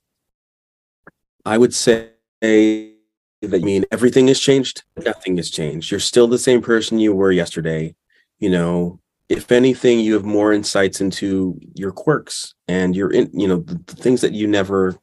I 1.45 1.57
would 1.57 1.73
say 1.73 2.09
that 2.41 2.93
you 3.41 3.59
mean 3.61 3.85
everything 3.91 4.27
has 4.27 4.39
changed. 4.39 4.83
Nothing 4.97 5.37
has 5.37 5.49
changed. 5.49 5.91
You're 5.91 5.99
still 5.99 6.27
the 6.27 6.37
same 6.37 6.61
person 6.61 6.99
you 6.99 7.13
were 7.13 7.31
yesterday. 7.31 7.95
You 8.39 8.49
know, 8.49 8.99
if 9.29 9.51
anything, 9.51 9.99
you 9.99 10.13
have 10.13 10.25
more 10.25 10.53
insights 10.53 11.01
into 11.01 11.59
your 11.73 11.91
quirks 11.91 12.53
and 12.67 12.95
your, 12.95 13.11
in, 13.11 13.29
you 13.33 13.47
know, 13.47 13.57
the, 13.57 13.75
the 13.85 13.95
things 13.95 14.21
that 14.21 14.33
you 14.33 14.47
never 14.47 14.95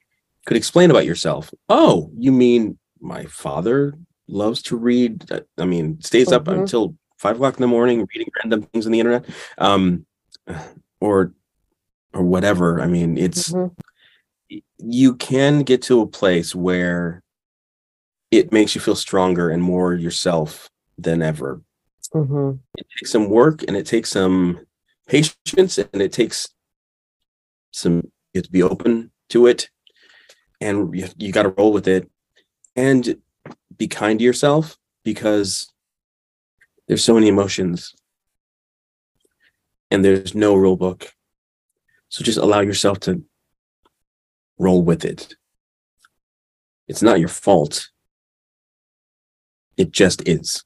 could 0.47 0.57
explain 0.57 0.91
about 0.91 1.07
yourself. 1.07 1.53
Oh, 1.69 2.11
you 2.17 2.33
mean 2.33 2.79
my 3.01 3.25
father 3.27 3.95
loves 4.29 4.63
to 4.63 4.77
read? 4.77 5.31
uh, 5.31 5.41
I 5.59 5.65
mean, 5.65 6.01
stays 6.01 6.33
up 6.33 6.45
Mhm. 6.45 6.61
until 6.61 6.97
five 7.19 7.37
o'clock 7.37 7.57
in 7.57 7.61
the 7.63 7.67
morning 7.67 8.07
reading 8.15 8.29
random 8.43 8.63
things 8.63 8.87
on 8.87 8.93
the 8.93 9.01
internet, 9.01 9.25
um, 9.59 10.07
or 11.01 11.33
or 12.13 12.23
whatever. 12.23 12.81
I 12.81 12.87
mean, 12.87 13.19
it's 13.19 13.51
Mhm. 13.53 13.75
you 14.79 15.17
can 15.17 15.63
get 15.63 15.83
to 15.83 16.01
a 16.01 16.07
place 16.07 16.55
where 16.55 17.23
it 18.31 18.53
makes 18.53 18.75
you 18.75 18.81
feel 18.81 18.95
stronger 18.95 19.51
and 19.51 19.63
more 19.63 19.95
yourself 19.95 20.69
than 20.99 21.23
ever. 21.23 21.61
Mhm. 22.13 22.61
It 22.79 22.87
takes 22.99 23.11
some 23.11 23.29
work 23.29 23.65
and 23.67 23.77
it 23.77 23.87
takes 23.87 24.11
some 24.11 24.61
patience 25.09 25.79
and 25.79 26.01
it 26.03 26.13
takes 26.13 26.49
some 27.73 27.97
you 28.33 28.39
have 28.39 28.45
to 28.45 28.53
be 28.53 28.63
open 28.63 29.11
to 29.31 29.47
it 29.47 29.71
and 30.61 30.95
you, 30.97 31.09
you 31.19 31.33
got 31.33 31.43
to 31.45 31.51
roll 31.51 31.73
with 31.73 31.89
it 31.89 32.11
and 32.77 33.17
be 33.77 33.89
kind 33.89 34.19
to 34.19 34.25
yourself 34.25 34.77
because 35.05 35.73
there's 36.89 37.05
so 37.05 37.15
many 37.15 37.29
emotions 37.29 37.95
and 39.91 40.05
there's 40.05 40.35
no 40.35 40.55
rule 40.55 40.77
book. 40.77 41.13
So 42.09 42.25
just 42.25 42.39
allow 42.39 42.61
yourself 42.61 43.01
to 43.01 43.25
roll 44.59 44.83
with 44.83 45.05
it. 45.05 45.35
It's 46.89 47.03
not 47.03 47.19
your 47.19 47.29
fault. 47.29 47.89
It 49.77 49.91
just 49.91 50.29
is. 50.29 50.65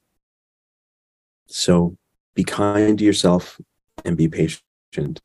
So 1.47 1.97
be 2.35 2.43
kind 2.43 2.99
to 2.99 3.05
yourself 3.05 3.59
and 4.05 4.15
be 4.15 4.27
patient. 4.27 5.21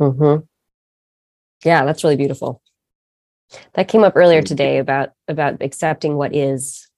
Mhm. 0.00 0.48
Yeah, 1.64 1.84
that's 1.84 2.04
really 2.04 2.16
beautiful. 2.16 2.62
That 3.74 3.88
came 3.88 4.04
up 4.04 4.14
earlier 4.16 4.42
today 4.42 4.78
about 4.78 5.10
about 5.28 5.62
accepting 5.62 6.16
what 6.16 6.34
is, 6.34 6.88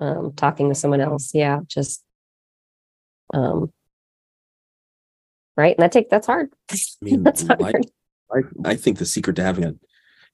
um, 0.00 0.32
talking 0.34 0.68
to 0.68 0.74
someone 0.74 1.00
else. 1.00 1.34
Yeah, 1.34 1.60
just 1.66 2.02
um 3.34 3.72
right. 5.56 5.76
And 5.76 5.82
that 5.82 5.92
take 5.92 6.08
that's 6.10 6.26
hard. 6.26 6.50
I 6.70 6.76
mean, 7.02 7.22
that's 7.22 7.46
hard. 7.46 7.86
I, 8.32 8.42
I 8.64 8.74
think 8.74 8.98
the 8.98 9.06
secret 9.06 9.36
to 9.36 9.42
having 9.42 9.64
a 9.64 9.74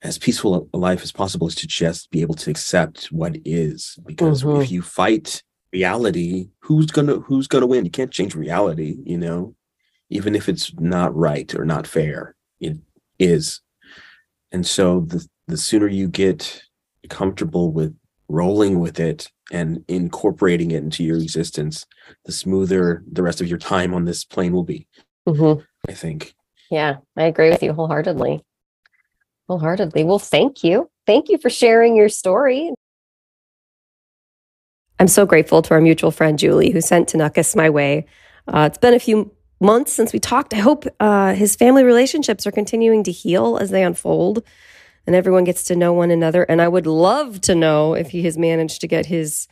as 0.02 0.18
peaceful 0.18 0.68
a 0.72 0.76
life 0.78 1.02
as 1.02 1.12
possible 1.12 1.46
is 1.48 1.54
to 1.56 1.66
just 1.66 2.10
be 2.10 2.20
able 2.20 2.34
to 2.34 2.50
accept 2.50 3.06
what 3.06 3.36
is. 3.44 3.98
Because 4.06 4.42
Mhm. 4.44 4.62
if 4.62 4.70
you 4.70 4.82
fight 4.82 5.42
reality, 5.72 6.50
who's 6.60 6.86
gonna 6.86 7.16
who's 7.20 7.48
gonna 7.48 7.66
win? 7.66 7.84
You 7.84 7.90
can't 7.90 8.12
change 8.12 8.34
reality, 8.34 8.98
you 9.04 9.18
know, 9.18 9.56
even 10.10 10.34
if 10.36 10.48
it's 10.48 10.72
not 10.78 11.14
right 11.16 11.52
or 11.54 11.64
not 11.64 11.86
fair. 11.86 12.36
It 12.60 12.78
is. 13.18 13.60
And 14.54 14.64
so 14.64 15.00
the 15.00 15.26
the 15.48 15.56
sooner 15.56 15.88
you 15.88 16.06
get 16.06 16.62
comfortable 17.10 17.72
with 17.72 17.94
rolling 18.28 18.78
with 18.78 19.00
it 19.00 19.28
and 19.52 19.84
incorporating 19.88 20.70
it 20.70 20.76
into 20.76 21.02
your 21.02 21.16
existence, 21.18 21.84
the 22.24 22.30
smoother 22.30 23.02
the 23.10 23.22
rest 23.24 23.40
of 23.40 23.48
your 23.48 23.58
time 23.58 23.92
on 23.92 24.04
this 24.04 24.24
plane 24.24 24.52
will 24.52 24.62
be, 24.62 24.86
Mhm. 25.28 25.66
I 25.88 25.92
think. 25.92 26.36
Yeah, 26.70 26.98
I 27.16 27.24
agree 27.24 27.50
with 27.50 27.64
you 27.64 27.72
wholeheartedly. 27.72 28.44
Wholeheartedly. 29.48 30.04
Well, 30.04 30.20
thank 30.20 30.62
you. 30.62 30.88
Thank 31.04 31.28
you 31.28 31.36
for 31.36 31.50
sharing 31.50 31.96
your 31.96 32.08
story. 32.08 32.70
I'm 35.00 35.08
so 35.08 35.26
grateful 35.26 35.62
to 35.62 35.74
our 35.74 35.80
mutual 35.80 36.12
friend 36.12 36.38
Julie 36.38 36.70
who 36.70 36.80
sent 36.80 37.08
Tonoccus 37.08 37.56
my 37.56 37.70
way. 37.70 38.06
Uh, 38.46 38.68
it's 38.70 38.78
been 38.78 38.94
a 38.94 39.00
few 39.00 39.34
months 39.64 39.92
since 39.92 40.12
we 40.12 40.20
talked. 40.20 40.54
I 40.54 40.58
hope 40.58 40.84
uh, 41.00 41.34
his 41.34 41.56
family 41.56 41.82
relationships 41.82 42.46
are 42.46 42.52
continuing 42.52 43.02
to 43.04 43.12
heal 43.12 43.58
as 43.58 43.70
they 43.70 43.82
unfold 43.82 44.44
and 45.06 45.16
everyone 45.16 45.44
gets 45.44 45.64
to 45.64 45.76
know 45.76 45.92
one 45.92 46.10
another. 46.10 46.44
And 46.44 46.62
I 46.62 46.68
would 46.68 46.86
love 46.86 47.40
to 47.42 47.54
know 47.54 47.94
if 47.94 48.10
he 48.10 48.22
has 48.22 48.38
managed 48.38 48.80
to 48.80 48.88
get 48.88 49.06
his 49.06 49.48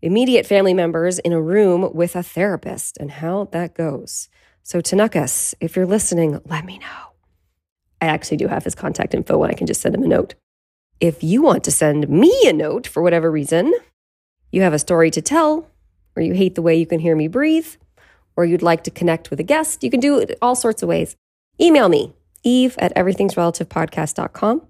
immediate 0.00 0.46
family 0.46 0.74
members 0.74 1.18
in 1.20 1.32
a 1.32 1.40
room 1.40 1.94
with 1.94 2.16
a 2.16 2.22
therapist 2.22 2.98
and 2.98 3.10
how 3.10 3.48
that 3.52 3.74
goes. 3.74 4.28
So, 4.62 4.80
Tonoccus, 4.80 5.54
if 5.60 5.76
you're 5.76 5.86
listening, 5.86 6.40
let 6.44 6.64
me 6.64 6.78
know. 6.78 7.12
I 8.00 8.06
actually 8.06 8.36
do 8.36 8.48
have 8.48 8.64
his 8.64 8.74
contact 8.74 9.14
info 9.14 9.42
and 9.42 9.52
I 9.52 9.54
can 9.54 9.66
just 9.66 9.80
send 9.80 9.94
him 9.94 10.02
a 10.02 10.08
note. 10.08 10.34
If 11.00 11.22
you 11.22 11.42
want 11.42 11.64
to 11.64 11.70
send 11.70 12.08
me 12.08 12.32
a 12.46 12.52
note 12.52 12.86
for 12.86 13.02
whatever 13.02 13.30
reason, 13.30 13.72
you 14.50 14.62
have 14.62 14.72
a 14.72 14.78
story 14.78 15.10
to 15.12 15.22
tell, 15.22 15.68
or 16.14 16.22
you 16.22 16.34
hate 16.34 16.54
the 16.54 16.62
way 16.62 16.76
you 16.76 16.86
can 16.86 17.00
hear 17.00 17.16
me 17.16 17.26
breathe, 17.26 17.74
or 18.36 18.44
you'd 18.44 18.62
like 18.62 18.84
to 18.84 18.90
connect 18.90 19.30
with 19.30 19.40
a 19.40 19.44
guest, 19.44 19.84
you 19.84 19.90
can 19.90 20.00
do 20.00 20.18
it 20.18 20.38
all 20.40 20.54
sorts 20.54 20.82
of 20.82 20.88
ways. 20.88 21.16
Email 21.60 21.88
me, 21.88 22.12
eve 22.42 22.76
at 22.78 22.94
everythingsrelativepodcast.com. 22.94 24.62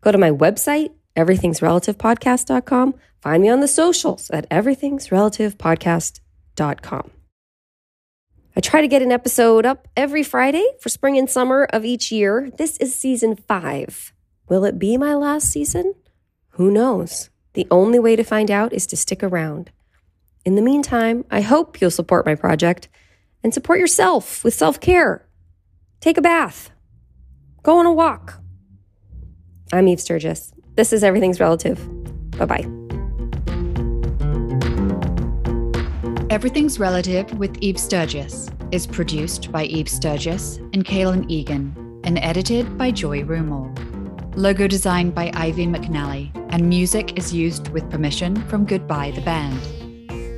Go 0.00 0.12
to 0.12 0.18
my 0.18 0.30
website, 0.30 0.92
everythingsrelativepodcast.com. 1.16 2.94
Find 3.20 3.42
me 3.42 3.48
on 3.48 3.60
the 3.60 3.68
socials 3.68 4.30
at 4.30 4.48
everythingsrelativepodcast.com. 4.50 7.10
I 8.56 8.60
try 8.60 8.80
to 8.80 8.88
get 8.88 9.02
an 9.02 9.10
episode 9.10 9.66
up 9.66 9.88
every 9.96 10.22
Friday 10.22 10.64
for 10.78 10.88
spring 10.88 11.18
and 11.18 11.28
summer 11.28 11.66
of 11.72 11.84
each 11.84 12.12
year. 12.12 12.52
This 12.56 12.76
is 12.76 12.94
season 12.94 13.34
five. 13.34 14.12
Will 14.48 14.64
it 14.64 14.78
be 14.78 14.96
my 14.96 15.14
last 15.14 15.50
season? 15.50 15.94
Who 16.50 16.70
knows? 16.70 17.30
The 17.54 17.66
only 17.70 17.98
way 17.98 18.14
to 18.14 18.22
find 18.22 18.50
out 18.50 18.72
is 18.72 18.86
to 18.88 18.96
stick 18.96 19.24
around. 19.24 19.72
In 20.44 20.54
the 20.54 20.62
meantime, 20.62 21.24
I 21.30 21.40
hope 21.40 21.80
you'll 21.80 21.90
support 21.90 22.26
my 22.26 22.34
project 22.34 22.88
and 23.44 23.54
support 23.54 23.78
yourself 23.78 24.42
with 24.42 24.54
self 24.54 24.80
care. 24.80 25.28
Take 26.00 26.18
a 26.18 26.22
bath, 26.22 26.70
go 27.62 27.78
on 27.78 27.86
a 27.86 27.92
walk. 27.92 28.40
I'm 29.72 29.86
Eve 29.86 30.00
Sturges. 30.00 30.52
This 30.74 30.92
is 30.92 31.04
Everything's 31.04 31.38
Relative. 31.38 31.78
Bye 32.32 32.46
bye. 32.46 32.66
Everything's 36.30 36.80
Relative 36.80 37.32
with 37.38 37.56
Eve 37.58 37.78
Sturges 37.78 38.50
is 38.72 38.86
produced 38.86 39.52
by 39.52 39.64
Eve 39.64 39.88
Sturges 39.88 40.56
and 40.72 40.84
Kaylin 40.84 41.30
Egan 41.30 42.00
and 42.02 42.18
edited 42.18 42.76
by 42.76 42.90
Joy 42.90 43.22
Rumel. 43.22 43.72
Logo 44.36 44.66
designed 44.66 45.14
by 45.14 45.30
Ivy 45.34 45.66
McNally, 45.66 46.32
and 46.50 46.68
music 46.68 47.16
is 47.16 47.32
used 47.32 47.68
with 47.68 47.88
permission 47.88 48.34
from 48.48 48.64
Goodbye 48.64 49.12
the 49.12 49.20
Band. 49.20 49.60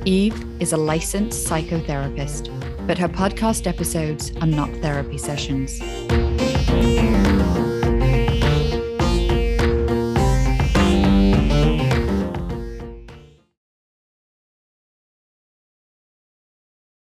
Eve 0.07 0.45
is 0.61 0.71
a 0.71 0.77
licensed 0.77 1.47
psychotherapist, 1.47 2.47
but 2.87 2.97
her 2.97 3.09
podcast 3.09 3.67
episodes 3.67 4.31
are 4.37 4.47
not 4.47 4.69
therapy 4.81 5.17
sessions. 5.17 5.81